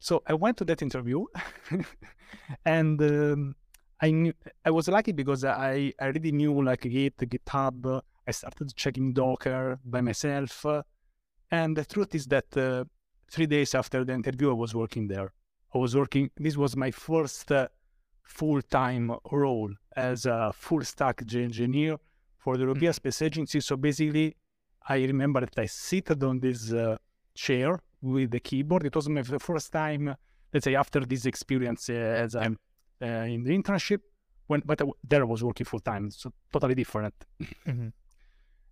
So 0.00 0.22
I 0.26 0.34
went 0.34 0.56
to 0.58 0.64
that 0.66 0.80
interview, 0.82 1.24
and 2.64 3.00
um, 3.02 3.54
I 4.00 4.10
knew 4.10 4.32
I 4.64 4.70
was 4.70 4.88
lucky 4.88 5.12
because 5.12 5.44
I 5.44 5.92
I 6.00 6.04
already 6.06 6.32
knew 6.32 6.54
like 6.62 6.82
Git, 6.82 7.16
GitHub. 7.18 8.00
I 8.26 8.30
started 8.30 8.74
checking 8.76 9.12
Docker 9.14 9.78
by 9.84 10.00
myself, 10.02 10.64
and 11.50 11.76
the 11.76 11.84
truth 11.84 12.14
is 12.14 12.26
that 12.26 12.56
uh, 12.56 12.84
three 13.30 13.46
days 13.46 13.74
after 13.74 14.04
the 14.04 14.12
interview, 14.14 14.50
I 14.50 14.54
was 14.54 14.74
working 14.74 15.08
there. 15.08 15.32
I 15.74 15.78
was 15.78 15.94
working. 15.94 16.30
This 16.36 16.56
was 16.56 16.76
my 16.76 16.90
first 16.90 17.50
uh, 17.52 17.68
full-time 18.22 19.12
role 19.32 19.72
as 19.96 20.26
a 20.26 20.52
full-stack 20.54 21.22
engineer 21.22 21.96
for 22.38 22.56
the 22.56 22.62
European 22.64 22.92
Mhm. 22.92 22.96
Space 22.96 23.22
Agency. 23.22 23.60
So 23.60 23.76
basically, 23.76 24.36
I 24.88 24.98
remember 25.12 25.40
that 25.40 25.58
I 25.58 25.66
seated 25.66 26.22
on 26.22 26.40
this 26.40 26.72
uh, 26.72 26.96
chair 27.34 27.78
with 28.00 28.30
the 28.30 28.40
keyboard. 28.40 28.84
It 28.84 28.94
was 28.96 29.08
my 29.08 29.22
the 29.22 29.38
first 29.38 29.72
time, 29.72 30.14
let's 30.52 30.64
say, 30.64 30.74
after 30.74 31.00
this 31.04 31.26
experience 31.26 31.88
uh, 31.90 32.24
as 32.24 32.34
I'm 32.36 32.54
uh, 33.02 33.06
in 33.34 33.42
the 33.44 33.52
internship. 33.58 34.00
When, 34.46 34.60
but 34.64 34.80
I 34.80 34.84
w- 34.84 34.98
there 35.10 35.22
I 35.22 35.24
was 35.34 35.42
working 35.44 35.66
full 35.66 35.80
time, 35.80 36.10
so 36.10 36.32
totally 36.52 36.74
different. 36.74 37.14
Mhm. 37.66 37.92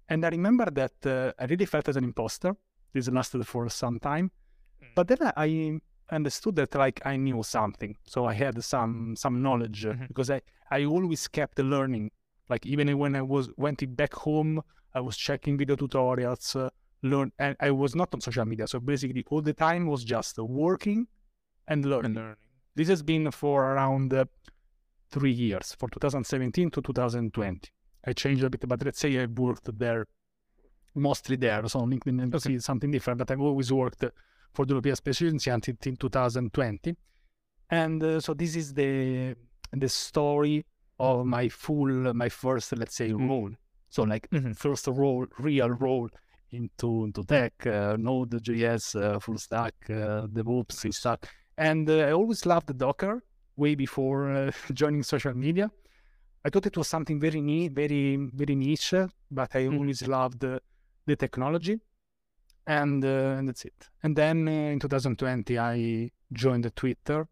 And 0.08 0.24
I 0.24 0.28
remember 0.28 0.66
that 0.70 1.06
uh, 1.06 1.32
I 1.42 1.46
really 1.46 1.66
felt 1.66 1.88
as 1.88 1.96
an 1.96 2.04
imposter. 2.04 2.54
This 2.92 3.08
lasted 3.08 3.46
for 3.46 3.68
some 3.68 3.98
time, 4.00 4.30
Mm. 4.82 4.94
but 4.94 5.08
then 5.08 5.18
I 5.36 5.80
understood 6.10 6.54
that 6.56 6.74
like 6.74 7.00
I 7.06 7.16
knew 7.16 7.42
something, 7.42 7.96
so 8.04 8.26
I 8.26 8.34
had 8.34 8.62
some 8.62 9.16
some 9.16 9.40
knowledge 9.42 9.86
uh, 9.86 9.92
Mhm. 9.94 10.08
because 10.08 10.30
I 10.36 10.40
I 10.70 10.84
always 10.84 11.28
kept 11.28 11.58
learning. 11.58 12.10
Like 12.48 12.64
even 12.72 12.86
when 12.98 13.16
I 13.16 13.22
was 13.22 13.44
went 13.56 13.80
back 13.96 14.14
home, 14.14 14.62
I 14.94 15.00
was 15.00 15.16
checking 15.16 15.58
video 15.58 15.76
tutorials, 15.76 16.54
uh, 16.56 16.70
learn, 17.02 17.32
and 17.38 17.56
I 17.60 17.70
was 17.70 17.94
not 17.94 18.08
on 18.14 18.20
social 18.20 18.44
media. 18.44 18.66
So 18.66 18.78
basically, 18.80 19.24
all 19.30 19.42
the 19.42 19.54
time 19.54 19.86
was 19.86 20.04
just 20.04 20.38
working 20.38 21.06
and 21.68 21.84
learning. 21.84 22.06
And 22.06 22.14
learning. 22.16 22.36
This 22.76 22.88
has 22.88 23.02
been 23.02 23.30
for 23.30 23.56
around 23.72 24.12
uh, 24.14 24.24
three 25.10 25.32
years, 25.32 25.74
for 25.78 25.88
2017 25.88 26.70
to 26.70 26.80
2020. 26.82 27.70
I 28.06 28.12
changed 28.12 28.44
a 28.44 28.50
bit, 28.50 28.66
but 28.68 28.84
let's 28.84 28.98
say 29.00 29.18
I 29.20 29.26
worked 29.26 29.68
there, 29.78 30.06
mostly 30.94 31.36
there. 31.36 31.66
So 31.68 31.80
on 31.80 31.90
LinkedIn, 31.90 32.18
you 32.20 32.36
Okay. 32.36 32.38
see 32.38 32.58
something 32.60 32.90
different, 32.90 33.18
but 33.18 33.30
I've 33.30 33.40
always 33.40 33.72
worked 33.72 34.04
for 34.54 34.64
the 34.64 34.72
European 34.74 34.96
Space 34.96 35.22
Agency 35.22 35.50
until, 35.50 35.74
until 35.74 35.96
2020. 35.96 36.96
And 37.70 38.02
uh, 38.02 38.20
so 38.20 38.34
this 38.34 38.54
is 38.56 38.72
the 38.74 39.34
the 39.72 39.88
story 39.88 40.64
of 40.98 41.26
my 41.26 41.48
full, 41.48 42.14
my 42.14 42.28
first, 42.28 42.72
let's 42.76 42.94
say, 42.94 43.12
role. 43.12 43.50
So 43.90 44.04
like 44.04 44.28
Mhm. 44.30 44.56
first 44.56 44.86
role, 44.86 45.26
real 45.38 45.70
role 45.70 46.08
into 46.52 47.04
into 47.04 47.24
tech, 47.24 47.66
uh, 47.66 47.96
Node.js, 47.98 48.94
uh, 48.94 49.18
full 49.18 49.38
stack, 49.38 49.74
uh, 49.90 50.26
DevOps 50.28 50.84
and 50.84 50.94
stuff. 50.94 51.18
And 51.58 51.90
uh, 51.90 52.08
I 52.08 52.12
always 52.12 52.46
loved 52.46 52.76
Docker 52.78 53.22
way 53.56 53.74
before 53.74 54.30
uh, 54.32 54.52
joining 54.72 55.02
social 55.02 55.34
media. 55.34 55.70
I 56.46 56.50
thought 56.50 56.66
it 56.66 56.76
was 56.76 56.86
something 56.86 57.18
very 57.18 57.40
neat, 57.40 57.72
very 57.72 58.16
very 58.40 58.54
niche, 58.54 58.94
but 59.38 59.50
I 59.56 59.62
Mhm. 59.66 59.78
always 59.78 60.06
loved 60.06 60.38
the, 60.40 60.60
the 61.08 61.16
technology, 61.16 61.80
and 62.66 63.04
uh, 63.04 63.36
and 63.38 63.48
that's 63.48 63.64
it. 63.64 63.80
And 64.04 64.14
then 64.16 64.46
uh, 64.48 64.72
in 64.74 64.78
2020, 64.78 65.58
I 65.58 66.10
joined 66.32 66.70
Twitter, 66.76 67.26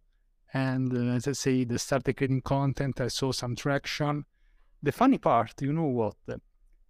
and 0.53 0.93
uh, 0.93 1.15
as 1.17 1.29
I 1.29 1.33
said, 1.33 1.81
started 1.81 2.17
creating 2.17 2.43
content. 2.43 3.01
I 3.01 3.09
saw 3.09 3.31
some 3.33 3.55
traction. 3.55 4.25
The 4.83 4.93
funny 4.93 5.19
part, 5.19 5.63
you 5.63 5.73
know 5.73 5.91
what? 6.01 6.17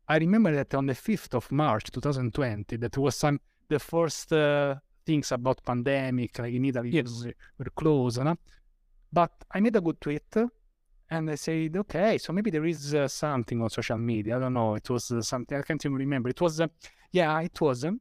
I 0.09 0.17
remember 0.19 0.53
that 0.55 0.75
on 0.75 0.87
the 0.87 0.95
5th 0.95 1.35
of 1.35 1.53
March 1.53 1.91
2020, 1.91 2.77
that 2.79 2.97
was 2.97 3.17
some 3.17 3.39
the 3.69 3.79
first 3.79 4.33
uh, 4.33 4.77
things 5.07 5.31
about 5.33 5.63
pandemic, 5.63 6.39
like 6.39 6.55
in 6.55 6.65
Italy, 6.65 6.91
Yes. 6.91 7.25
we 7.25 7.35
were 7.59 7.71
closed, 7.75 8.23
no? 8.25 8.35
but 9.13 9.33
I 9.55 9.61
made 9.61 9.77
a 9.77 9.81
good 9.81 10.01
tweet, 10.01 10.35
and 11.15 11.31
I 11.31 11.37
said, 11.37 11.77
okay, 11.77 12.19
so 12.19 12.33
maybe 12.33 12.51
there 12.51 12.65
is 12.65 12.95
uh, 12.95 13.07
something 13.09 13.63
on 13.63 13.71
social 13.71 13.99
media. 13.99 14.37
I 14.37 14.41
don't 14.41 14.55
know. 14.55 14.75
It 14.75 14.89
was 14.91 15.11
uh, 15.11 15.23
something 15.23 15.57
I 15.57 15.63
can't 15.63 15.85
even 15.85 15.97
remember. 15.97 16.29
It 16.29 16.41
was, 16.41 16.61
uh, 16.61 16.67
yeah, 17.13 17.41
it 17.41 17.61
was. 17.61 17.85
Um, 17.85 18.01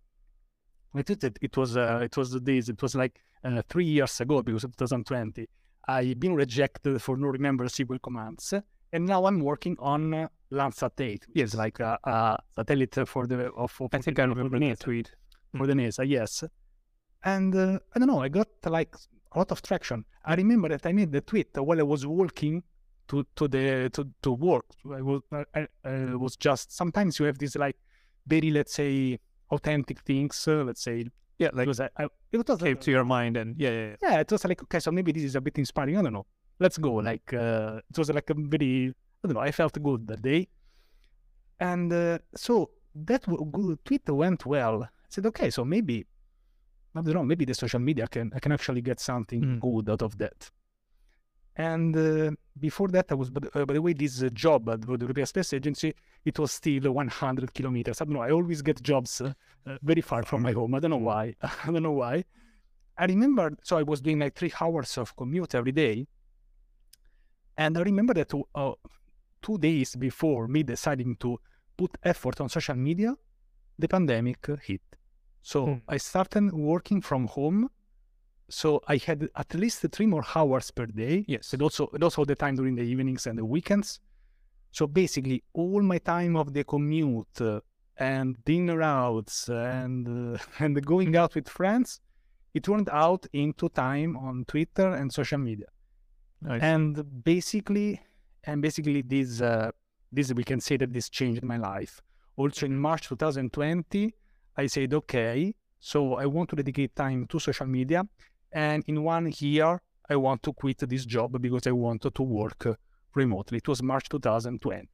I 0.95 1.01
did 1.03 1.23
it. 1.23 1.37
It 1.41 1.55
was, 1.55 1.77
uh, 1.77 1.99
it 2.03 2.15
was 2.17 2.31
this. 2.41 2.69
It 2.69 2.81
was 2.81 2.95
like 2.95 3.19
uh, 3.43 3.61
three 3.69 3.85
years 3.85 4.19
ago 4.19 4.41
because 4.41 4.63
of 4.63 4.75
2020. 4.75 5.47
I've 5.87 6.19
been 6.19 6.33
rejected 6.33 7.01
for 7.01 7.17
no 7.17 7.27
remember 7.27 7.65
SQL 7.65 8.01
commands, 8.01 8.53
and 8.91 9.05
now 9.05 9.25
I'm 9.25 9.41
working 9.41 9.75
on 9.79 10.13
uh, 10.13 10.27
Landsat 10.51 10.99
8. 10.99 11.25
Yes, 11.33 11.53
like 11.55 11.79
a, 11.79 11.99
a 12.03 12.37
satellite 12.55 13.07
for 13.07 13.27
the 13.27 13.51
of. 13.51 13.75
of 13.79 13.89
I 13.93 13.99
think 13.99 14.19
I 14.19 14.23
remember 14.23 14.59
the 14.59 14.75
tweet. 14.75 15.11
for 15.55 15.67
the 15.67 15.73
NASA, 15.73 16.07
yes. 16.07 16.43
And 17.23 17.55
uh, 17.55 17.79
I 17.95 17.99
don't 17.99 18.07
know, 18.07 18.21
I 18.21 18.29
got 18.29 18.47
like 18.65 18.95
a 19.33 19.37
lot 19.37 19.51
of 19.51 19.61
traction. 19.61 20.05
I 20.25 20.35
remember 20.35 20.69
that 20.69 20.85
I 20.85 20.93
made 20.93 21.11
the 21.11 21.21
tweet 21.21 21.49
while 21.55 21.79
I 21.79 21.83
was 21.83 22.05
walking 22.05 22.63
to 23.07 23.25
to 23.35 23.47
the 23.47 23.89
to, 23.93 24.07
to 24.21 24.31
work. 24.31 24.65
I 24.85 25.01
was 25.01 25.21
I, 25.31 25.67
I 25.85 26.15
was 26.15 26.35
just 26.35 26.71
sometimes 26.71 27.19
you 27.19 27.25
have 27.25 27.37
these 27.37 27.55
like 27.55 27.77
very 28.27 28.51
let's 28.51 28.73
say 28.73 29.19
authentic 29.51 29.99
things. 30.01 30.47
Uh, 30.47 30.63
let's 30.63 30.81
say 30.81 31.05
Yeah, 31.39 31.49
like 31.53 31.65
because 31.65 31.79
I, 31.81 31.89
I 31.97 32.03
it 32.31 32.47
was 32.47 32.61
like, 32.61 32.79
to 32.81 32.91
your 32.91 33.03
mind 33.05 33.37
and 33.37 33.55
yeah, 33.59 33.69
yeah, 33.71 33.85
yeah. 33.87 33.95
yeah, 34.09 34.19
it 34.21 34.31
was 34.31 34.45
like 34.45 34.61
okay, 34.63 34.79
so 34.79 34.91
maybe 34.91 35.11
this 35.11 35.23
is 35.23 35.35
a 35.35 35.41
bit 35.41 35.57
inspiring. 35.57 35.97
I 35.97 36.01
don't 36.01 36.13
know. 36.13 36.25
Let's 36.59 36.77
go. 36.77 36.93
Like 36.95 37.33
uh, 37.33 37.81
it 37.89 37.97
was 37.97 38.09
like 38.09 38.29
a 38.29 38.35
very 38.37 38.93
I 39.23 39.27
don't 39.27 39.33
know. 39.35 39.41
I 39.41 39.51
felt 39.51 39.81
good 39.81 40.07
that 40.07 40.21
day, 40.21 40.47
and 41.59 41.91
uh, 41.91 42.19
so 42.35 42.69
that 42.95 43.23
w- 43.23 43.77
tweet 43.83 44.07
went 44.09 44.45
well. 44.45 44.83
I 44.83 44.87
said 45.09 45.25
okay, 45.27 45.49
so 45.49 45.65
maybe 45.65 46.05
I 46.95 47.01
don't 47.01 47.13
know. 47.13 47.23
Maybe 47.23 47.45
the 47.45 47.53
social 47.53 47.79
media 47.79 48.07
can 48.07 48.31
I 48.35 48.39
can 48.39 48.51
actually 48.51 48.81
get 48.81 48.99
something 48.99 49.41
Mm. 49.41 49.59
good 49.59 49.89
out 49.89 50.01
of 50.01 50.17
that. 50.19 50.51
And 51.55 51.95
uh, 51.95 52.31
before 52.59 52.87
that, 52.89 53.07
I 53.11 53.13
was 53.15 53.29
by 53.29 53.41
the, 53.41 53.61
uh, 53.61 53.65
by 53.65 53.73
the 53.75 53.81
way, 53.81 53.93
this 53.93 54.23
uh, 54.23 54.29
job 54.29 54.67
at 54.69 54.81
the 54.81 54.97
European 54.97 55.27
Space 55.27 55.53
Agency, 55.53 55.93
it 56.25 56.39
was 56.39 56.51
still 56.51 56.91
100 56.91 57.53
kilometers. 57.53 58.01
I 58.01 58.05
don't 58.05 58.15
know. 58.15 58.21
I 58.21 58.31
always 58.31 58.61
get 58.61 58.81
jobs 58.81 59.21
uh, 59.21 59.33
uh, 59.67 59.77
very 59.83 60.01
far 60.01 60.23
from 60.23 60.41
my 60.41 60.51
home. 60.51 60.73
I 60.73 60.79
don't 60.79 60.91
know 60.91 60.97
why. 60.97 61.35
I 61.41 61.71
don't 61.71 61.83
know 61.83 61.91
why. 61.91 62.23
I 62.97 63.05
remember, 63.05 63.55
so 63.63 63.77
I 63.77 63.83
was 63.83 64.01
doing 64.01 64.19
like 64.19 64.35
three 64.35 64.53
hours 64.59 64.97
of 64.97 65.15
commute 65.15 65.53
every 65.55 65.71
day. 65.71 66.07
And 67.57 67.77
I 67.77 67.81
remember 67.81 68.13
that 68.15 68.33
uh, 68.55 68.71
two 69.41 69.57
days 69.59 69.95
before 69.95 70.47
me 70.47 70.63
deciding 70.63 71.15
to 71.17 71.39
put 71.77 71.91
effort 72.03 72.41
on 72.41 72.49
social 72.49 72.75
media, 72.75 73.15
the 73.77 73.87
pandemic 73.87 74.47
hit. 74.63 74.81
So 75.41 75.65
Hmm. 75.65 75.73
I 75.87 75.97
started 75.97 76.51
working 76.53 77.01
from 77.01 77.27
home. 77.27 77.69
So 78.49 78.81
I 78.87 78.97
had 78.97 79.29
at 79.35 79.53
least 79.53 79.85
three 79.91 80.05
more 80.05 80.25
hours 80.35 80.71
per 80.71 80.85
day. 80.85 81.25
Yes. 81.27 81.53
And 81.53 81.61
also, 81.61 81.89
and 81.93 82.03
also 82.03 82.25
the 82.25 82.35
time 82.35 82.55
during 82.55 82.75
the 82.75 82.83
evenings 82.83 83.25
and 83.27 83.37
the 83.37 83.45
weekends. 83.45 83.99
So 84.71 84.87
basically, 84.87 85.43
all 85.53 85.81
my 85.81 85.99
time 85.99 86.35
of 86.35 86.53
the 86.53 86.63
commute 86.63 87.41
uh, 87.41 87.61
and 87.97 88.43
dinner 88.43 88.81
outs 88.81 89.47
and 89.49 90.35
uh, 90.35 90.39
and 90.59 90.83
going 90.85 91.15
out 91.15 91.35
with 91.35 91.47
friends, 91.47 91.99
it 92.53 92.63
turned 92.63 92.89
out 92.91 93.25
into 93.33 93.69
time 93.69 94.17
on 94.17 94.45
Twitter 94.45 94.93
and 94.93 95.11
social 95.11 95.37
media. 95.37 95.67
Nice. 96.41 96.61
And 96.61 97.23
basically, 97.23 98.01
and 98.43 98.61
basically, 98.61 99.01
this 99.01 99.41
uh, 99.41 99.71
this 100.11 100.33
we 100.33 100.43
can 100.43 100.59
say 100.59 100.77
that 100.77 100.91
this 100.91 101.09
changed 101.09 101.43
my 101.43 101.57
life. 101.57 102.01
Also 102.35 102.65
in 102.65 102.77
March 102.77 103.07
2020, 103.09 104.13
I 104.57 104.65
said, 104.67 104.93
okay, 104.93 105.53
so 105.79 106.15
I 106.15 106.25
want 106.25 106.49
to 106.49 106.55
dedicate 106.55 106.95
time 106.95 107.27
to 107.27 107.39
social 107.39 107.65
media, 107.67 108.03
and 108.53 108.83
in 108.87 109.03
one 109.03 109.31
year, 109.39 109.81
I 110.09 110.15
want 110.15 110.43
to 110.43 110.53
quit 110.53 110.79
this 110.89 111.05
job 111.05 111.41
because 111.41 111.65
I 111.67 111.71
wanted 111.71 112.13
to 112.15 112.23
work 112.23 112.77
remotely. 113.15 113.57
It 113.57 113.67
was 113.67 113.81
March 113.81 114.09
2020. 114.09 114.87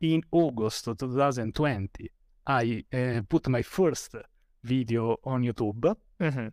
In 0.00 0.22
August 0.30 0.84
2020, 0.84 2.10
I 2.46 2.84
uh, 2.92 3.20
put 3.28 3.48
my 3.48 3.62
first 3.62 4.14
video 4.62 5.16
on 5.24 5.42
YouTube, 5.42 5.94
Mhm. 6.20 6.52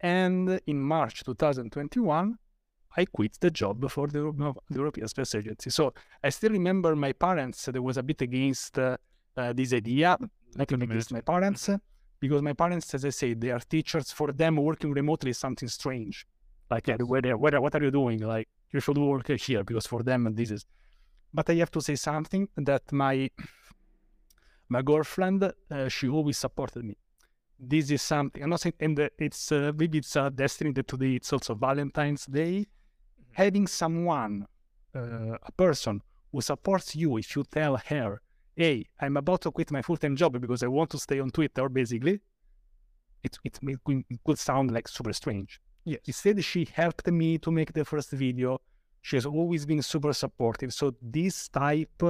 and 0.00 0.60
in 0.66 0.80
March 0.82 1.22
2021, 1.24 2.36
I 2.96 3.04
quit 3.06 3.38
the 3.40 3.50
job 3.50 3.88
for 3.90 4.08
the, 4.08 4.32
the 4.70 4.78
European 4.78 5.06
Space 5.08 5.34
Agency. 5.36 5.70
So 5.70 5.92
I 6.24 6.30
still 6.30 6.50
remember 6.52 6.96
my 6.96 7.12
parents. 7.12 7.66
There 7.66 7.82
was 7.82 7.96
a 7.96 8.02
bit 8.02 8.20
against 8.22 8.78
uh, 8.78 8.96
uh, 9.36 9.52
this 9.52 9.72
idea, 9.72 10.16
like 10.56 10.72
against 10.72 11.12
my 11.12 11.20
parents, 11.20 11.68
uh, 11.68 11.78
because 12.20 12.42
my 12.42 12.52
parents, 12.52 12.94
as 12.94 13.04
I 13.04 13.10
said, 13.10 13.40
they 13.40 13.50
are 13.50 13.60
teachers. 13.60 14.12
For 14.12 14.32
them, 14.32 14.56
working 14.56 14.92
remotely 14.92 15.30
is 15.30 15.38
something 15.38 15.68
strange. 15.68 16.26
Like, 16.70 16.86
yeah, 16.88 16.96
where, 16.96 17.36
where, 17.36 17.60
what 17.60 17.74
are 17.74 17.82
you 17.82 17.90
doing? 17.90 18.20
Like, 18.20 18.48
you 18.70 18.80
should 18.80 18.98
work 18.98 19.28
here 19.28 19.64
because 19.64 19.86
for 19.86 20.02
them, 20.02 20.32
this 20.34 20.50
is. 20.50 20.64
But 21.32 21.48
I 21.50 21.54
have 21.54 21.70
to 21.72 21.80
say 21.80 21.96
something 21.96 22.48
that 22.56 22.92
my 22.92 23.30
my 24.68 24.82
girlfriend, 24.82 25.42
uh, 25.42 25.88
she 25.88 26.08
always 26.08 26.38
supported 26.38 26.84
me 26.84 26.96
this 27.60 27.90
is 27.90 28.00
something 28.00 28.42
I'm 28.42 28.50
not 28.50 28.60
saying 28.60 28.74
and 28.80 28.98
uh, 28.98 29.08
it's 29.18 29.52
uh, 29.52 29.72
maybe 29.76 29.98
it's 29.98 30.16
a 30.16 30.30
destiny 30.30 30.72
that 30.72 30.88
today 30.88 31.14
it's 31.16 31.32
also 31.32 31.54
Valentine's 31.54 32.26
Day. 32.26 32.66
Having 33.32 33.66
someone, 33.68 34.46
uh, 34.94 35.36
a 35.42 35.52
person 35.56 36.00
who 36.32 36.40
supports 36.40 36.96
you 36.96 37.16
if 37.18 37.36
you 37.36 37.44
tell 37.44 37.76
her, 37.76 38.20
hey, 38.56 38.86
I'm 39.00 39.16
about 39.16 39.42
to 39.42 39.50
quit 39.50 39.70
my 39.70 39.82
full-time 39.82 40.16
job 40.16 40.40
because 40.40 40.62
I 40.62 40.66
want 40.68 40.90
to 40.90 40.98
stay 40.98 41.20
on 41.20 41.30
Twitter, 41.30 41.68
basically, 41.68 42.20
it, 43.22 43.38
it, 43.44 43.58
it 43.86 44.20
could 44.24 44.38
sound 44.38 44.70
like 44.72 44.88
super 44.88 45.12
strange. 45.12 45.60
Yes. 45.84 46.00
Instead, 46.06 46.44
she 46.44 46.68
helped 46.72 47.06
me 47.08 47.38
to 47.38 47.50
make 47.50 47.72
the 47.72 47.84
first 47.84 48.10
video. 48.10 48.60
She 49.02 49.16
has 49.16 49.26
always 49.26 49.64
been 49.66 49.82
super 49.82 50.12
supportive. 50.12 50.72
So 50.72 50.94
this 51.00 51.48
type 51.48 52.02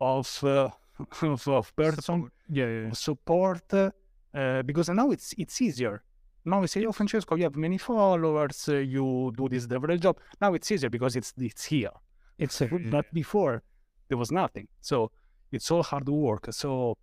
of 0.00 0.44
uh, 0.44 0.68
of, 1.22 1.48
of 1.48 1.74
person 1.76 2.02
Support. 2.02 2.32
Yeah, 2.48 2.66
yeah, 2.66 2.80
yeah. 2.86 2.92
support 2.92 3.72
uh, 3.72 4.62
because 4.62 4.88
now 4.88 5.10
it's 5.10 5.34
it's 5.38 5.60
easier. 5.60 6.02
Now 6.44 6.60
we 6.60 6.66
say, 6.66 6.84
oh, 6.84 6.92
Francesco, 6.92 7.36
you 7.36 7.44
have 7.44 7.56
many 7.56 7.78
followers, 7.78 8.68
uh, 8.68 8.76
you 8.76 9.32
do 9.36 9.48
this 9.48 9.66
leverage 9.68 10.02
job. 10.02 10.18
Now 10.40 10.52
it's 10.54 10.70
easier 10.70 10.90
because 10.90 11.16
it's 11.16 11.32
it's 11.38 11.64
here. 11.64 11.90
It's 12.36 12.60
but 12.90 13.06
before 13.14 13.62
there 14.08 14.18
was 14.18 14.30
nothing. 14.30 14.68
So 14.80 15.10
it's 15.52 15.70
all 15.70 15.82
hard 15.82 16.08
work. 16.08 16.48
So 16.50 16.96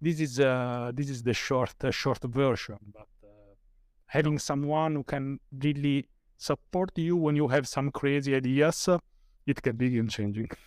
this 0.00 0.20
is 0.20 0.40
uh, 0.40 0.92
this 0.94 1.08
is 1.08 1.22
the 1.22 1.34
short 1.34 1.74
uh, 1.84 1.90
short 1.90 2.22
version. 2.22 2.78
But 2.92 3.08
uh, 3.22 3.54
having 4.06 4.38
someone 4.38 4.94
who 4.96 5.04
can 5.04 5.38
really 5.52 6.08
support 6.36 6.90
you 6.96 7.16
when 7.16 7.36
you 7.36 7.48
have 7.48 7.68
some 7.68 7.90
crazy 7.90 8.34
ideas, 8.34 8.88
it 9.46 9.62
can 9.62 9.76
be 9.76 9.90
game 9.90 10.08
changing. 10.08 10.50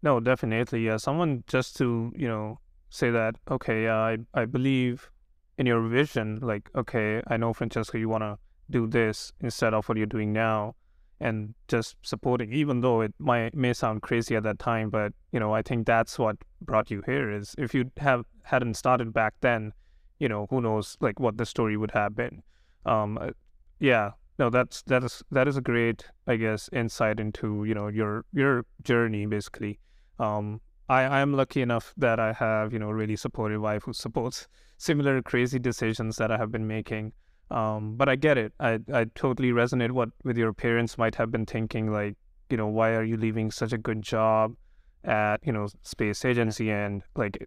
No, 0.00 0.20
definitely. 0.20 0.86
Yeah. 0.86 0.96
Someone 0.96 1.42
just 1.48 1.76
to, 1.78 2.12
you 2.16 2.28
know, 2.28 2.60
say 2.90 3.10
that, 3.10 3.34
okay, 3.50 3.88
I, 3.88 4.18
I 4.32 4.44
believe 4.44 5.10
in 5.58 5.66
your 5.66 5.86
vision. 5.88 6.38
Like, 6.40 6.70
okay, 6.76 7.20
I 7.26 7.36
know, 7.36 7.52
Francesco, 7.52 7.98
you 7.98 8.08
want 8.08 8.22
to 8.22 8.38
do 8.70 8.86
this 8.86 9.32
instead 9.40 9.74
of 9.74 9.88
what 9.88 9.98
you're 9.98 10.06
doing 10.06 10.32
now. 10.32 10.76
And 11.20 11.54
just 11.66 11.96
supporting, 12.02 12.52
even 12.52 12.80
though 12.80 13.00
it 13.00 13.12
might 13.18 13.54
may 13.54 13.72
sound 13.72 14.02
crazy 14.02 14.36
at 14.36 14.44
that 14.44 14.60
time, 14.60 14.88
but 14.88 15.12
you 15.32 15.40
know, 15.40 15.52
I 15.52 15.62
think 15.62 15.86
that's 15.86 16.18
what 16.18 16.36
brought 16.60 16.90
you 16.90 17.02
here. 17.06 17.30
Is 17.30 17.56
if 17.58 17.74
you 17.74 17.90
have 17.96 18.24
hadn't 18.44 18.74
started 18.74 19.12
back 19.12 19.34
then, 19.40 19.72
you 20.20 20.28
know, 20.28 20.46
who 20.48 20.60
knows, 20.60 20.96
like 21.00 21.18
what 21.18 21.36
the 21.36 21.46
story 21.46 21.76
would 21.76 21.90
have 21.90 22.14
been. 22.14 22.42
Um, 22.86 23.18
uh, 23.18 23.30
yeah, 23.80 24.12
no, 24.38 24.48
that's 24.50 24.82
that 24.82 25.02
is 25.02 25.22
that 25.32 25.48
is 25.48 25.56
a 25.56 25.60
great, 25.60 26.04
I 26.26 26.36
guess, 26.36 26.70
insight 26.72 27.18
into 27.18 27.64
you 27.64 27.74
know 27.74 27.88
your 27.88 28.24
your 28.32 28.64
journey 28.82 29.26
basically. 29.26 29.80
Um, 30.20 30.60
I 30.88 31.02
I 31.02 31.20
am 31.20 31.32
lucky 31.32 31.62
enough 31.62 31.92
that 31.96 32.20
I 32.20 32.32
have 32.32 32.72
you 32.72 32.78
know 32.78 32.90
a 32.90 32.94
really 32.94 33.16
supportive 33.16 33.60
wife 33.60 33.84
who 33.84 33.92
supports 33.92 34.46
similar 34.78 35.20
crazy 35.22 35.58
decisions 35.58 36.16
that 36.16 36.30
I 36.30 36.38
have 36.38 36.52
been 36.52 36.66
making. 36.66 37.12
Um, 37.50 37.96
but 37.96 38.08
I 38.08 38.16
get 38.16 38.36
it. 38.38 38.52
I 38.60 38.78
I 38.92 39.04
totally 39.14 39.50
resonate 39.52 39.90
what 39.92 40.10
with 40.24 40.36
your 40.36 40.52
parents 40.52 40.98
might 40.98 41.14
have 41.14 41.30
been 41.30 41.46
thinking 41.46 41.90
like 41.90 42.16
you 42.50 42.56
know 42.56 42.66
why 42.66 42.90
are 42.94 43.04
you 43.04 43.16
leaving 43.16 43.50
such 43.50 43.72
a 43.72 43.78
good 43.78 44.02
job 44.02 44.54
at 45.04 45.38
you 45.46 45.52
know 45.52 45.66
space 45.82 46.24
agency 46.24 46.70
and 46.70 47.02
like 47.16 47.46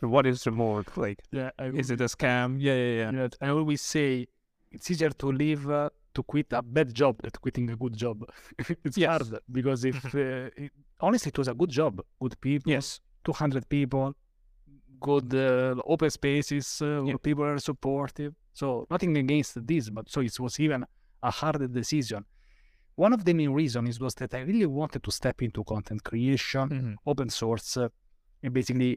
what 0.00 0.26
is 0.26 0.46
remote 0.46 0.86
like 0.96 1.18
Yeah, 1.32 1.50
is 1.58 1.90
it 1.90 2.00
a 2.00 2.04
scam? 2.04 2.56
Yeah, 2.58 2.74
yeah, 2.74 2.94
yeah. 3.00 3.10
You 3.10 3.16
know, 3.16 3.28
I 3.40 3.48
always 3.48 3.82
say 3.82 4.26
it's 4.72 4.90
easier 4.90 5.10
to 5.10 5.26
leave 5.32 5.68
uh, 5.70 5.90
to 6.14 6.22
quit 6.22 6.46
a 6.52 6.62
bad 6.62 6.94
job 6.94 7.20
than 7.22 7.30
quitting 7.40 7.70
a 7.70 7.76
good 7.76 7.96
job. 7.96 8.24
it's 8.84 8.96
Yes. 8.96 9.08
hard 9.10 9.40
because 9.50 9.84
if 9.84 10.14
uh, 10.14 10.50
it, 10.56 10.72
honestly 11.00 11.30
it 11.30 11.38
was 11.38 11.48
a 11.48 11.54
good 11.54 11.70
job, 11.70 12.00
good 12.20 12.40
people, 12.40 12.70
Yes. 12.70 13.00
200 13.24 13.68
people, 13.68 14.14
good 15.10 15.28
uh, 15.34 15.74
open 15.94 16.10
spaces, 16.18 16.66
uh, 16.80 16.86
where 17.04 17.14
Yeah. 17.14 17.26
people 17.28 17.44
are 17.52 17.58
supportive. 17.70 18.32
So 18.60 18.66
nothing 18.94 19.12
against 19.24 19.52
this, 19.70 19.84
but 19.96 20.04
so 20.12 20.18
it 20.28 20.36
was 20.44 20.54
even 20.66 20.80
a 21.22 21.30
hard 21.40 21.60
decision. 21.80 22.20
One 22.96 23.12
of 23.16 23.20
the 23.24 23.34
main 23.40 23.52
reasons 23.62 23.98
was 24.04 24.14
that 24.20 24.32
I 24.34 24.42
really 24.50 24.66
wanted 24.80 25.02
to 25.06 25.10
step 25.20 25.38
into 25.46 25.60
content 25.72 26.00
creation, 26.10 26.66
Mhm. 26.70 26.94
open 27.10 27.28
source, 27.40 27.76
uh, 27.76 27.88
and 28.44 28.52
basically 28.58 28.90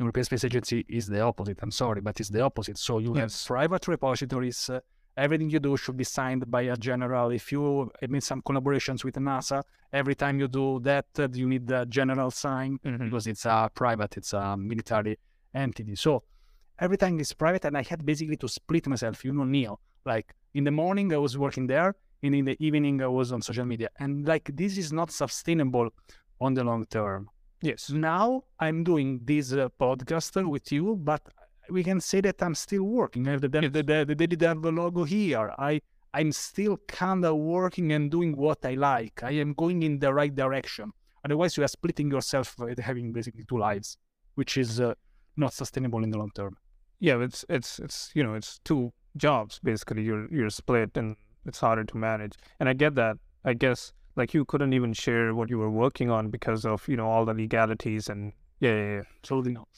European 0.00 0.24
Space 0.30 0.44
Agency 0.48 0.78
is 0.98 1.04
the 1.14 1.20
opposite. 1.30 1.58
I'm 1.64 1.72
sorry, 1.84 2.00
but 2.08 2.14
it's 2.20 2.30
the 2.36 2.42
opposite. 2.50 2.78
So 2.88 2.92
you 3.06 3.12
Yes. 3.16 3.20
have 3.22 3.32
private 3.54 3.84
repositories 3.94 4.60
uh, 4.70 4.80
everything 5.26 5.50
you 5.54 5.60
do 5.68 5.76
should 5.82 5.96
be 5.96 6.04
signed 6.18 6.42
by 6.56 6.62
a 6.74 6.76
general. 6.88 7.26
If 7.40 7.50
you 7.54 7.62
I 8.02 8.20
some 8.20 8.40
collaborations 8.48 9.00
with 9.06 9.16
NASA, 9.28 9.58
every 10.00 10.14
time 10.22 10.34
you 10.42 10.48
do 10.62 10.66
that, 10.90 11.06
uh, 11.18 11.26
you 11.40 11.46
need 11.54 11.64
the 11.74 11.80
general 11.98 12.30
sign 12.44 12.70
Mhm. 12.84 12.98
because 13.04 13.26
it's 13.32 13.44
a 13.56 13.68
private, 13.82 14.12
it's 14.20 14.32
a 14.42 14.56
military 14.56 15.14
entity. 15.58 15.94
So 15.96 16.22
everything 16.78 17.20
is 17.20 17.32
private, 17.32 17.64
and 17.64 17.76
I 17.76 17.82
had 17.82 18.04
basically 18.04 18.36
to 18.38 18.48
split 18.48 18.86
myself. 18.86 19.24
You 19.24 19.32
know, 19.32 19.44
Neil. 19.44 19.80
Like 20.04 20.34
in 20.54 20.64
the 20.64 20.70
morning, 20.70 21.12
I 21.12 21.18
was 21.18 21.36
working 21.36 21.66
there, 21.66 21.94
and 22.22 22.34
in 22.34 22.44
the 22.44 22.56
evening, 22.66 23.02
I 23.02 23.08
was 23.08 23.32
on 23.32 23.42
social 23.42 23.64
media, 23.64 23.88
and 23.98 24.26
like 24.26 24.50
this 24.54 24.78
is 24.78 24.92
not 24.92 25.10
sustainable 25.10 25.88
on 26.40 26.54
the 26.54 26.64
long 26.64 26.86
term. 26.86 27.28
Yes. 27.60 27.90
Now 27.90 28.44
I'm 28.60 28.84
doing 28.84 29.20
this 29.24 29.52
uh, 29.52 29.68
podcast 29.80 30.48
with 30.48 30.70
you, 30.70 30.96
but 30.96 31.22
we 31.70 31.82
can 31.82 32.00
say 32.00 32.20
that 32.20 32.42
I'm 32.42 32.54
still 32.54 32.84
working. 32.84 33.26
I 33.26 33.32
have 33.32 33.40
the, 33.40 33.48
the, 33.48 33.68
the, 33.68 33.82
the, 33.82 34.14
the 34.14 34.26
Daily 34.28 34.70
logo 34.70 35.04
here. 35.04 35.52
I 35.58 35.80
I'm 36.14 36.32
still 36.32 36.78
kind 36.88 37.24
of 37.24 37.36
working 37.36 37.92
and 37.92 38.10
doing 38.10 38.34
what 38.36 38.64
I 38.64 38.74
like. 38.74 39.22
I 39.22 39.32
am 39.32 39.52
going 39.52 39.82
in 39.82 39.98
the 39.98 40.12
right 40.12 40.34
direction. 40.34 40.92
Otherwise, 41.24 41.56
you 41.56 41.64
are 41.64 41.68
splitting 41.68 42.10
yourself 42.10 42.56
having 42.78 43.12
basically 43.12 43.44
two 43.44 43.58
lives, 43.58 43.98
which 44.34 44.56
is 44.56 44.80
uh, 44.80 44.94
not 45.38 45.52
sustainable 45.52 46.02
in 46.04 46.10
the 46.10 46.18
long 46.18 46.30
term. 46.34 46.56
Yeah, 47.00 47.22
it's 47.22 47.44
it's 47.48 47.78
it's 47.78 48.10
you 48.14 48.22
know 48.22 48.34
it's 48.34 48.58
two 48.64 48.92
jobs 49.16 49.60
basically. 49.62 50.02
You're 50.02 50.32
you're 50.32 50.50
split 50.50 50.96
and 50.96 51.16
it's 51.46 51.60
harder 51.60 51.84
to 51.84 51.96
manage. 51.96 52.34
And 52.60 52.68
I 52.68 52.72
get 52.72 52.94
that. 52.96 53.16
I 53.44 53.54
guess 53.54 53.92
like 54.16 54.34
you 54.34 54.44
couldn't 54.44 54.72
even 54.72 54.92
share 54.92 55.34
what 55.34 55.48
you 55.48 55.58
were 55.58 55.70
working 55.70 56.10
on 56.10 56.28
because 56.30 56.64
of 56.64 56.86
you 56.88 56.96
know 56.96 57.06
all 57.06 57.24
the 57.24 57.34
legalities 57.34 58.08
and 58.08 58.32
yeah 58.60 58.74
yeah 58.74 58.94
yeah. 58.96 59.02
Absolutely 59.22 59.52
not. 59.52 59.68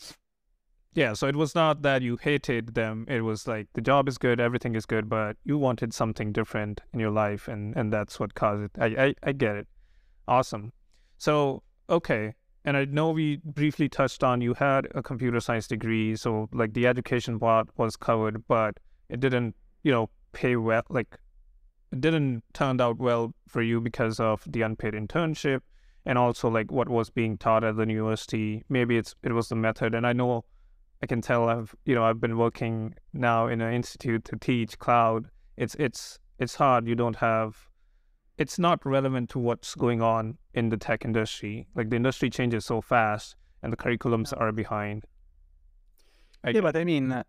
Yeah, 0.93 1.13
so 1.13 1.29
it 1.29 1.37
was 1.37 1.55
not 1.55 1.83
that 1.83 2.03
you 2.03 2.17
hated 2.17 2.75
them. 2.75 3.07
It 3.09 3.21
was 3.21 3.47
like 3.47 3.69
the 3.75 3.81
job 3.81 4.09
is 4.09 4.19
good, 4.19 4.41
everything 4.41 4.75
is 4.75 4.87
good, 4.87 5.09
but 5.09 5.37
you 5.45 5.57
wanted 5.57 5.95
something 5.95 6.33
different 6.33 6.81
in 6.93 6.99
your 6.99 7.13
life, 7.13 7.47
and 7.47 7.77
and 7.77 7.93
that's 7.93 8.19
what 8.19 8.35
caused 8.35 8.63
it. 8.65 8.73
I 8.79 8.87
I, 8.87 9.15
I 9.23 9.33
get 9.33 9.57
it. 9.57 9.69
Awesome. 10.27 10.73
So 11.19 11.63
okay, 11.89 12.35
and 12.65 12.77
I 12.77 12.85
know 12.85 13.11
we 13.11 13.37
briefly 13.45 13.89
touched 13.89 14.23
on 14.23 14.41
you 14.41 14.55
had 14.55 14.89
a 14.95 15.03
computer 15.03 15.41
science 15.41 15.67
degree, 15.67 16.17
so 16.17 16.49
like 16.53 16.75
the 16.75 16.87
education 16.87 17.39
part 17.39 17.69
was 17.77 17.97
covered, 17.97 18.47
but 18.47 18.79
it 19.09 19.21
didn't 19.21 19.57
you 19.83 19.93
know 19.93 20.11
pay 20.33 20.57
well. 20.57 20.83
Like 20.89 21.19
it 21.93 22.01
didn't 22.01 22.45
turn 22.53 22.81
out 22.81 22.99
well 22.99 23.35
for 23.49 23.63
you 23.63 23.81
because 23.81 24.21
of 24.21 24.45
the 24.47 24.63
unpaid 24.63 24.95
internship 24.95 25.61
and 26.07 26.19
also 26.19 26.49
like 26.49 26.71
what 26.71 26.89
was 26.89 27.11
being 27.11 27.37
taught 27.37 27.65
at 27.65 27.77
the 27.77 27.87
university. 27.87 28.65
Maybe 28.69 28.97
it's 28.97 29.15
it 29.23 29.33
was 29.33 29.49
the 29.49 29.57
method, 29.57 29.95
and 29.95 30.07
I 30.07 30.13
know 30.13 30.45
I 31.03 31.07
can 31.07 31.21
tell 31.21 31.49
I've 31.49 31.75
you 31.85 31.95
know 31.95 32.05
I've 32.05 32.21
been 32.21 32.37
working 32.39 32.95
now 33.13 33.47
in 33.47 33.61
an 33.61 33.73
institute 33.73 34.25
to 34.27 34.37
teach 34.37 34.79
cloud. 34.79 35.27
It's 35.57 35.75
it's 35.77 36.19
it's 36.39 36.55
hard. 36.55 36.87
You 36.87 36.95
don't 36.95 37.17
have. 37.17 37.70
It's 38.43 38.59
not 38.59 38.79
relevant 38.87 39.29
to 39.31 39.39
what's 39.39 39.75
going 39.75 40.01
on 40.01 40.39
in 40.55 40.71
the 40.71 40.79
tech 40.79 41.05
industry. 41.05 41.67
Like 41.75 41.91
the 41.91 41.97
industry 41.97 42.31
changes 42.31 42.65
so 42.65 42.81
fast, 42.81 43.37
and 43.63 43.71
the 43.73 43.77
curriculums 43.77 44.33
are 44.41 44.51
behind. 44.51 45.05
I- 46.43 46.51
yeah, 46.51 46.63
but 46.63 46.75
I 46.75 46.85
mean, 46.85 47.23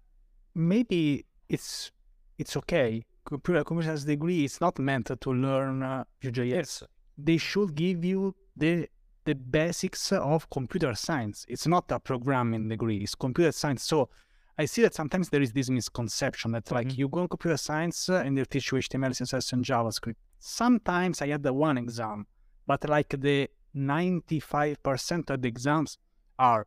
maybe 0.56 1.26
it's 1.50 1.92
it's 2.38 2.56
okay. 2.62 3.04
Computer 3.26 3.64
computer 3.66 3.88
science 3.90 4.06
degree 4.06 4.46
is 4.46 4.62
not 4.62 4.80
meant 4.80 5.08
to 5.26 5.30
learn 5.32 5.84
uh, 5.84 6.06
Vue.js. 6.22 6.84
They 7.18 7.38
should 7.38 7.76
give 7.76 8.06
you 8.06 8.34
the 8.56 8.88
the 9.26 9.36
basics 9.36 10.12
of 10.14 10.50
computer 10.50 10.94
science. 10.96 11.46
It's 11.50 11.68
not 11.68 11.92
a 11.92 12.00
programming 12.00 12.70
degree; 12.70 13.00
it's 13.06 13.16
computer 13.16 13.52
science. 13.52 13.84
So 13.84 14.10
I 14.58 14.64
see 14.66 14.82
that 14.84 14.94
sometimes 14.94 15.28
there 15.30 15.42
is 15.42 15.52
this 15.52 15.70
misconception 15.70 16.52
that 16.54 16.72
like 16.72 16.88
Mhm. 16.88 16.98
you 17.00 17.08
go 17.10 17.20
in 17.24 17.28
computer 17.28 17.58
science 17.58 17.98
uh, 18.10 18.24
and 18.26 18.38
they 18.38 18.46
teach 18.46 18.72
you 18.72 18.78
HTML, 18.78 19.12
CSS, 19.14 19.52
and 19.54 19.64
JavaScript. 19.66 20.16
Sometimes 20.44 21.22
I 21.22 21.28
had 21.28 21.44
the 21.44 21.54
one 21.54 21.78
exam, 21.78 22.26
but 22.66 22.90
like 22.90 23.10
the 23.10 23.48
ninety-five 23.76 24.82
percent 24.82 25.30
of 25.30 25.42
the 25.44 25.48
exams 25.48 26.00
are 26.40 26.66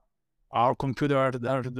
our 0.53 0.77
computer 0.77 1.19
are, 1.19 1.33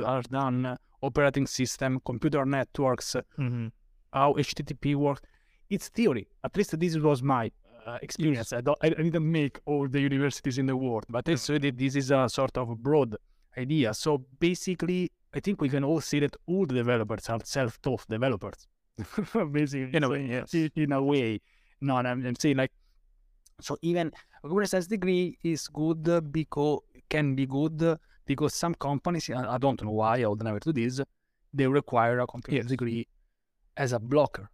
are, 0.05 0.23
done, 0.23 0.77
operating 1.01 1.47
system, 1.47 2.01
computer 2.05 2.45
networks, 2.45 3.15
Mm-hmm. 3.39 3.69
how 4.13 4.33
HTTP 4.35 4.97
works. 4.97 5.23
It's 5.71 5.89
theory. 5.89 6.27
At 6.43 6.57
least 6.57 6.79
this 6.81 6.97
was 6.97 7.23
my 7.23 7.53
uh, 7.87 7.99
experience. 8.03 8.53
I, 8.53 8.61
don't, 8.61 8.77
I 8.83 8.89
didn't 8.89 9.31
make 9.31 9.61
all 9.65 9.87
the 9.89 10.01
universities 10.01 10.59
in 10.59 10.67
the 10.67 10.77
world, 10.77 11.05
but 11.09 11.29
I 11.29 11.37
said 11.37 11.63
that 11.63 11.79
this 11.79 11.95
is 11.95 12.11
a 12.11 12.29
sort 12.29 12.59
of 12.59 12.83
broad 12.83 13.15
idea. 13.57 13.95
So 13.95 14.25
basically, 14.41 15.13
I 15.33 15.39
think 15.39 15.61
we 15.61 15.69
can 15.69 15.85
all 15.85 16.01
see 16.01 16.19
that 16.21 16.35
all 16.47 16.67
the 16.67 16.75
developers 16.75 17.29
are 17.29 17.39
self-taught 17.45 18.09
developers. 18.09 18.67
basically, 19.53 19.97
In 19.97 20.03
a 20.03 20.09
so 20.09 20.15
yes. 20.15 20.55
In 20.75 20.93
a 20.93 21.01
way. 21.03 21.41
No, 21.81 21.97
I'm, 21.97 22.27
I'm 22.27 22.37
saying 22.37 22.57
like, 22.57 22.73
so 23.61 23.77
even 23.83 24.13
a 24.45 24.67
science 24.67 24.87
degree 24.87 25.39
is 25.43 25.69
good 25.69 26.33
because 26.33 26.81
can 27.09 27.35
be 27.35 27.47
good 27.47 27.99
because 28.27 28.55
some 28.55 28.75
companies, 28.75 29.31
I 29.31 29.59
don't 29.59 29.83
know 29.83 29.91
why, 29.91 30.23
I 30.23 30.27
would 30.27 30.43
never 30.43 30.59
do 30.59 30.73
this, 30.73 31.01
they 31.53 31.67
require 31.67 32.19
a 32.21 32.27
computer 32.27 32.67
degree 32.67 33.07
as 33.77 33.93
a 33.93 33.99
blocker. 33.99 34.51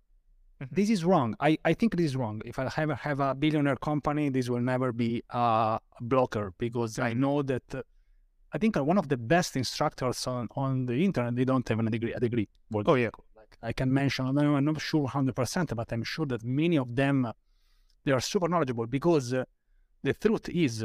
Mhm. 0.61 0.68
This 0.73 0.91
is 0.91 1.05
wrong. 1.05 1.35
I, 1.41 1.57
I 1.64 1.73
think 1.73 1.97
this 1.97 2.07
is 2.07 2.16
wrong. 2.16 2.43
If 2.45 2.59
I 2.59 2.71
ever 2.77 2.95
have 2.95 3.21
a 3.21 3.35
billionaire 3.35 3.77
company, 3.77 4.29
this 4.29 4.51
will 4.51 4.61
never 4.61 4.93
be 4.93 5.23
a 5.31 5.79
blocker 6.01 6.53
because 6.59 6.99
I 6.99 7.14
know 7.14 7.43
that 7.43 7.75
uh, 7.75 7.83
I 8.53 8.59
think 8.59 8.77
one 8.77 8.99
of 8.99 9.09
the 9.09 9.16
best 9.16 9.57
instructors 9.57 10.27
on, 10.27 10.49
on 10.57 10.87
the 10.87 11.03
internet, 11.05 11.37
they 11.37 11.45
don't 11.45 11.66
have 11.66 11.79
a 11.79 11.91
degree. 11.91 12.12
A 12.12 12.21
degree. 12.21 12.49
Oh 12.91 12.95
yeah. 12.95 13.11
I 13.62 13.72
can 13.72 13.92
mention, 13.92 14.24
I 14.26 14.32
don't 14.32 14.44
know, 14.44 14.57
I'm 14.57 14.64
not 14.64 14.80
sure 14.80 15.07
100%, 15.09 15.74
but 15.76 15.92
I'm 15.92 16.03
sure 16.05 16.26
that 16.26 16.42
many 16.44 16.76
of 16.78 16.94
them, 16.94 17.30
they 18.05 18.12
are 18.12 18.20
super 18.20 18.48
knowledgeable 18.48 18.86
because 18.86 19.34
uh, 19.34 19.44
the 20.03 20.14
truth 20.14 20.48
is 20.48 20.80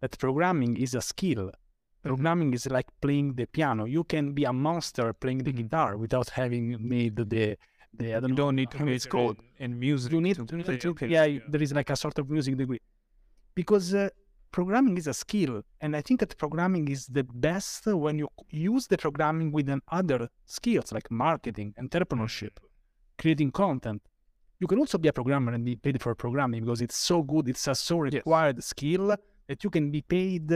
that 0.00 0.18
programming 0.18 0.76
is 0.76 0.94
a 0.94 1.00
skill. 1.00 1.50
Programming 2.02 2.52
is 2.52 2.66
like 2.66 2.88
playing 3.00 3.34
the 3.34 3.46
piano. 3.46 3.84
You 3.84 4.04
can 4.04 4.32
be 4.32 4.44
a 4.44 4.52
monster 4.52 5.12
playing 5.12 5.38
the 5.44 5.52
Mhm. 5.52 5.56
guitar 5.56 5.96
without 5.96 6.28
having 6.30 6.76
made 6.94 7.14
the, 7.16 7.56
the 7.94 8.14
I 8.14 8.20
don't 8.20 8.22
You 8.22 8.28
know 8.28 8.34
don't 8.36 8.56
need 8.56 8.70
to 8.72 8.86
it's 8.88 9.06
called. 9.06 9.36
in, 9.58 9.78
music. 9.78 10.12
You 10.12 10.20
need 10.20 10.36
to 10.36 10.44
to, 10.46 10.76
to- 10.78 10.94
piano, 10.94 11.12
yeah, 11.12 11.38
there 11.48 11.62
is 11.62 11.72
like 11.72 11.90
a 11.90 11.96
sort 11.96 12.18
of 12.18 12.28
music 12.28 12.56
degree 12.56 12.80
because 13.54 13.94
uh, 13.94 14.08
programming 14.52 14.96
is 14.98 15.06
a 15.08 15.14
skill, 15.14 15.62
and 15.80 15.96
I 15.96 16.02
think 16.02 16.20
that 16.20 16.36
programming 16.38 16.88
is 16.88 17.06
the 17.06 17.24
best 17.24 17.86
when 17.86 18.18
you 18.18 18.28
use 18.50 18.86
the 18.86 18.98
programming 18.98 19.50
with 19.50 19.68
an 19.68 19.80
other 19.88 20.28
skills 20.46 20.92
like 20.92 21.10
marketing, 21.10 21.74
entrepreneurship, 21.80 22.52
creating 23.18 23.50
content. 23.50 24.02
You 24.60 24.66
can 24.68 24.78
also 24.78 24.98
be 24.98 25.08
a 25.08 25.12
programmer 25.12 25.52
and 25.52 25.64
be 25.64 25.74
paid 25.76 26.00
for 26.00 26.14
programming 26.14 26.60
because 26.64 26.80
it's 26.82 26.96
so 26.96 27.22
good. 27.22 27.48
It's 27.48 27.66
a 27.66 27.74
so 27.74 28.04
Yes. 28.04 28.12
required 28.14 28.62
skill 28.62 29.16
that 29.48 29.64
you 29.64 29.70
can 29.70 29.90
be 29.90 30.02
paid 30.02 30.48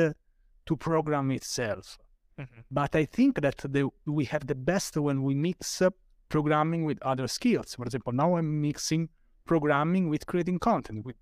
to 0.66 0.76
program 0.76 1.30
itself. 1.32 1.98
Mhm. 2.38 2.46
But 2.70 2.94
I 2.94 3.04
think 3.06 3.40
that 3.40 3.56
the, 3.74 3.88
we 4.18 4.24
have 4.26 4.46
the 4.46 4.54
best 4.54 4.96
when 4.96 5.22
we 5.22 5.34
mix 5.34 5.82
programming 6.28 6.84
with 6.84 6.98
other 7.02 7.26
skills. 7.28 7.74
For 7.74 7.84
example, 7.84 8.12
now 8.12 8.36
I'm 8.36 8.60
mixing 8.60 9.08
programming 9.46 10.08
with 10.10 10.26
creating 10.26 10.58
content, 10.58 11.04
with 11.04 11.16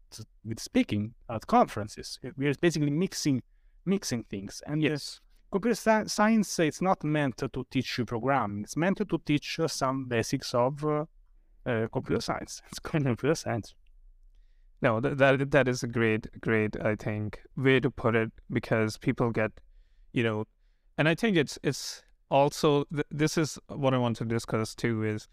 with 0.44 0.58
speaking 0.60 1.14
at 1.28 1.46
conferences. 1.46 2.18
We 2.36 2.46
are 2.48 2.54
basically 2.60 2.90
mixing 2.90 3.42
mixing 3.84 4.24
things. 4.24 4.62
And 4.66 4.82
Yes. 4.82 5.20
computer 5.52 5.76
sci- 5.76 6.08
science 6.08 6.58
it's 6.58 6.82
not 6.82 7.04
meant 7.04 7.36
to 7.38 7.64
teach 7.70 7.98
you 7.98 8.04
programming. 8.04 8.64
It's 8.64 8.76
meant 8.76 8.96
to 8.98 9.18
teach 9.24 9.60
uh, 9.60 9.68
some 9.68 10.06
basics 10.08 10.54
of 10.54 10.84
uh, 10.84 11.04
uh, 11.66 11.86
computer 11.92 12.20
science. 12.20 12.62
It's 12.70 12.80
called 12.80 13.04
computer 13.12 13.34
science. 13.36 13.74
No, 14.82 15.00
that, 15.00 15.16
that 15.18 15.50
that 15.50 15.68
is 15.68 15.82
a 15.82 15.86
great, 15.86 16.26
great, 16.40 16.76
I 16.80 16.96
think, 16.96 17.40
way 17.56 17.80
to 17.80 17.90
put 17.90 18.14
it 18.14 18.32
because 18.50 18.98
people 18.98 19.30
get, 19.30 19.52
you 20.12 20.22
know, 20.22 20.44
and 20.98 21.08
I 21.08 21.14
think 21.14 21.36
it's 21.36 21.58
it's 21.62 22.02
also 22.30 22.84
th- 22.92 23.06
this 23.10 23.38
is 23.38 23.58
what 23.68 23.94
I 23.94 23.98
want 23.98 24.16
to 24.16 24.24
discuss 24.24 24.74
too 24.74 25.04
is 25.04 25.28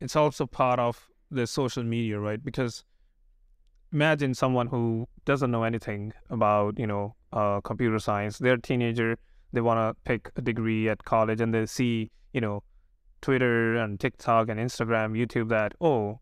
it's 0.00 0.16
also 0.16 0.46
part 0.46 0.78
of 0.78 1.08
the 1.30 1.46
social 1.46 1.82
media, 1.82 2.18
right? 2.18 2.42
Because 2.42 2.84
imagine 3.92 4.34
someone 4.34 4.66
who 4.66 5.08
doesn't 5.24 5.50
know 5.50 5.62
anything 5.62 6.12
about 6.30 6.78
you 6.78 6.86
know 6.86 7.14
uh, 7.32 7.60
computer 7.60 7.98
science. 7.98 8.38
They're 8.38 8.54
a 8.54 8.60
teenager. 8.60 9.16
They 9.52 9.60
want 9.60 9.78
to 9.78 10.00
pick 10.04 10.30
a 10.36 10.42
degree 10.42 10.88
at 10.88 11.04
college, 11.04 11.40
and 11.40 11.54
they 11.54 11.66
see 11.66 12.10
you 12.32 12.40
know 12.40 12.62
Twitter 13.24 13.76
and 13.76 13.98
TikTok 13.98 14.48
and 14.48 14.60
Instagram, 14.60 15.12
YouTube 15.12 15.48
that 15.48 15.74
oh, 15.80 16.20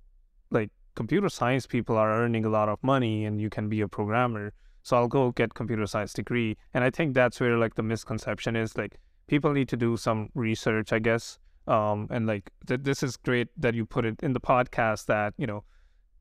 like 0.50 0.70
computer 0.94 1.28
science 1.28 1.66
people 1.66 1.96
are 1.96 2.12
earning 2.12 2.44
a 2.44 2.48
lot 2.48 2.68
of 2.68 2.78
money 2.82 3.24
and 3.24 3.40
you 3.40 3.50
can 3.50 3.68
be 3.68 3.80
a 3.80 3.88
programmer. 3.88 4.52
So 4.82 4.96
I'll 4.96 5.08
go 5.08 5.32
get 5.32 5.54
computer 5.54 5.86
science 5.86 6.12
degree. 6.12 6.56
And 6.74 6.84
I 6.84 6.90
think 6.90 7.14
that's 7.14 7.40
where 7.40 7.56
like 7.56 7.74
the 7.74 7.82
misconception 7.82 8.56
is 8.56 8.76
like 8.76 8.98
people 9.26 9.52
need 9.52 9.68
to 9.68 9.76
do 9.76 9.96
some 9.96 10.28
research, 10.34 10.92
I 10.92 10.98
guess. 10.98 11.38
Um, 11.66 12.08
and 12.10 12.26
like 12.26 12.50
th- 12.66 12.80
this 12.82 13.02
is 13.02 13.16
great 13.16 13.48
that 13.56 13.74
you 13.74 13.86
put 13.86 14.04
it 14.04 14.20
in 14.22 14.32
the 14.32 14.40
podcast 14.40 15.06
that, 15.06 15.34
you 15.36 15.46
know, 15.46 15.64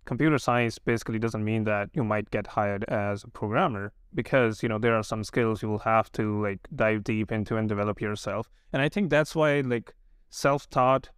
computer 0.05 0.37
science 0.37 0.77
basically 0.79 1.19
doesn't 1.19 1.43
mean 1.43 1.63
that 1.63 1.89
you 1.93 2.03
might 2.03 2.29
get 2.31 2.47
hired 2.47 2.83
as 2.85 3.23
a 3.23 3.27
programmer 3.27 3.93
because, 4.13 4.61
you 4.61 4.69
know, 4.69 4.77
there 4.77 4.95
are 4.95 5.03
some 5.03 5.23
skills 5.23 5.61
you 5.61 5.69
will 5.69 5.79
have 5.79 6.11
to 6.13 6.41
like 6.43 6.59
dive 6.75 7.03
deep 7.03 7.31
into 7.31 7.57
and 7.57 7.67
develop 7.69 8.01
yourself. 8.01 8.49
And 8.73 8.81
I 8.81 8.89
think 8.89 9.09
that's 9.09 9.35
why 9.35 9.61
like 9.61 9.93
self-taught 10.29 11.09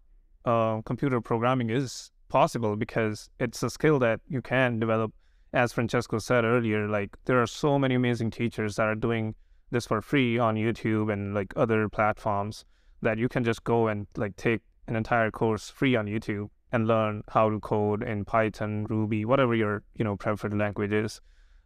uh, 0.46 0.82
computer 0.82 1.22
programming 1.22 1.70
is 1.70 2.12
possible 2.30 2.76
because 2.76 3.30
it's 3.40 3.62
a 3.64 3.70
skill 3.70 4.00
that 4.00 4.20
you 4.28 4.42
can 4.42 4.80
develop. 4.80 5.14
As 5.54 5.72
Francesco 5.72 6.18
said 6.18 6.46
earlier, 6.46 6.88
like 6.88 7.16
there 7.26 7.40
are 7.42 7.46
so 7.46 7.78
many 7.78 7.94
amazing 7.94 8.32
teachers 8.32 8.78
that 8.78 8.88
are 8.88 8.96
doing 8.96 9.36
this 9.70 9.86
for 9.86 10.02
free 10.02 10.40
on 10.40 10.56
YouTube 10.56 11.14
and 11.14 11.36
like 11.36 11.54
other 11.56 11.90
platforms 11.90 12.66
that 13.04 13.18
you 13.18 13.30
can 13.30 13.44
just 13.44 13.64
go 13.64 13.88
and 13.88 14.08
like 14.18 14.36
take 14.36 14.62
an 14.88 14.96
entire 14.96 15.32
course 15.32 15.70
free 15.70 15.96
on 15.96 16.08
YouTube 16.08 16.50
and 16.72 16.88
learn 16.88 17.24
how 17.30 17.50
to 17.50 17.60
code 17.60 18.04
in 18.04 18.26
Python, 18.26 18.86
Ruby, 18.90 19.26
whatever 19.26 19.56
your 19.56 19.84
you 19.96 20.04
know 20.04 20.16
preferred 20.18 20.58
language 20.58 20.92
is. 20.92 21.22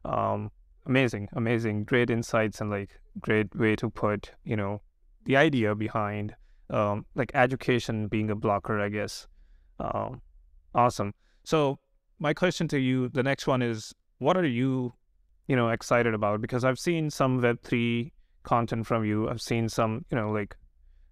Um, 0.06 0.52
amazing, 0.86 1.30
amazing, 1.34 1.86
great 1.86 2.10
insights 2.10 2.62
and 2.62 2.70
like 2.70 2.90
great 3.20 3.56
way 3.56 3.76
to 3.78 3.90
put 3.90 4.32
you 4.44 4.56
know 4.56 4.82
the 5.26 5.38
idea 5.38 5.76
behind 5.76 6.36
um, 6.70 7.06
like 7.16 7.32
education 7.34 8.08
being 8.08 8.30
a 8.30 8.36
blocker, 8.36 8.80
I 8.80 8.90
guess. 8.90 9.28
Um, 9.80 10.22
awesome. 10.76 11.14
So 11.44 11.80
my 12.20 12.34
question 12.34 12.68
to 12.70 12.80
you, 12.80 13.10
the 13.10 13.24
next 13.24 13.48
one 13.48 13.62
is, 13.62 13.94
what 14.20 14.38
are 14.38 14.46
you, 14.46 14.94
you 15.48 15.56
know, 15.56 15.70
excited 15.70 16.14
about? 16.14 16.42
Because 16.42 16.64
I've 16.64 16.80
seen 16.80 17.10
some 17.10 17.42
Web 17.42 17.62
three 17.64 18.12
content 18.44 18.88
from 18.88 19.06
you. 19.06 19.30
I've 19.30 19.42
seen 19.42 19.70
some, 19.70 20.06
you 20.10 20.18
know, 20.18 20.32
like 20.32 20.58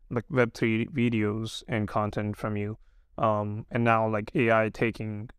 like 0.10 0.26
Web 0.30 0.54
three 0.54 0.86
videos 0.88 1.64
and 1.68 1.88
content 1.88 2.38
from 2.38 2.58
you. 2.58 2.78
Um, 3.18 3.66
and 3.72 3.84
now 3.84 4.08
like 4.08 4.32
AI 4.36 4.70
taking, 4.74 5.30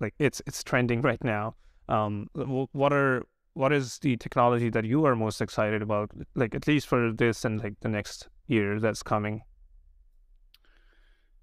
like 0.00 0.14
it's 0.18 0.42
it's 0.46 0.62
trending 0.62 1.02
right 1.02 1.22
now. 1.22 1.54
Um, 1.88 2.28
what 2.34 2.92
are 2.92 3.26
what 3.54 3.72
is 3.72 3.98
the 3.98 4.16
technology 4.16 4.70
that 4.70 4.84
you 4.84 5.04
are 5.04 5.14
most 5.14 5.40
excited 5.40 5.82
about, 5.82 6.10
like 6.34 6.54
at 6.54 6.66
least 6.66 6.86
for 6.86 7.12
this 7.12 7.44
and 7.44 7.62
like 7.62 7.74
the 7.80 7.88
next 7.88 8.28
year 8.46 8.80
that's 8.80 9.02
coming? 9.02 9.42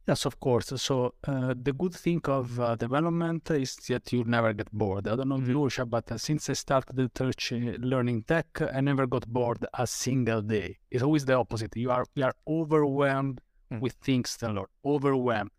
Yes, 0.09 0.25
of 0.25 0.39
course. 0.39 0.73
So 0.77 1.13
uh, 1.27 1.53
the 1.55 1.71
good 1.71 1.93
thing 1.93 2.21
of 2.25 2.59
uh, 2.59 2.75
development 2.75 3.51
is 3.51 3.75
that 3.89 4.11
you 4.11 4.23
never 4.23 4.53
get 4.53 4.71
bored. 4.71 5.07
I 5.07 5.15
don't 5.15 5.29
know 5.29 5.37
mm-hmm. 5.37 5.55
Lucia, 5.55 5.85
but 5.85 6.11
uh, 6.11 6.17
since 6.17 6.49
I 6.49 6.53
started 6.53 6.95
the 6.95 7.09
church 7.15 7.53
uh, 7.53 7.77
learning 7.91 8.23
tech, 8.23 8.47
I 8.73 8.81
never 8.81 9.05
got 9.05 9.27
bored 9.27 9.63
a 9.71 9.85
single 9.85 10.41
day. 10.41 10.79
It's 10.89 11.03
always 11.03 11.25
the 11.25 11.35
opposite. 11.35 11.75
You 11.75 11.91
are 11.91 12.05
you 12.15 12.23
are 12.23 12.33
overwhelmed 12.47 13.39
mm. 13.71 13.81
with 13.81 13.93
things 14.01 14.35
to 14.37 14.47
learn. 14.47 14.71
Overwhelmed. 14.83 15.51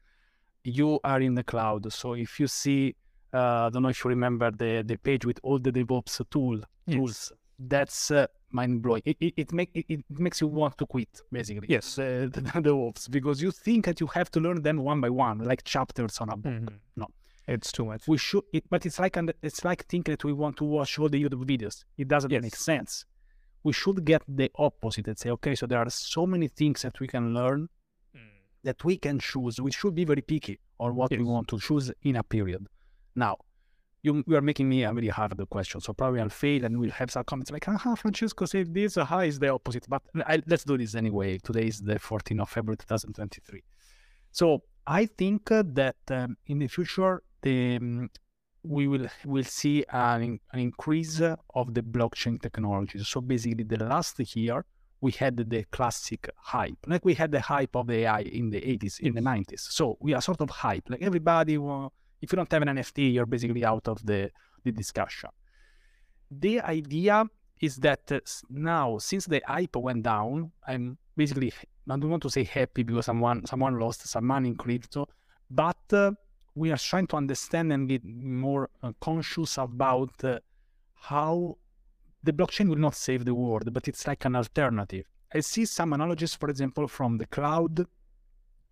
You 0.65 0.99
are 1.05 1.21
in 1.21 1.37
the 1.37 1.45
cloud. 1.45 1.93
So 1.93 2.15
if 2.15 2.41
you 2.41 2.49
see, 2.49 2.97
uh, 3.33 3.67
I 3.67 3.71
don't 3.71 3.85
know 3.85 3.91
if 3.91 4.05
you 4.05 4.09
remember 4.09 4.51
the 4.51 4.83
the 4.85 4.97
page 4.97 5.25
with 5.25 5.39
all 5.45 5.61
the 5.61 5.71
DevOps 5.71 6.29
tool 6.29 6.59
yes. 6.87 6.97
tools. 6.97 7.33
That's 7.57 8.11
uh, 8.11 8.27
mind 8.53 8.83
blowing. 8.83 9.03
It, 9.05 9.17
it, 9.21 9.35
it, 9.37 9.53
make, 9.53 9.71
it, 9.75 9.87
it, 9.89 10.05
makes 10.11 10.41
you 10.41 10.47
want 10.47 10.79
to 10.79 10.87
quit, 10.87 11.21
basically. 11.31 11.67
Yes. 11.69 11.95
The, 12.01 12.31
the, 12.33 12.61
the, 12.61 12.77
wolves, 12.77 13.09
because 13.09 13.41
you 13.43 13.51
think 13.51 13.87
that 13.87 14.01
you 14.01 14.07
have 14.09 14.31
to 14.33 14.41
learn 14.41 14.63
them 14.63 14.79
one 14.79 15.01
by 15.01 15.11
one, 15.11 15.39
like 15.39 15.65
chapters 15.65 16.19
on 16.19 16.29
a 16.31 16.37
book. 16.37 16.53
Mm-hmm. 16.53 16.77
No. 16.97 17.07
It's 17.47 17.73
too 17.73 17.85
much. 17.85 18.07
We 18.07 18.17
should, 18.17 18.45
it, 18.53 18.65
but 18.71 18.87
it's 18.87 19.01
like 19.01 19.19
it's 19.43 19.65
like 19.65 19.85
thinking 19.87 20.13
that 20.13 20.25
we 20.25 20.33
want 20.33 20.57
to 20.59 20.65
watch 20.65 20.99
all 20.99 21.09
the 21.09 21.23
YouTube 21.23 21.45
videos. 21.45 21.85
It 21.99 22.07
doesn't 22.07 22.31
yes. 22.31 22.43
make 22.43 22.55
sense. 22.55 23.05
We 23.65 23.73
should 23.73 24.05
get 24.05 24.23
the 24.29 24.51
opposite 24.55 25.09
and 25.09 25.19
say, 25.19 25.31
okay, 25.31 25.55
so 25.57 25.67
there 25.67 25.79
are 25.79 25.91
so 25.91 26.27
many 26.27 26.47
things 26.47 26.83
that 26.83 27.01
we 27.01 27.09
can 27.09 27.35
learn 27.35 27.69
mm. 28.17 28.21
that 28.63 28.85
we 28.85 28.99
can 28.99 29.19
choose. 29.19 29.61
We 29.61 29.73
should 29.73 29.95
be 29.97 30.05
very 30.05 30.23
picky 30.23 30.61
on 30.79 30.95
what 30.95 31.11
yes. 31.11 31.19
we 31.19 31.25
want 31.25 31.49
to 31.49 31.59
choose 31.59 31.91
in 32.03 32.17
a 32.17 32.23
period. 32.23 32.67
Now, 33.17 33.39
you, 34.03 34.25
you 34.27 34.37
are 34.37 34.41
making 34.41 34.69
me 34.69 34.85
a 34.85 34.93
very 34.93 35.09
hard 35.09 35.35
question. 35.51 35.81
So 35.81 35.93
probably 35.93 36.21
I'll 36.21 36.29
fail 36.29 36.65
and 36.65 36.79
we'll 36.79 36.91
have 36.91 37.11
some 37.11 37.25
comments 37.25 37.51
like, 37.51 37.69
ah, 37.69 37.95
Francesco 37.95 38.47
said 38.47 38.73
this, 38.73 38.97
uh, 38.97 39.07
is 39.25 39.39
the 39.39 39.49
opposite. 39.49 39.87
But 39.89 40.03
I, 40.27 40.43
let's 40.47 40.65
do 40.65 40.79
this 40.79 40.95
anyway. 40.95 41.39
Today 41.39 41.67
is 41.67 41.81
the 41.81 41.97
14th 41.97 42.41
of 42.41 42.49
February 42.49 42.79
2023. 42.79 43.63
So 44.33 44.63
I 44.87 45.07
think 45.07 45.51
uh, 45.51 45.65
that 45.67 45.97
um, 46.11 46.37
in 46.47 46.61
the 46.61 46.69
future, 46.69 47.23
the, 47.43 47.77
um, 47.77 48.11
we 48.63 48.87
will 48.87 49.07
will 49.25 49.45
see 49.45 49.85
an, 49.91 50.39
an 50.53 50.61
increase 50.61 51.21
of 51.21 51.75
the 51.75 51.83
blockchain 51.83 52.41
technologies. 52.41 53.09
So 53.09 53.23
basically, 53.23 53.65
the 53.65 53.83
last 53.83 54.19
year, 54.37 54.67
we 55.01 55.13
had 55.13 55.37
the 55.37 55.65
classic 55.71 56.29
hype. 56.37 56.77
Like 56.87 57.05
we 57.05 57.15
had 57.15 57.33
the 57.33 57.41
hype 57.41 57.75
of 57.75 57.87
the 57.87 58.01
AI 58.01 58.21
in 58.21 58.51
the 58.51 58.61
80s, 58.61 59.01
in 59.01 59.15
the 59.15 59.23
90s. 59.23 59.61
So 59.61 59.97
we 60.01 60.13
are 60.13 60.21
sort 60.21 60.43
of 60.43 60.51
hype. 60.51 60.91
Like 60.91 61.03
everybody 61.03 61.57
if 62.21 62.33
you 62.33 62.37
don't 62.37 62.51
have 62.51 62.63
an 62.63 62.69
NFT, 62.69 63.15
you're 63.15 63.27
basically 63.27 63.65
out 63.65 63.89
of 63.89 64.05
the, 64.05 64.31
the 64.65 64.73
discussion. 64.73 65.31
The 66.31 66.61
idea 66.61 67.25
is 67.61 67.77
that 67.77 68.11
uh, 68.13 68.21
now, 68.49 68.99
since 68.99 69.27
the 69.27 69.43
hype 69.47 69.77
went 69.77 70.03
down, 70.03 70.53
I'm 70.67 70.97
basically, 71.17 71.53
I 71.89 71.97
don't 71.97 72.09
want 72.09 72.23
to 72.23 72.31
say 72.31 72.45
happy 72.45 72.83
because 72.83 73.07
someone, 73.07 73.47
someone 73.47 73.79
lost 73.79 74.07
some 74.07 74.27
money 74.27 74.49
in 74.49 74.57
crypto, 74.57 75.09
but 75.51 75.77
uh, 75.93 76.13
we 76.55 76.71
are 76.71 76.79
trying 76.79 77.07
to 77.09 77.17
understand 77.17 77.73
and 77.73 77.89
get 77.89 78.05
more 78.05 78.71
uh, 78.83 78.93
conscious 79.01 79.59
about 79.59 80.13
uh, 80.25 80.39
how 80.95 81.57
the 82.23 82.33
blockchain 82.33 82.69
will 82.69 82.77
not 82.77 82.95
save 82.95 83.25
the 83.25 83.35
world, 83.35 83.73
but 83.73 83.89
it's 83.89 84.07
like 84.07 84.25
an 84.25 84.37
alternative. 84.37 85.07
I 85.35 85.41
see 85.41 85.65
some 85.65 85.93
analogies, 85.93 86.35
for 86.35 86.51
example, 86.51 86.89
from 86.89 87.19
the 87.19 87.27
cloud 87.27 87.87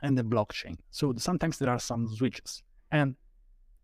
and 0.02 0.18
the 0.18 0.22
blockchain. 0.22 0.76
So 0.90 1.14
sometimes 1.16 1.58
there 1.58 1.70
are 1.70 1.78
some 1.78 2.08
switches. 2.08 2.62
And 2.90 3.16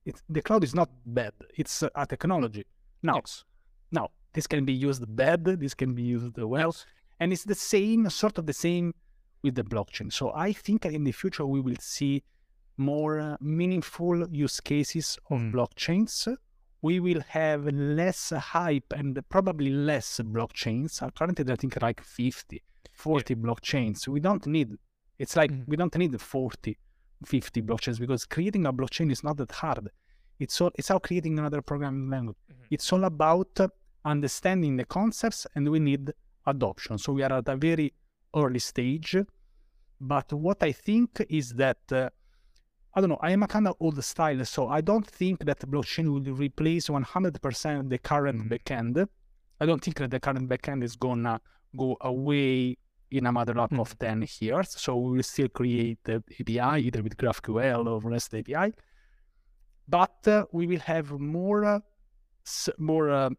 it's, 0.04 0.22
the 0.28 0.42
cloud 0.42 0.64
is 0.64 0.74
not 0.74 0.90
bad. 1.06 1.32
It's 1.56 1.82
a, 1.82 1.90
a 1.94 2.06
technology. 2.06 2.64
Now, 3.02 3.16
yes. 3.16 3.44
now 3.90 4.10
this 4.32 4.46
can 4.46 4.64
be 4.64 4.72
used 4.72 5.04
bad. 5.16 5.44
This 5.44 5.74
can 5.74 5.94
be 5.94 6.02
used 6.02 6.36
well, 6.38 6.74
and 7.20 7.32
it's 7.32 7.44
the 7.44 7.54
same, 7.54 8.08
sort 8.10 8.38
of 8.38 8.46
the 8.46 8.52
same 8.52 8.94
with 9.42 9.54
the 9.54 9.62
blockchain. 9.62 10.12
So 10.12 10.32
I 10.34 10.52
think 10.52 10.84
in 10.86 11.04
the 11.04 11.12
future 11.12 11.46
we 11.46 11.60
will 11.60 11.76
see 11.80 12.22
more 12.76 13.20
uh, 13.20 13.36
meaningful 13.40 14.26
use 14.30 14.60
cases 14.60 15.18
of 15.30 15.38
mm. 15.38 15.52
blockchains. 15.52 16.34
We 16.82 17.00
will 17.00 17.22
have 17.28 17.66
less 17.66 18.30
hype 18.30 18.92
and 18.94 19.18
probably 19.28 19.70
less 19.70 20.20
blockchains. 20.22 21.02
Uh, 21.02 21.10
currently, 21.10 21.50
I 21.50 21.56
think 21.56 21.80
like 21.80 22.02
50, 22.02 22.62
40 22.92 23.34
yeah. 23.34 23.40
blockchains. 23.40 24.08
We 24.08 24.20
don't 24.20 24.46
need. 24.46 24.76
It's 25.18 25.36
like 25.36 25.50
mm. 25.50 25.64
we 25.66 25.76
don't 25.76 25.96
need 25.96 26.20
40 26.20 26.76
50 27.24 27.62
blockchains 27.62 27.98
because 27.98 28.24
creating 28.26 28.66
a 28.66 28.72
blockchain 28.72 29.10
is 29.10 29.24
not 29.24 29.36
that 29.38 29.52
hard. 29.52 29.88
It's 30.38 30.60
all 30.60 30.70
it's 30.74 30.88
how 30.88 30.98
creating 30.98 31.38
another 31.38 31.62
programming 31.62 32.10
language. 32.10 32.36
Mm-hmm. 32.50 32.62
It's 32.70 32.92
all 32.92 33.04
about 33.04 33.58
understanding 34.04 34.76
the 34.76 34.84
concepts 34.84 35.46
and 35.54 35.68
we 35.68 35.78
need 35.78 36.12
adoption. 36.46 36.98
So 36.98 37.12
we 37.12 37.22
are 37.22 37.32
at 37.32 37.48
a 37.48 37.56
very 37.56 37.94
early 38.34 38.58
stage. 38.58 39.16
But 40.00 40.32
what 40.32 40.62
I 40.62 40.72
think 40.72 41.24
is 41.28 41.50
that 41.54 41.78
uh, 41.92 42.10
I 42.94 43.00
don't 43.00 43.10
know, 43.10 43.18
I 43.20 43.32
am 43.32 43.42
a 43.42 43.48
kind 43.48 43.66
of 43.66 43.74
old 43.80 44.02
style, 44.04 44.44
so 44.44 44.68
I 44.68 44.80
don't 44.80 45.06
think 45.06 45.44
that 45.44 45.58
blockchain 45.60 46.12
will 46.12 46.34
replace 46.34 46.88
100% 46.88 47.90
the 47.90 47.98
current 47.98 48.42
mm-hmm. 48.42 48.52
backend. 48.52 49.08
I 49.60 49.66
don't 49.66 49.82
think 49.82 49.98
that 49.98 50.10
the 50.10 50.20
current 50.20 50.48
backend 50.48 50.84
is 50.84 50.94
gonna 50.94 51.40
go 51.76 51.96
away 52.00 52.76
in 53.18 53.26
a 53.26 53.32
matter 53.32 53.58
of 53.58 53.70
mm. 53.70 53.98
10 53.98 54.26
years. 54.40 54.70
So 54.70 54.96
we 54.96 55.16
will 55.16 55.22
still 55.22 55.48
create 55.48 55.98
the 56.04 56.22
API 56.40 56.86
either 56.86 57.02
with 57.02 57.16
GraphQL 57.16 57.86
or 57.86 58.00
REST 58.00 58.34
API, 58.34 58.72
but 59.88 60.26
uh, 60.26 60.44
we 60.52 60.66
will 60.66 60.80
have 60.80 61.10
more 61.12 61.64
uh, 61.64 61.80
more 62.78 63.10
uh, 63.10 63.30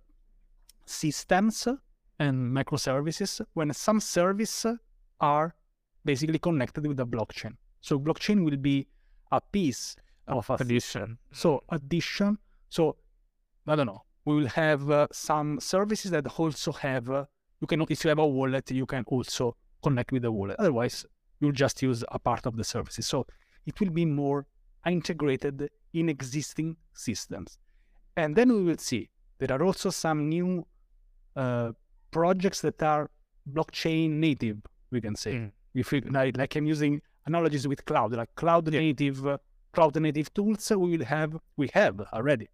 systems 0.85 1.67
and 2.19 2.55
microservices 2.55 3.41
when 3.53 3.73
some 3.73 3.99
services 3.99 4.77
are 5.19 5.55
basically 6.03 6.39
connected 6.39 6.87
with 6.87 6.97
the 6.97 7.05
blockchain. 7.05 7.55
So 7.81 7.99
blockchain 7.99 8.43
will 8.45 8.57
be 8.57 8.87
a 9.31 9.41
piece 9.41 9.95
of 10.27 10.49
addition. 10.49 11.17
So 11.31 11.63
addition. 11.69 12.37
So 12.69 12.97
I 13.67 13.75
don't 13.75 13.87
know. 13.87 14.03
We 14.25 14.35
will 14.35 14.47
have 14.47 14.89
uh, 14.89 15.07
some 15.11 15.59
services 15.59 16.11
that 16.11 16.25
also 16.39 16.71
have. 16.71 17.09
Uh, 17.09 17.25
you 17.61 17.67
can 17.67 17.81
if 17.89 18.03
you 18.03 18.09
have 18.09 18.19
a 18.19 18.27
wallet, 18.27 18.71
you 18.71 18.85
can 18.85 19.03
also 19.07 19.55
connect 19.85 20.09
with 20.15 20.23
the 20.27 20.31
wallet. 20.37 20.57
Otherwise, 20.63 20.97
you'll 21.39 21.59
just 21.65 21.77
use 21.89 21.99
a 22.17 22.19
part 22.27 22.43
of 22.49 22.53
the 22.59 22.65
services. 22.73 23.05
So 23.13 23.17
it 23.69 23.75
will 23.79 23.93
be 24.01 24.05
more 24.23 24.39
integrated 24.97 25.57
in 25.99 26.05
existing 26.09 26.69
systems. 27.07 27.49
And 28.21 28.29
then 28.37 28.47
we 28.55 28.61
will 28.67 28.81
see 28.89 29.01
there 29.39 29.51
are 29.55 29.63
also 29.69 29.89
some 30.05 30.19
new 30.35 30.49
uh, 31.43 31.71
projects 32.11 32.59
that 32.61 32.81
are 32.93 33.03
blockchain 33.55 34.09
native, 34.27 34.57
we 34.93 34.99
can 35.05 35.15
say. 35.15 35.33
Mm. 35.33 35.51
If 35.73 35.91
we, 35.91 36.01
like, 36.01 36.37
like, 36.37 36.55
I'm 36.55 36.67
using 36.75 37.01
analogies 37.25 37.67
with 37.71 37.83
cloud, 37.89 38.13
like 38.13 38.33
cloud 38.35 38.65
native, 38.71 39.17
uh, 39.27 39.37
cloud 39.73 39.93
native 40.07 40.29
tools, 40.33 40.71
we 40.83 40.97
will 40.97 41.05
have, 41.05 41.31
we 41.57 41.67
have 41.73 41.95
already 42.13 42.47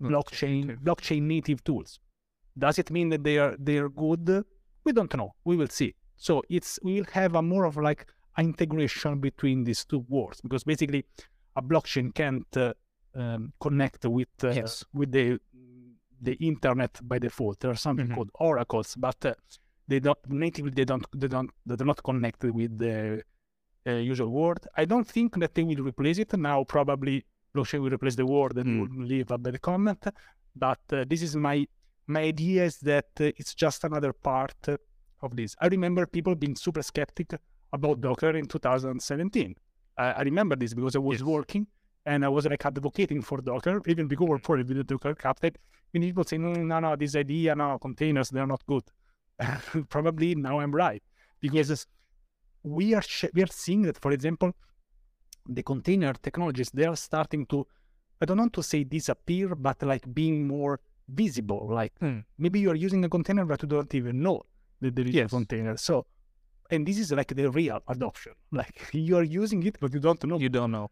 blockchain, 0.00 0.78
blockchain 0.86 1.22
native 1.22 1.60
tools. 1.64 1.90
Does 2.56 2.78
it 2.78 2.90
mean 2.90 3.08
that 3.10 3.22
they 3.22 3.38
are 3.38 3.54
they 3.58 3.78
are 3.78 3.88
good? 3.88 4.44
We 4.84 4.92
don't 4.92 5.14
know. 5.20 5.30
We 5.44 5.56
will 5.56 5.72
see. 5.80 5.94
So 6.18 6.42
it's 6.48 6.78
we'll 6.82 7.04
have 7.12 7.34
a 7.36 7.42
more 7.42 7.64
of 7.64 7.76
like 7.76 8.06
integration 8.38 9.20
between 9.20 9.64
these 9.64 9.84
two 9.84 10.04
worlds 10.08 10.40
because 10.40 10.64
basically 10.64 11.04
a 11.56 11.62
blockchain 11.62 12.14
can't 12.14 12.56
uh, 12.56 12.74
um, 13.14 13.52
connect 13.60 14.04
with 14.04 14.28
uh, 14.44 14.50
yes. 14.50 14.84
with 14.92 15.12
the 15.12 15.38
the 16.20 16.32
internet 16.34 16.98
by 17.02 17.18
default. 17.18 17.60
There 17.60 17.70
are 17.70 17.76
something 17.76 18.06
mm-hmm. 18.06 18.14
called 18.14 18.30
oracles, 18.34 18.94
but 18.96 19.24
uh, 19.24 19.34
they 19.86 20.00
don't 20.00 20.18
natively 20.28 20.72
they 20.72 20.84
don't 20.84 21.06
they 21.14 21.28
don't 21.28 21.50
they're 21.64 21.86
not 21.86 22.02
connected 22.02 22.54
with 22.54 22.78
the 22.78 23.22
uh, 23.86 23.92
usual 23.92 24.28
world. 24.28 24.66
I 24.76 24.84
don't 24.84 25.06
think 25.06 25.38
that 25.38 25.54
they 25.54 25.62
will 25.62 25.82
replace 25.82 26.18
it 26.18 26.36
now. 26.36 26.64
Probably 26.64 27.24
blockchain 27.54 27.80
will 27.80 27.94
replace 27.94 28.16
the 28.16 28.26
world 28.26 28.58
and 28.58 28.68
Mm. 28.68 28.80
will 28.80 29.06
leave 29.06 29.30
a 29.30 29.38
bad 29.38 29.60
comment. 29.62 30.04
But 30.54 30.80
uh, 30.92 31.04
this 31.06 31.22
is 31.22 31.36
my 31.36 31.66
my 32.06 32.22
idea 32.22 32.64
is 32.64 32.78
that 32.80 33.10
uh, 33.20 33.30
it's 33.36 33.54
just 33.54 33.84
another 33.84 34.12
part 34.12 34.56
of 35.22 35.36
this. 35.36 35.54
I 35.60 35.66
remember 35.68 36.06
people 36.06 36.34
being 36.34 36.56
super 36.56 36.82
skeptic 36.82 37.34
about 37.72 38.00
Docker 38.00 38.30
in 38.36 38.46
2017. 38.46 39.54
I, 39.96 40.12
I 40.12 40.22
remember 40.22 40.56
this 40.56 40.74
because 40.74 40.96
I 40.96 41.00
was 41.00 41.20
Yes. 41.20 41.26
working 41.26 41.66
and 42.06 42.24
I 42.24 42.28
was 42.28 42.46
like 42.46 42.64
advocating 42.64 43.22
for 43.22 43.40
Docker, 43.40 43.82
even 43.86 44.06
before 44.08 44.38
for 44.38 44.62
the 44.62 44.84
Docker 44.84 45.14
Captain. 45.14 45.52
And 45.94 46.02
people 46.02 46.24
say, 46.24 46.38
no, 46.38 46.52
no, 46.52 46.80
no, 46.80 46.96
this 46.96 47.16
idea, 47.16 47.54
no, 47.54 47.78
containers, 47.78 48.30
they're 48.30 48.46
not 48.46 48.64
good. 48.66 48.84
Probably 49.88 50.34
now 50.34 50.60
I'm 50.60 50.74
right 50.74 51.02
because 51.40 51.86
we 52.62 52.94
are 52.94 53.02
sh- 53.02 53.32
we 53.34 53.42
are 53.42 53.46
seeing 53.52 53.82
that, 53.82 53.98
for 54.00 54.12
example, 54.12 54.52
the 55.48 55.62
container 55.62 56.12
technologies 56.12 56.70
they 56.74 56.84
are 56.84 56.96
starting 56.96 57.46
to, 57.46 57.66
I 58.20 58.24
don't 58.26 58.38
want 58.38 58.52
to 58.54 58.62
say 58.62 58.84
disappear, 58.84 59.54
but 59.54 59.82
like 59.82 60.12
being 60.12 60.46
more 60.46 60.80
visible. 61.08 61.68
Like 61.70 61.92
Hmm. 62.00 62.18
maybe 62.36 62.60
you 62.60 62.70
are 62.70 62.74
using 62.74 63.04
a 63.04 63.08
container 63.08 63.44
but 63.44 63.62
you 63.62 63.68
don't 63.68 63.94
even 63.94 64.20
know 64.22 64.42
there 64.80 65.06
is 65.06 65.14
Yes. 65.14 65.30
container. 65.30 65.76
So, 65.76 66.06
and 66.70 66.86
this 66.86 66.98
is 66.98 67.12
like 67.12 67.34
the 67.34 67.50
real 67.50 67.80
adoption. 67.88 68.32
Like 68.52 68.88
you 68.92 69.16
are 69.16 69.22
using 69.42 69.62
it 69.64 69.76
but 69.80 69.92
you 69.94 70.00
don't 70.00 70.22
know 70.24 70.38
You 70.38 70.48
don't 70.48 70.70
know. 70.70 70.90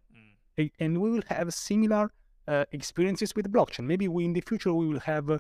a- 0.59 0.73
and 0.81 1.01
we 1.01 1.11
will 1.11 1.23
have 1.29 1.53
similar 1.53 2.11
uh, 2.49 2.65
experiences 2.73 3.35
with 3.37 3.51
blockchain. 3.53 3.85
Maybe 3.85 4.09
we 4.09 4.25
in 4.25 4.33
the 4.33 4.41
future 4.41 4.73
we 4.73 4.87
will 4.87 5.01
have 5.01 5.31
uh, 5.31 5.39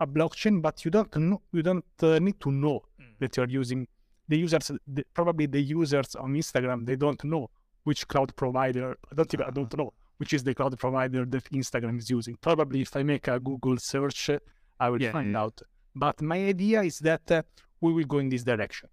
a 0.00 0.06
blockchain, 0.06 0.62
but 0.62 0.84
you 0.84 0.90
don't 0.90 1.14
know, 1.16 1.42
you 1.52 1.62
don't 1.62 1.84
uh, 2.02 2.18
need 2.18 2.38
to 2.40 2.50
know 2.50 2.82
Mm. 3.00 3.14
that 3.20 3.36
you 3.36 3.42
are 3.44 3.48
using 3.62 3.86
the 4.28 4.36
users. 4.38 4.70
The, 4.86 5.04
probably 5.14 5.46
the 5.46 5.60
users 5.60 6.14
on 6.16 6.34
Instagram 6.34 6.84
they 6.86 6.96
don't 6.96 7.22
know 7.24 7.50
which 7.84 8.06
cloud 8.08 8.34
provider. 8.36 8.96
I 9.10 9.14
don't 9.14 9.32
even 9.34 9.46
I 9.46 9.50
don't 9.50 9.76
know 9.78 9.92
which 10.18 10.32
is 10.32 10.42
the 10.42 10.54
cloud 10.54 10.76
provider 10.78 11.24
that 11.24 11.44
Instagram 11.52 11.98
is 11.98 12.10
using. 12.10 12.36
Probably 12.48 12.80
if 12.82 12.96
I 12.96 13.02
make 13.04 13.28
a 13.28 13.38
Google 13.38 13.76
search, 13.78 14.30
I 14.80 14.86
will 14.90 15.00
Yeah, 15.02 15.12
find 15.12 15.30
yeah. 15.32 15.42
out. 15.42 15.62
But 15.94 16.20
my 16.22 16.38
idea 16.54 16.82
is 16.82 16.98
that 17.00 17.30
uh, 17.30 17.42
we 17.80 17.92
will 17.92 18.04
go 18.04 18.18
in 18.18 18.28
this 18.28 18.44
direction. 18.44 18.88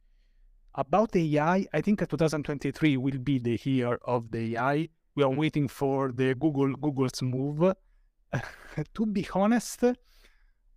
About 0.74 1.16
AI, 1.16 1.66
I 1.74 1.82
think 1.82 2.02
uh, 2.02 2.06
2023 2.06 2.98
will 2.98 3.18
be 3.18 3.40
the 3.40 3.60
year 3.64 3.98
of 4.06 4.30
the 4.32 4.56
AI. 4.56 4.90
We 5.16 5.24
are 5.24 5.30
waiting 5.30 5.68
for 5.68 6.12
the 6.12 6.36
Google 6.36 6.76
Google's 6.76 7.22
move. 7.22 7.74
to 8.94 9.06
be 9.06 9.26
honest, 9.34 9.86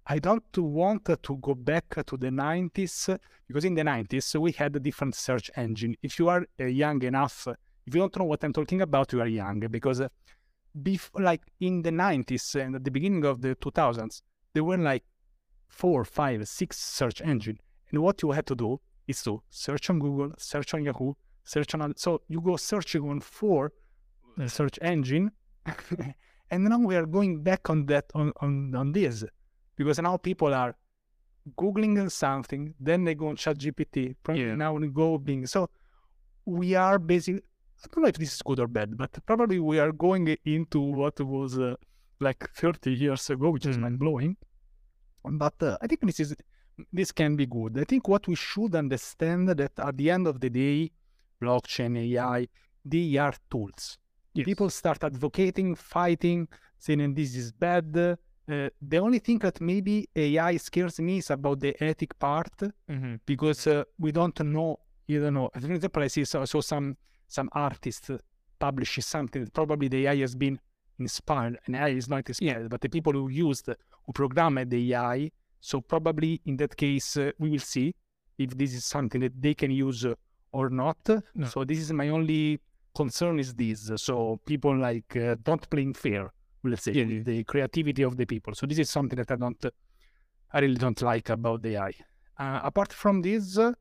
I 0.06 0.18
don't 0.20 0.56
want 0.56 1.04
to 1.04 1.36
go 1.36 1.54
back 1.54 1.96
to 2.06 2.16
the 2.16 2.28
90s 2.28 3.18
because 3.46 3.64
in 3.64 3.74
the 3.74 3.82
90s 3.82 4.40
we 4.40 4.52
had 4.52 4.74
a 4.76 4.80
different 4.80 5.14
search 5.14 5.50
engine. 5.56 5.96
If 6.02 6.18
you 6.18 6.28
are 6.28 6.46
uh, 6.60 6.64
young 6.64 7.02
enough, 7.02 7.48
if 7.86 7.94
you 7.94 8.00
don't 8.00 8.16
know 8.16 8.24
what 8.24 8.44
I'm 8.44 8.52
talking 8.52 8.80
about, 8.80 9.12
you 9.12 9.20
are 9.20 9.26
young 9.26 9.60
because 9.60 10.00
uh, 10.00 10.08
bef- 10.80 11.10
like 11.18 11.42
in 11.60 11.82
the 11.82 11.90
90s 11.90 12.54
and 12.54 12.76
at 12.76 12.84
the 12.84 12.90
beginning 12.90 13.24
of 13.24 13.42
the 13.42 13.56
2000s, 13.56 14.22
there 14.54 14.64
were 14.64 14.78
like 14.78 15.04
four, 15.68 16.04
five, 16.04 16.48
six 16.48 16.78
search 16.78 17.20
engine. 17.20 17.58
And 17.90 18.02
what 18.02 18.22
you 18.22 18.30
had 18.32 18.46
to 18.46 18.54
do 18.54 18.80
is 19.06 19.22
to 19.22 19.42
search 19.50 19.88
on 19.90 19.98
Google, 19.98 20.32
search 20.38 20.74
on 20.74 20.84
Yahoo, 20.84 21.14
search 21.44 21.74
on. 21.74 21.94
So 21.96 22.22
you 22.28 22.40
go 22.40 22.56
searching 22.56 23.08
on 23.08 23.20
four 23.20 23.72
search 24.46 24.78
engine, 24.82 25.30
and 26.50 26.64
now 26.64 26.78
we 26.78 26.94
are 26.96 27.06
going 27.06 27.42
back 27.42 27.68
on 27.70 27.86
that 27.86 28.04
on 28.14 28.32
on, 28.40 28.74
on 28.74 28.92
this 28.92 29.24
because 29.76 29.98
now 30.00 30.16
people 30.16 30.52
are 30.54 30.76
googling 31.56 32.10
something, 32.10 32.74
then 32.78 33.04
they 33.04 33.14
go 33.14 33.28
on 33.28 33.36
ChatGPT, 33.36 34.14
Yeah. 34.34 34.54
now 34.54 34.74
we 34.74 34.88
go 34.88 35.18
Bing. 35.18 35.46
So 35.46 35.70
we 36.44 36.74
are 36.74 36.98
basically. 36.98 37.42
I 37.84 37.86
don't 37.94 38.02
know 38.02 38.08
if 38.08 38.16
this 38.18 38.34
is 38.34 38.42
good 38.42 38.58
or 38.58 38.66
bad, 38.66 38.96
but 38.98 39.10
probably 39.24 39.60
we 39.60 39.78
are 39.78 39.92
going 39.92 40.36
into 40.44 40.80
what 40.80 41.20
was 41.20 41.58
uh, 41.58 41.76
like 42.20 42.48
30 42.56 42.92
years 42.92 43.30
ago, 43.30 43.50
which 43.50 43.66
is 43.66 43.76
Mm. 43.76 43.80
mind 43.82 43.98
blowing. 44.00 44.36
But 45.24 45.54
uh, 45.62 45.78
I 45.80 45.86
think 45.86 46.00
this 46.02 46.18
is 46.20 46.34
this 46.92 47.12
can 47.12 47.36
be 47.36 47.46
good. 47.46 47.78
I 47.78 47.84
think 47.84 48.08
what 48.08 48.26
we 48.28 48.34
should 48.34 48.74
understand 48.74 49.48
that 49.48 49.72
at 49.78 49.96
the 49.96 50.10
end 50.10 50.26
of 50.26 50.40
the 50.40 50.50
day, 50.50 50.90
blockchain, 51.42 51.96
AI, 51.98 52.48
they 52.84 53.16
are 53.16 53.34
tools. 53.50 53.98
Yes. 54.34 54.44
People 54.44 54.70
start 54.70 55.02
advocating, 55.04 55.74
fighting, 55.74 56.48
saying 56.78 57.14
this 57.14 57.34
is 57.34 57.52
bad. 57.52 57.96
Uh, 57.96 58.68
the 58.80 58.98
only 58.98 59.18
thing 59.18 59.38
that 59.40 59.60
maybe 59.60 60.08
AI 60.16 60.56
scares 60.56 60.98
me 61.00 61.18
is 61.18 61.30
about 61.30 61.60
the 61.60 61.74
ethic 61.82 62.18
part 62.18 62.52
Mm-hmm. 62.90 63.16
because 63.26 63.66
uh, 63.66 63.84
we 63.98 64.10
don't 64.12 64.38
know. 64.40 64.78
You 65.06 65.20
don't 65.20 65.34
know. 65.34 65.50
For 65.58 65.72
example, 65.72 66.02
I 66.02 66.08
see 66.08 66.24
so, 66.24 66.44
so 66.44 66.60
some 66.60 66.96
some 67.26 67.48
artist 67.52 68.10
uh, 68.10 68.18
publishes 68.58 69.06
something. 69.06 69.44
that 69.44 69.52
Probably 69.52 69.88
the 69.88 70.06
AI 70.06 70.16
has 70.16 70.34
been 70.34 70.58
inspired, 70.98 71.58
and 71.66 71.76
AI 71.76 71.88
is 71.88 72.08
not 72.08 72.26
inspired, 72.28 72.68
but 72.70 72.80
the 72.80 72.88
people 72.88 73.12
who 73.12 73.28
used 73.28 73.66
who 73.68 74.12
programmed 74.12 74.70
the 74.70 74.94
AI. 74.94 75.30
So 75.60 75.80
probably 75.80 76.40
in 76.46 76.56
that 76.58 76.76
case, 76.76 77.16
uh, 77.16 77.32
we 77.38 77.50
will 77.50 77.58
see 77.60 77.94
if 78.38 78.56
this 78.56 78.74
is 78.74 78.84
something 78.84 79.20
that 79.20 79.40
they 79.40 79.54
can 79.54 79.70
use 79.70 80.04
uh, 80.04 80.14
or 80.52 80.70
not. 80.70 80.98
No. 81.34 81.46
So 81.46 81.64
this 81.64 81.78
is 81.78 81.92
my 81.92 82.08
only 82.08 82.60
concern 82.94 83.38
is 83.38 83.54
this. 83.54 83.90
So 83.96 84.40
people 84.44 84.76
like 84.76 85.16
uh, 85.16 85.36
don't 85.42 85.68
playing 85.68 85.94
fair. 85.94 86.32
Let's 86.64 86.82
say 86.84 86.92
Yeah, 86.92 87.04
yeah. 87.04 87.22
the 87.22 87.44
creativity 87.44 88.02
of 88.02 88.16
the 88.16 88.26
people. 88.26 88.54
So 88.54 88.66
this 88.66 88.78
is 88.78 88.90
something 88.90 89.16
that 89.16 89.30
I 89.30 89.36
don't, 89.36 89.64
I 90.52 90.58
really 90.60 90.74
don't 90.74 91.00
like 91.02 91.28
about 91.30 91.62
the 91.62 91.76
AI. 91.76 91.92
Uh, 92.38 92.60
apart 92.64 92.92
from 92.92 93.22
this, 93.22 93.58
uh, 93.58 93.72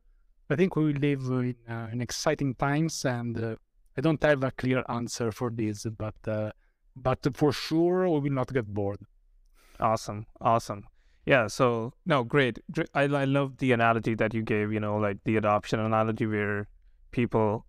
I 0.50 0.56
think 0.56 0.76
we 0.76 0.94
live 0.94 1.22
in, 1.26 1.56
uh, 1.70 1.90
in 1.92 2.02
exciting 2.02 2.56
times, 2.56 3.06
and 3.06 3.38
uh, 3.44 3.56
I 3.98 4.02
don't 4.02 4.22
have 4.24 4.44
a 4.44 4.52
clear 4.52 4.84
answer 4.90 5.32
for 5.32 5.50
this, 5.52 5.86
but 5.98 6.16
uh, 6.28 6.52
but 6.96 7.20
for 7.36 7.52
sure 7.52 8.10
we 8.10 8.20
will 8.20 8.36
not 8.36 8.52
get 8.54 8.66
bored. 8.66 9.00
Awesome. 9.80 10.26
Awesome. 10.40 10.86
Yeah. 11.28 11.48
So, 11.48 11.92
no, 12.06 12.24
great. 12.24 12.58
I, 12.96 13.02
I 13.04 13.26
love 13.26 13.58
the 13.58 13.74
analogy 13.74 14.16
that 14.16 14.34
you 14.34 14.42
gave, 14.42 14.72
you 14.72 14.80
know, 14.80 14.96
like 14.96 15.18
the 15.26 15.36
adoption 15.36 15.78
analogy 15.82 16.26
where 16.26 16.70
people 17.12 17.66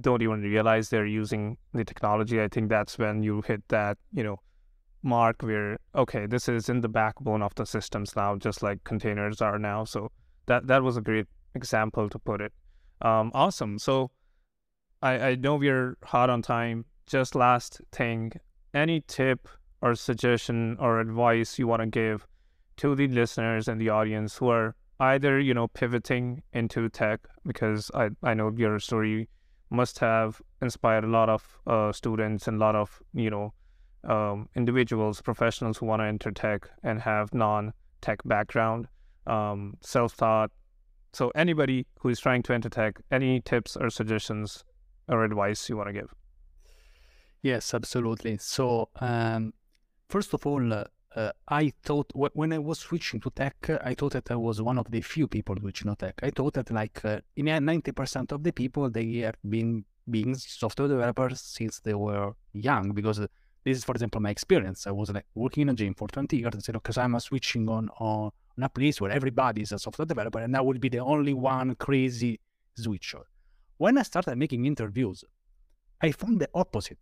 don't 0.00 0.22
even 0.22 0.42
realize 0.42 0.88
they're 0.88 1.04
using 1.04 1.56
the 1.74 1.84
technology. 1.84 2.40
I 2.40 2.46
think 2.46 2.68
that's 2.68 2.96
when 2.96 3.24
you 3.24 3.42
hit 3.42 3.66
that, 3.70 3.98
you 4.12 4.22
know, 4.22 4.36
mark 5.02 5.42
where, 5.42 5.78
okay, 5.96 6.26
this 6.26 6.48
is 6.48 6.68
in 6.68 6.80
the 6.80 6.88
backbone 6.88 7.42
of 7.42 7.56
the 7.56 7.66
systems 7.66 8.14
now, 8.14 8.36
just 8.36 8.62
like 8.62 8.84
containers 8.84 9.42
are 9.42 9.58
now. 9.58 9.82
So, 9.82 10.12
that, 10.46 10.68
that 10.68 10.84
was 10.84 10.96
a 10.96 11.00
great 11.00 11.26
example 11.56 12.08
to 12.08 12.20
put 12.20 12.40
it. 12.40 12.52
Um, 13.02 13.32
awesome. 13.34 13.80
So, 13.80 14.12
I, 15.02 15.30
I 15.30 15.34
know 15.34 15.56
we're 15.56 15.96
hot 16.04 16.30
on 16.30 16.40
time. 16.40 16.84
Just 17.08 17.34
last 17.34 17.80
thing, 17.90 18.30
any 18.72 19.00
tip 19.08 19.48
or 19.82 19.96
suggestion 19.96 20.76
or 20.78 21.00
advice 21.00 21.58
you 21.58 21.66
want 21.66 21.82
to 21.82 21.86
give 21.86 22.28
to 22.78 22.94
the 22.94 23.08
listeners 23.08 23.68
and 23.68 23.80
the 23.80 23.88
audience 23.88 24.36
who 24.36 24.48
are 24.48 24.74
either 25.00 25.38
you 25.38 25.54
know 25.54 25.68
pivoting 25.68 26.42
into 26.52 26.88
tech 26.88 27.20
because 27.44 27.90
I 27.94 28.10
I 28.22 28.34
know 28.34 28.52
your 28.56 28.78
story 28.78 29.28
must 29.70 29.98
have 29.98 30.40
inspired 30.62 31.04
a 31.04 31.08
lot 31.08 31.28
of 31.28 31.58
uh, 31.66 31.92
students 31.92 32.46
and 32.48 32.56
a 32.56 32.60
lot 32.60 32.76
of 32.76 33.02
you 33.12 33.30
know 33.30 33.52
um, 34.04 34.48
individuals 34.54 35.20
professionals 35.20 35.78
who 35.78 35.86
want 35.86 36.00
to 36.00 36.06
enter 36.06 36.30
tech 36.30 36.70
and 36.82 37.00
have 37.00 37.34
non 37.34 37.72
tech 38.00 38.20
background. 38.24 38.88
Um, 39.26 39.76
self 39.80 40.16
taught 40.16 40.52
so 41.16 41.32
anybody 41.34 41.86
who 42.00 42.10
is 42.10 42.20
trying 42.20 42.42
to 42.42 42.52
enter 42.52 42.68
tech 42.68 43.00
any 43.10 43.40
tips 43.40 43.74
or 43.74 43.88
suggestions 43.88 44.64
or 45.08 45.24
advice 45.24 45.66
you 45.70 45.76
want 45.78 45.88
to 45.88 45.94
give? 45.94 46.12
Yes, 47.40 47.72
absolutely. 47.72 48.36
So, 48.36 48.90
um, 49.00 49.54
first 50.10 50.34
of 50.34 50.46
all, 50.46 50.74
uh, 50.74 50.84
uh, 51.16 51.32
I 51.48 51.72
thought 51.82 52.12
wh- 52.12 52.34
when 52.36 52.52
I 52.52 52.58
was 52.58 52.78
switching 52.78 53.20
to 53.20 53.30
tech, 53.30 53.56
I 53.90 53.94
thought 53.94 54.12
that 54.12 54.30
I 54.30 54.36
was 54.36 54.60
one 54.60 54.78
of 54.78 54.90
the 54.90 55.00
few 55.00 55.26
people 55.26 55.56
switching 55.58 55.90
to 55.90 55.96
tech. 55.96 56.20
I 56.22 56.30
thought 56.30 56.54
that 56.54 56.70
like 56.70 57.04
uh, 57.04 57.20
in 57.34 57.46
ninety 57.64 57.92
percent 57.92 58.32
of 58.32 58.42
the 58.42 58.52
people 58.52 58.90
they 58.90 59.18
have 59.18 59.36
been 59.48 59.84
being 60.08 60.34
software 60.34 60.88
developers 60.88 61.40
since 61.40 61.80
they 61.80 61.94
were 61.94 62.32
young. 62.52 62.92
Because 62.92 63.18
uh, 63.20 63.26
this 63.64 63.78
is, 63.78 63.84
for 63.84 63.92
example, 63.92 64.20
my 64.20 64.30
experience. 64.30 64.86
I 64.86 64.92
was 64.92 65.10
like 65.10 65.26
working 65.34 65.62
in 65.62 65.70
a 65.70 65.74
gym 65.74 65.94
for 65.94 66.08
twenty 66.08 66.36
years. 66.36 66.54
I 66.54 66.58
said, 66.60 66.74
because 66.74 66.98
I'm 66.98 67.18
switching 67.18 67.68
on 67.68 67.88
on 67.98 68.30
on 68.56 68.64
a 68.64 68.68
place 68.68 69.00
where 69.00 69.10
everybody 69.10 69.62
is 69.62 69.72
a 69.72 69.78
software 69.78 70.06
developer, 70.06 70.40
and 70.40 70.56
I 70.56 70.60
will 70.60 70.78
be 70.78 70.88
the 70.88 71.00
only 71.00 71.34
one 71.34 71.74
crazy 71.76 72.40
switcher. 72.76 73.24
When 73.78 73.98
I 73.98 74.02
started 74.02 74.36
making 74.36 74.64
interviews, 74.66 75.24
I 76.00 76.12
found 76.12 76.40
the 76.40 76.48
opposite 76.54 76.98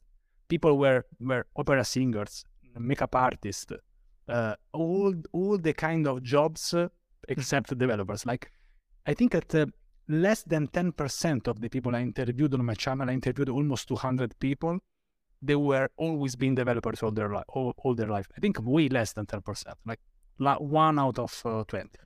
people 0.49 0.79
were 0.79 1.05
were 1.21 1.47
opera 1.57 1.85
singers, 1.85 2.45
makeup 2.79 3.15
artists, 3.15 3.73
uh, 4.29 4.55
all 4.73 5.15
all 5.33 5.59
the 5.59 5.73
kind 5.73 6.07
of 6.07 6.23
jobs 6.23 6.75
uh, 6.75 6.89
except 7.29 7.77
developers. 7.79 8.27
Like 8.27 8.51
I 9.07 9.15
think 9.15 9.33
that 9.33 9.55
uh, 9.55 9.67
less 10.09 10.43
than 10.43 10.69
ten 10.69 10.93
percent 10.93 11.49
of 11.49 11.61
the 11.61 11.69
people 11.69 11.95
I 11.95 12.03
interviewed 12.03 12.55
on 12.55 12.65
my 12.65 12.75
channel, 12.75 13.09
I 13.09 13.13
interviewed 13.13 13.49
almost 13.49 13.89
two 13.89 13.97
hundred 13.97 14.39
people. 14.39 14.79
They 15.43 15.57
were 15.57 15.91
always 15.97 16.37
been 16.37 16.55
developers 16.55 17.03
all 17.03 17.11
their 17.11 17.29
life, 17.29 17.45
all, 17.49 17.75
all 17.79 17.95
their 17.95 18.09
life. 18.09 18.27
I 18.37 18.41
think 18.41 18.59
way 18.63 18.89
less 18.89 19.13
than 19.13 19.27
ten 19.27 19.43
percent, 19.43 19.77
like 19.85 20.01
la- 20.39 20.57
one 20.57 20.99
out 20.99 21.19
of 21.19 21.43
uh, 21.45 21.65
twenty. 21.65 21.99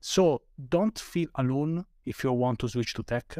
So 0.00 0.42
don't 0.68 0.98
feel 0.98 1.28
alone 1.36 1.86
if 2.04 2.24
you 2.24 2.32
want 2.32 2.58
to 2.58 2.68
switch 2.68 2.92
to 2.94 3.02
tech. 3.02 3.38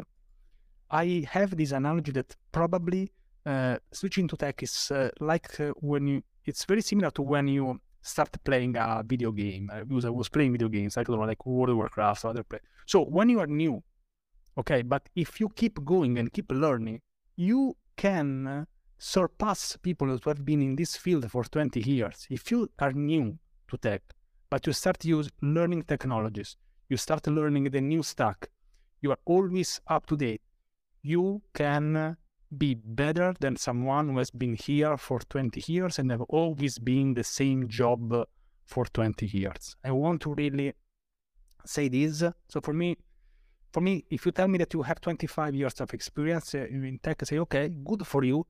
I 0.89 1.25
have 1.29 1.55
this 1.55 1.71
analogy 1.71 2.11
that 2.13 2.35
probably 2.51 3.11
uh, 3.45 3.77
switching 3.91 4.27
to 4.29 4.37
tech 4.37 4.63
is 4.63 4.91
uh, 4.91 5.09
like 5.19 5.59
uh, 5.59 5.73
when 5.79 6.07
you. 6.07 6.23
It's 6.45 6.65
very 6.65 6.81
similar 6.81 7.11
to 7.11 7.21
when 7.21 7.47
you 7.47 7.79
start 8.05 8.31
playing 8.43 8.75
a 8.77 9.03
video 9.05 9.31
game. 9.31 9.69
Uh, 9.73 9.83
because 9.83 10.05
I 10.05 10.09
was 10.09 10.29
playing 10.29 10.51
video 10.51 10.69
games, 10.69 10.97
I 10.97 11.03
don't 11.03 11.19
know, 11.19 11.25
like 11.25 11.45
World 11.45 11.69
of 11.69 11.77
Warcraft 11.77 12.25
or 12.25 12.29
other 12.29 12.43
play. 12.43 12.59
So 12.85 13.03
when 13.03 13.29
you 13.29 13.39
are 13.39 13.47
new, 13.47 13.83
okay, 14.57 14.83
but 14.83 15.09
if 15.15 15.39
you 15.39 15.49
keep 15.49 15.83
going 15.83 16.17
and 16.19 16.31
keep 16.31 16.51
learning, 16.51 17.01
you 17.35 17.75
can 17.97 18.67
surpass 18.97 19.77
people 19.81 20.07
who 20.07 20.29
have 20.29 20.45
been 20.45 20.61
in 20.61 20.75
this 20.75 20.95
field 20.95 21.29
for 21.31 21.43
20 21.43 21.81
years. 21.81 22.27
If 22.29 22.51
you 22.51 22.69
are 22.79 22.93
new 22.93 23.39
to 23.69 23.77
tech, 23.77 24.01
but 24.49 24.67
you 24.67 24.73
start 24.73 25.03
use 25.03 25.29
learning 25.41 25.83
technologies, 25.83 26.57
you 26.89 26.97
start 26.97 27.25
learning 27.27 27.71
the 27.71 27.81
new 27.81 28.03
stack, 28.03 28.49
you 29.01 29.11
are 29.11 29.19
always 29.25 29.81
up 29.87 30.05
to 30.07 30.15
date, 30.15 30.41
you 31.01 31.41
can 31.53 32.15
be 32.55 32.75
better 32.75 33.33
than 33.39 33.55
someone 33.55 34.09
who 34.09 34.17
has 34.17 34.31
been 34.31 34.55
here 34.55 34.97
for 34.97 35.19
20 35.19 35.63
years 35.71 35.99
and 35.99 36.11
have 36.11 36.21
always 36.21 36.79
been 36.79 37.13
the 37.13 37.23
same 37.23 37.67
job 37.67 38.27
for 38.65 38.85
20 38.85 39.25
years. 39.27 39.75
I 39.83 39.91
want 39.91 40.21
to 40.21 40.33
really 40.33 40.73
say 41.65 41.87
this. 41.87 42.23
So 42.47 42.61
for 42.61 42.73
me, 42.73 42.97
for 43.71 43.81
me, 43.81 44.05
if 44.09 44.25
you 44.25 44.31
tell 44.31 44.47
me 44.47 44.57
that 44.59 44.73
you 44.73 44.81
have 44.83 45.01
25 45.01 45.53
years 45.53 45.81
of 45.81 45.93
experience 45.93 46.55
uh, 46.55 46.59
in 46.59 46.99
tech, 47.03 47.17
I 47.21 47.25
say, 47.25 47.39
okay, 47.39 47.69
good 47.69 48.07
for 48.07 48.23
you. 48.23 48.45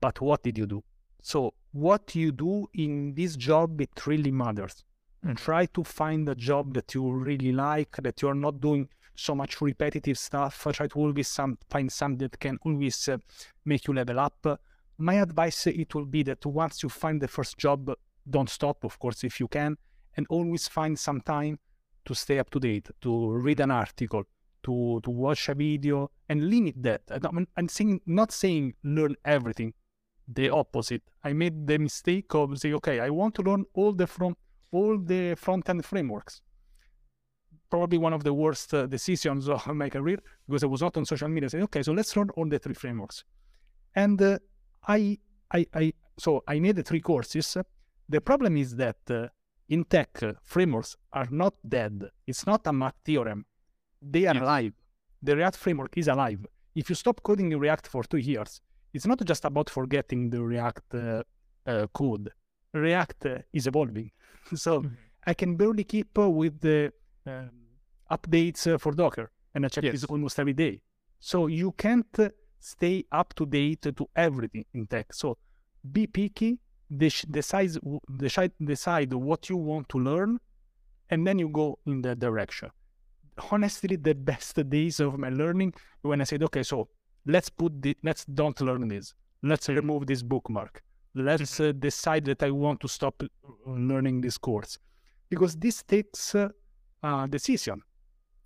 But 0.00 0.20
what 0.20 0.42
did 0.42 0.56
you 0.56 0.66
do? 0.66 0.82
So 1.20 1.54
what 1.72 2.14
you 2.14 2.32
do 2.32 2.66
in 2.74 3.14
this 3.14 3.36
job, 3.36 3.80
it 3.80 4.06
really 4.06 4.30
matters. 4.30 4.84
And 5.22 5.36
try 5.36 5.66
to 5.66 5.82
find 5.82 6.28
a 6.28 6.34
job 6.34 6.74
that 6.74 6.94
you 6.94 7.10
really 7.10 7.52
like, 7.52 7.96
that 7.96 8.22
you're 8.22 8.34
not 8.34 8.60
doing 8.60 8.88
so 9.16 9.34
much 9.34 9.60
repetitive 9.60 10.18
stuff. 10.18 10.66
Try 10.72 10.86
to 10.86 10.98
always 10.98 11.28
some, 11.28 11.58
find 11.70 11.90
something 11.90 12.18
that 12.18 12.38
can 12.38 12.58
always 12.64 13.08
uh, 13.08 13.18
make 13.64 13.86
you 13.86 13.94
level 13.94 14.20
up. 14.20 14.60
My 14.98 15.14
advice 15.14 15.66
it 15.66 15.94
will 15.94 16.06
be 16.06 16.22
that 16.24 16.44
once 16.46 16.82
you 16.82 16.88
find 16.88 17.20
the 17.20 17.28
first 17.28 17.58
job, 17.58 17.92
don't 18.28 18.48
stop, 18.48 18.84
of 18.84 18.98
course, 18.98 19.24
if 19.24 19.40
you 19.40 19.48
can, 19.48 19.76
and 20.16 20.26
always 20.30 20.68
find 20.68 20.98
some 20.98 21.20
time 21.20 21.58
to 22.04 22.14
stay 22.14 22.38
up 22.38 22.50
to 22.50 22.60
date, 22.60 22.88
to 23.00 23.30
read 23.32 23.60
an 23.60 23.70
article, 23.70 24.24
to 24.62 25.00
to 25.02 25.10
watch 25.10 25.48
a 25.48 25.54
video, 25.54 26.10
and 26.28 26.48
limit 26.48 26.82
that. 26.82 27.02
I'm, 27.56 27.68
saying 27.68 28.00
not 28.06 28.32
saying 28.32 28.74
learn 28.82 29.16
everything. 29.24 29.74
The 30.28 30.50
opposite. 30.50 31.02
I 31.22 31.34
made 31.34 31.66
the 31.66 31.78
mistake 31.78 32.34
of 32.34 32.58
saying, 32.58 32.74
okay, 32.76 32.98
I 32.98 33.10
want 33.10 33.36
to 33.36 33.42
learn 33.42 33.64
all 33.74 33.92
the 33.92 34.06
front 34.06 34.36
all 34.72 34.98
the 34.98 35.36
front 35.36 35.68
end 35.68 35.84
frameworks 35.84 36.42
probably 37.70 37.98
one 37.98 38.12
of 38.12 38.24
the 38.24 38.32
worst 38.32 38.72
uh, 38.74 38.86
decisions 38.86 39.48
of 39.54 39.66
my 39.68 39.88
career 39.88 40.18
because 40.46 40.62
I 40.62 40.66
was 40.66 40.82
not 40.82 40.96
on 40.96 41.04
social 41.04 41.28
media. 41.28 41.46
I 41.46 41.50
said, 41.50 41.62
okay, 41.62 41.82
so 41.82 41.92
let's 41.92 42.16
learn 42.16 42.30
all 42.30 42.48
the 42.48 42.58
three 42.58 42.74
frameworks. 42.74 43.24
And 43.94 44.20
uh, 44.20 44.38
I, 44.86 45.18
I, 45.52 45.66
I, 45.74 45.92
so 46.18 46.42
I 46.46 46.58
made 46.60 46.76
the 46.76 46.82
three 46.82 47.00
courses. 47.00 47.56
The 48.08 48.20
problem 48.20 48.56
is 48.56 48.76
that 48.76 48.98
uh, 49.10 49.28
in 49.68 49.84
tech, 49.84 50.22
uh, 50.22 50.34
frameworks 50.44 50.96
are 51.12 51.28
not 51.30 51.54
dead. 51.66 52.08
It's 52.26 52.46
not 52.46 52.66
a 52.66 52.72
math 52.72 52.94
theorem. 53.04 53.46
They 54.00 54.26
are 54.26 54.34
yes. 54.34 54.42
alive. 54.42 54.72
The 55.22 55.36
React 55.36 55.56
framework 55.56 55.96
is 55.96 56.08
alive. 56.08 56.46
If 56.74 56.88
you 56.88 56.94
stop 56.94 57.22
coding 57.22 57.50
in 57.52 57.58
React 57.58 57.88
for 57.88 58.04
two 58.04 58.18
years, 58.18 58.60
it's 58.92 59.06
not 59.06 59.24
just 59.24 59.44
about 59.44 59.70
forgetting 59.70 60.30
the 60.30 60.42
React 60.42 60.94
uh, 60.94 61.22
uh, 61.66 61.86
code. 61.88 62.30
React 62.72 63.26
is 63.52 63.66
evolving. 63.66 64.10
so 64.54 64.82
mm-hmm. 64.82 64.94
I 65.26 65.34
can 65.34 65.56
barely 65.56 65.84
keep 65.84 66.16
with 66.16 66.60
the 66.60 66.92
um, 67.26 67.50
updates 68.10 68.72
uh, 68.72 68.78
for 68.78 68.92
Docker, 68.92 69.30
and 69.54 69.64
I 69.64 69.68
check 69.68 69.84
yes. 69.84 69.92
this 69.92 70.04
almost 70.04 70.38
every 70.38 70.52
day. 70.52 70.80
So 71.18 71.46
you 71.46 71.72
can't 71.72 72.18
stay 72.60 73.04
up 73.12 73.34
to 73.34 73.46
date 73.46 73.82
to 73.82 74.08
everything 74.14 74.64
in 74.74 74.86
tech. 74.86 75.12
So 75.12 75.38
be 75.92 76.06
picky, 76.06 76.58
decide, 76.90 77.70
decide, 78.16 78.52
decide 78.64 79.12
what 79.12 79.48
you 79.48 79.56
want 79.56 79.88
to 79.90 79.98
learn, 79.98 80.38
and 81.10 81.26
then 81.26 81.38
you 81.38 81.48
go 81.48 81.78
in 81.86 82.02
that 82.02 82.18
direction. 82.18 82.70
Honestly, 83.50 83.96
the 83.96 84.14
best 84.14 84.68
days 84.68 84.98
of 85.00 85.18
my 85.18 85.28
learning 85.28 85.74
when 86.02 86.20
I 86.20 86.24
said, 86.24 86.42
okay, 86.44 86.62
so 86.62 86.88
let's 87.26 87.50
put 87.50 87.82
the, 87.82 87.96
let's 88.02 88.24
don't 88.24 88.58
learn 88.60 88.88
this. 88.88 89.14
Let's 89.42 89.68
remove 89.68 90.06
this 90.06 90.22
bookmark. 90.22 90.82
Let's 91.14 91.58
mm-hmm. 91.58 91.70
uh, 91.70 91.72
decide 91.72 92.24
that 92.26 92.42
I 92.42 92.50
want 92.50 92.80
to 92.80 92.88
stop 92.88 93.22
learning 93.66 94.20
this 94.20 94.38
course 94.38 94.78
because 95.30 95.56
this 95.56 95.82
takes 95.82 96.34
uh, 96.34 96.48
uh, 97.02 97.26
decision. 97.26 97.82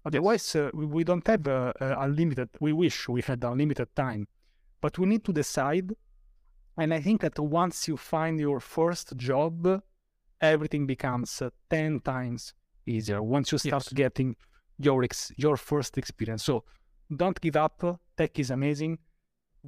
Otherwise, 0.04 0.56
uh, 0.56 0.70
we, 0.72 0.86
we, 0.86 1.04
don't 1.04 1.26
have 1.26 1.46
uh, 1.46 1.72
unlimited. 1.80 2.48
We 2.60 2.72
wish 2.72 3.08
we 3.08 3.20
had 3.22 3.44
unlimited 3.44 3.94
time, 3.94 4.26
but 4.80 4.98
we 4.98 5.06
need 5.06 5.24
to 5.24 5.32
decide. 5.32 5.92
And 6.76 6.94
I 6.94 7.00
think 7.00 7.20
that 7.20 7.38
once 7.38 7.88
you 7.88 7.96
find 7.96 8.40
your 8.40 8.60
first 8.60 9.16
job, 9.16 9.82
everything 10.40 10.86
becomes 10.86 11.42
uh, 11.42 11.50
ten 11.68 12.00
times 12.00 12.54
easier. 12.86 13.22
Once 13.22 13.52
you 13.52 13.58
start 13.58 13.84
yes. 13.84 13.92
getting 13.92 14.36
your 14.78 15.04
ex- 15.04 15.32
your 15.36 15.56
first 15.56 15.98
experience, 15.98 16.44
so 16.44 16.64
don't 17.14 17.38
give 17.40 17.56
up. 17.56 18.00
Tech 18.16 18.38
is 18.38 18.50
amazing. 18.50 18.98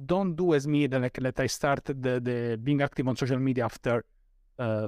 Don't 0.05 0.35
do 0.35 0.55
as 0.55 0.67
me 0.67 0.87
like 0.87 1.19
that. 1.21 1.39
I 1.39 1.45
started 1.47 2.01
the, 2.01 2.19
the 2.19 2.57
being 2.57 2.81
active 2.81 3.07
on 3.07 3.15
social 3.15 3.37
media 3.37 3.65
after 3.65 4.03
uh, 4.57 4.87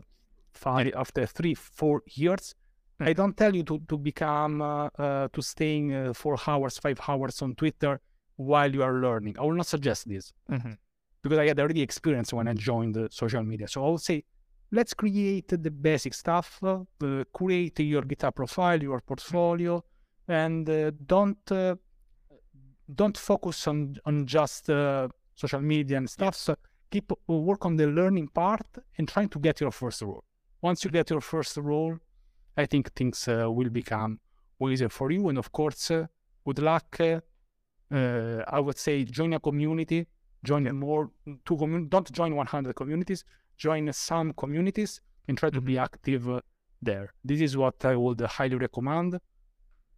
five, 0.54 0.91
after 0.96 1.28
three, 1.28 1.54
four 1.54 2.02
years 2.08 2.56
I 3.00 3.14
don't 3.14 3.36
tell 3.36 3.54
you 3.56 3.64
to 3.64 3.80
to 3.89 3.98
become 3.98 4.62
uh, 4.62 4.88
uh, 4.98 5.28
to 5.34 5.41
staying 5.41 5.93
uh, 5.93 6.14
four 6.14 6.38
hours, 6.48 6.78
five 6.78 7.00
hours 7.08 7.41
on 7.41 7.56
Twitter 7.56 8.00
while 8.38 8.74
you 8.74 8.84
are 8.84 8.93
learning. 8.93 9.36
I 9.38 9.43
will 9.43 9.54
not 9.54 9.68
suggest 9.68 10.08
this 10.08 10.34
mm-hmm. 10.50 10.72
because 11.22 11.39
I 11.39 11.48
had 11.48 11.60
already 11.60 11.82
experience 11.82 12.34
when 12.34 12.48
I 12.48 12.54
joined 12.54 12.96
the 12.96 13.10
social 13.12 13.43
media. 13.43 13.68
So 13.68 13.84
I 13.86 13.89
will 13.89 13.98
say, 13.98 14.24
let's 14.72 14.93
create 14.93 15.50
the 15.50 15.72
basic 15.72 16.14
stuff. 16.14 16.60
Uh, 16.64 16.84
create 17.34 17.80
your 17.80 18.04
GitHub 18.04 18.36
profile, 18.36 18.82
your 18.82 19.02
portfolio, 19.02 19.84
and 20.28 20.70
uh, 20.70 20.91
don't 21.06 21.52
uh, 21.52 21.76
don't 22.93 23.18
focus 23.18 23.68
on 23.68 23.98
on 24.06 24.26
just 24.26 24.68
social 25.36 25.62
media 25.62 25.98
and 25.98 26.10
stuff. 26.10 26.36
So 26.36 26.56
keep 26.89 27.12
work 27.28 27.66
on 27.66 27.76
the 27.76 27.88
learning 27.88 28.30
part 28.30 28.68
and 28.98 29.06
trying 29.06 29.30
to 29.30 29.39
get 29.39 29.60
your 29.60 29.72
first 29.72 30.02
role. 30.02 30.24
Once 30.62 30.86
you 30.86 30.89
get 30.89 31.10
your 31.10 31.22
first 31.22 31.58
role 31.58 32.00
I 32.58 32.66
think 32.66 32.93
things 32.93 33.28
uh, 33.28 33.51
will 33.51 33.70
become 33.70 34.20
easier 34.62 34.89
for 34.89 35.12
you. 35.12 35.28
And 35.30 35.38
of 35.38 35.51
course, 35.51 35.91
uh, 35.91 36.08
good 36.45 36.60
luck. 36.60 36.97
Uh, 36.99 37.20
I 38.47 38.60
would 38.60 38.78
say 38.78 39.03
join 39.03 39.34
a 39.34 39.39
community, 39.39 40.08
join 40.43 40.64
more 40.76 41.12
two 41.45 41.58
commun- 41.58 41.89
Don't 41.89 42.12
join 42.12 42.36
100 42.36 42.76
communities, 42.76 43.24
join 43.58 43.91
some 43.93 44.34
communities 44.34 45.01
and 45.28 45.38
try 45.38 45.49
to 45.49 45.58
mm-hmm. 45.58 45.68
be 45.68 45.78
active 45.78 46.41
there. 46.82 47.14
This 47.24 47.41
is 47.41 47.58
what 47.58 47.84
I 47.86 47.95
would 47.95 48.22
highly 48.22 48.56
recommend. 48.56 49.20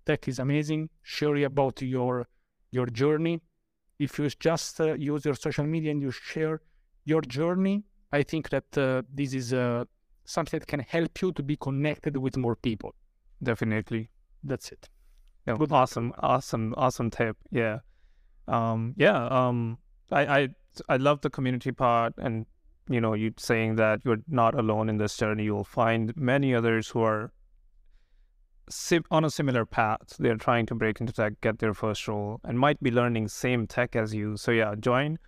Tech 0.06 0.28
is 0.28 0.40
amazing. 0.40 0.90
Share 1.04 1.36
about 1.46 1.82
your 1.82 2.28
your 2.72 2.88
journey. 2.88 3.42
If 4.00 4.20
you 4.20 4.30
just 4.30 4.80
uh, 4.80 4.94
use 4.94 5.26
your 5.26 5.36
social 5.36 5.66
media 5.66 5.92
and 5.92 6.02
you 6.02 6.12
share 6.12 6.62
your 7.06 7.22
journey, 7.22 7.84
I 8.12 8.24
think 8.24 8.50
that 8.50 8.78
uh, 8.78 9.02
this 9.14 9.34
is 9.34 9.54
uh, 9.54 9.86
something 10.28 10.60
that 10.60 10.68
can 10.68 10.82
help 10.82 11.22
you 11.22 11.32
to 11.32 11.42
be 11.42 11.56
connected 11.56 12.18
with 12.18 12.38
more 12.38 12.56
people. 12.56 12.94
Definitely. 13.42 14.10
That's 14.44 14.72
it. 14.72 14.90
Yeah, 15.48 15.56
Good. 15.56 15.72
awesome, 15.72 16.14
awesome, 16.20 16.74
awesome 16.78 17.10
tip. 17.10 17.38
Yeah. 17.50 17.80
Um, 18.48 18.94
yeah. 18.98 19.26
Um, 19.28 19.78
I, 20.12 20.40
I, 20.40 20.50
I 20.90 20.98
love 20.98 21.22
the 21.22 21.30
community 21.30 21.72
part 21.72 22.14
and, 22.18 22.46
you 22.90 23.00
know, 23.00 23.14
you 23.14 23.34
saying 23.38 23.78
that 23.78 24.02
you're 24.04 24.22
not 24.28 24.54
alone 24.54 24.90
in 24.90 24.98
this 24.98 25.16
journey. 25.16 25.46
You'll 25.46 25.64
find 25.64 26.16
many 26.18 26.54
others 26.54 26.90
who 26.90 27.02
are 27.02 27.32
sim- 28.70 29.06
on 29.10 29.24
a 29.24 29.30
similar 29.30 29.66
path. 29.66 30.18
They're 30.20 30.36
trying 30.36 30.66
to 30.68 30.76
break 30.76 31.00
into 31.00 31.14
tech, 31.14 31.40
get 31.40 31.60
their 31.60 31.74
first 31.74 32.06
role, 32.08 32.42
and 32.44 32.60
might 32.60 32.82
be 32.84 32.92
learning 32.92 33.30
same 33.30 33.66
tech 33.66 33.96
as 33.96 34.14
you. 34.14 34.36
So 34.36 34.52
yeah, 34.52 34.76
join. 34.78 35.20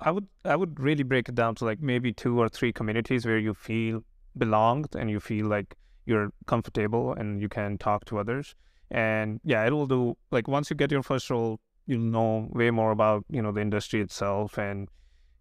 I 0.00 0.10
would 0.10 0.26
I 0.44 0.56
would 0.56 0.80
really 0.80 1.04
break 1.04 1.28
it 1.28 1.36
down 1.36 1.54
to 1.56 1.64
like 1.64 1.80
maybe 1.80 2.12
two 2.12 2.40
or 2.40 2.48
three 2.48 2.72
communities 2.72 3.24
where 3.24 3.38
you 3.38 3.54
feel 3.54 4.02
belonged 4.36 4.94
and 4.96 5.10
you 5.10 5.20
feel 5.20 5.46
like 5.46 5.76
you're 6.06 6.30
comfortable 6.46 7.14
and 7.14 7.40
you 7.40 7.48
can 7.48 7.78
talk 7.78 8.04
to 8.06 8.18
others. 8.18 8.54
And 8.90 9.40
yeah, 9.44 9.64
it 9.66 9.72
will 9.72 9.86
do 9.86 10.16
like 10.30 10.48
once 10.48 10.70
you 10.70 10.76
get 10.76 10.90
your 10.90 11.02
first 11.02 11.30
role, 11.30 11.60
you'll 11.86 12.00
know 12.00 12.48
way 12.52 12.70
more 12.70 12.90
about, 12.90 13.24
you 13.30 13.42
know, 13.42 13.52
the 13.52 13.60
industry 13.60 14.00
itself 14.00 14.58
and 14.58 14.88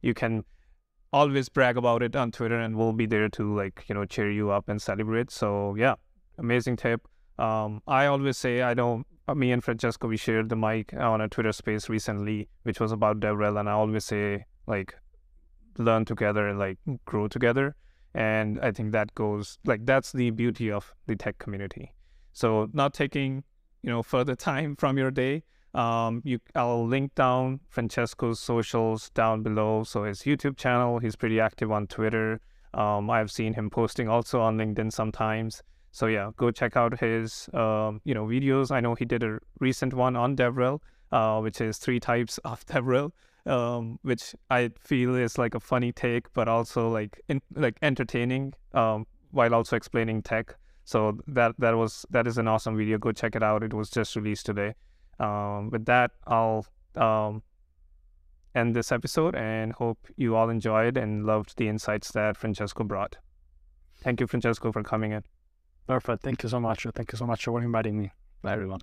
you 0.02 0.14
can 0.14 0.44
always 1.12 1.48
brag 1.50 1.78
about 1.78 2.02
it 2.02 2.16
on 2.16 2.32
Twitter 2.32 2.60
and 2.60 2.76
we'll 2.76 2.94
be 2.94 3.06
there 3.06 3.30
to 3.30 3.56
like, 3.56 3.86
you 3.88 3.96
know, 3.96 4.06
cheer 4.06 4.32
you 4.32 4.50
up 4.52 4.68
and 4.70 4.82
celebrate. 4.82 5.32
So 5.32 5.76
yeah, 5.76 5.96
amazing 6.38 6.78
tip. 6.78 7.08
Um, 7.38 7.82
I 7.88 8.06
always 8.08 8.38
say 8.38 8.62
I 8.62 8.74
know 8.74 9.04
uh, 9.28 9.36
me 9.36 9.52
and 9.52 9.64
Francesco 9.64 10.08
we 10.08 10.18
shared 10.18 10.50
the 10.50 10.56
mic 10.56 10.94
on 10.94 11.22
a 11.22 11.28
Twitter 11.28 11.52
space 11.52 11.90
recently, 11.90 12.50
which 12.64 12.80
was 12.80 12.92
about 12.92 13.20
DevRel, 13.20 13.60
and 13.60 13.70
I 13.70 13.74
always 13.74 14.06
say 14.06 14.46
like 14.68 14.96
learn 15.78 16.06
together 16.06 16.48
and 16.48 16.60
like 16.60 16.78
grow 17.06 17.28
together. 17.28 17.76
And 18.16 18.60
I 18.62 18.72
think 18.72 18.92
that 18.92 19.14
goes 19.16 19.58
like 19.66 19.86
that's 19.86 20.12
the 20.12 20.30
beauty 20.32 20.72
of 20.72 20.94
the 21.08 21.16
tech 21.16 21.38
community. 21.40 21.94
So 22.32 22.70
not 22.74 22.94
taking, 22.94 23.44
you 23.82 23.90
know, 23.90 24.04
further 24.04 24.36
time 24.36 24.76
from 24.82 24.98
your 24.98 25.12
day, 25.12 25.44
Um, 25.74 26.22
you, 26.24 26.38
I'll 26.54 26.86
link 26.88 27.16
down 27.16 27.60
Francesco's 27.70 28.40
socials 28.40 29.10
down 29.16 29.42
below. 29.42 29.84
So 29.84 30.04
his 30.04 30.22
YouTube 30.22 30.56
channel, 30.56 31.00
he's 31.00 31.16
pretty 31.16 31.40
active 31.40 31.72
on 31.72 31.88
Twitter. 31.88 32.40
Um, 32.76 33.10
I've 33.10 33.32
seen 33.32 33.54
him 33.54 33.70
posting 33.70 34.08
also 34.08 34.40
on 34.42 34.58
LinkedIn 34.58 34.92
sometimes. 34.92 35.64
So 35.92 36.08
yeah, 36.08 36.32
go 36.38 36.52
check 36.52 36.76
out 36.76 37.00
his 37.00 37.50
um, 37.54 38.02
you 38.04 38.14
know 38.14 38.26
videos. 38.26 38.72
I 38.72 38.80
know 38.82 38.96
he 38.96 39.06
did 39.06 39.24
a 39.24 39.40
recent 39.60 39.94
one 39.94 40.16
on 40.16 40.36
DevRel, 40.36 40.80
uh, 41.12 41.40
which 41.40 41.62
is 41.62 41.78
three 41.78 42.00
types 42.00 42.40
of 42.40 42.66
DevRel, 42.72 43.12
um, 43.46 44.00
which 44.02 44.36
I 44.50 44.72
feel 44.80 45.16
is 45.16 45.38
like 45.38 45.56
a 45.56 45.60
funny 45.60 45.92
take, 45.92 46.32
but 46.34 46.48
also 46.48 46.90
like 46.90 47.22
in, 47.28 47.42
like 47.56 47.78
entertaining 47.82 48.54
um, 48.74 49.06
while 49.32 49.54
also 49.54 49.76
explaining 49.76 50.22
tech. 50.22 50.56
So 50.86 51.18
that 51.28 51.56
that 51.60 51.78
was 51.78 52.06
that 52.10 52.28
is 52.28 52.38
an 52.38 52.48
awesome 52.48 52.78
video. 52.78 52.98
Go 52.98 53.12
check 53.12 53.36
it 53.36 53.44
out. 53.44 53.64
It 53.64 53.74
was 53.74 53.90
just 53.90 54.16
released 54.16 54.46
today. 54.46 54.76
Um, 55.20 55.70
with 55.70 55.86
that, 55.86 56.12
I'll 56.28 56.66
um, 56.96 57.44
end 58.56 58.76
this 58.76 58.92
episode 58.92 59.36
and 59.36 59.74
hope 59.74 60.08
you 60.18 60.36
all 60.36 60.50
enjoyed 60.50 60.98
and 60.98 61.26
loved 61.26 61.58
the 61.58 61.68
insights 61.68 62.12
that 62.12 62.38
Francesco 62.38 62.84
brought. 62.84 63.18
Thank 64.02 64.20
you, 64.20 64.28
Francesco, 64.28 64.72
for 64.72 64.84
coming 64.84 65.14
in. 65.14 65.24
Perfect. 65.88 66.24
Thank 66.24 66.44
you 66.44 66.50
so 66.50 66.60
much. 66.60 66.86
Thank 66.94 67.12
you 67.12 67.18
so 67.18 67.26
much 67.26 67.46
for 67.46 67.62
inviting 67.62 67.98
me. 67.98 68.12
Bye, 68.42 68.54
everyone. 68.54 68.82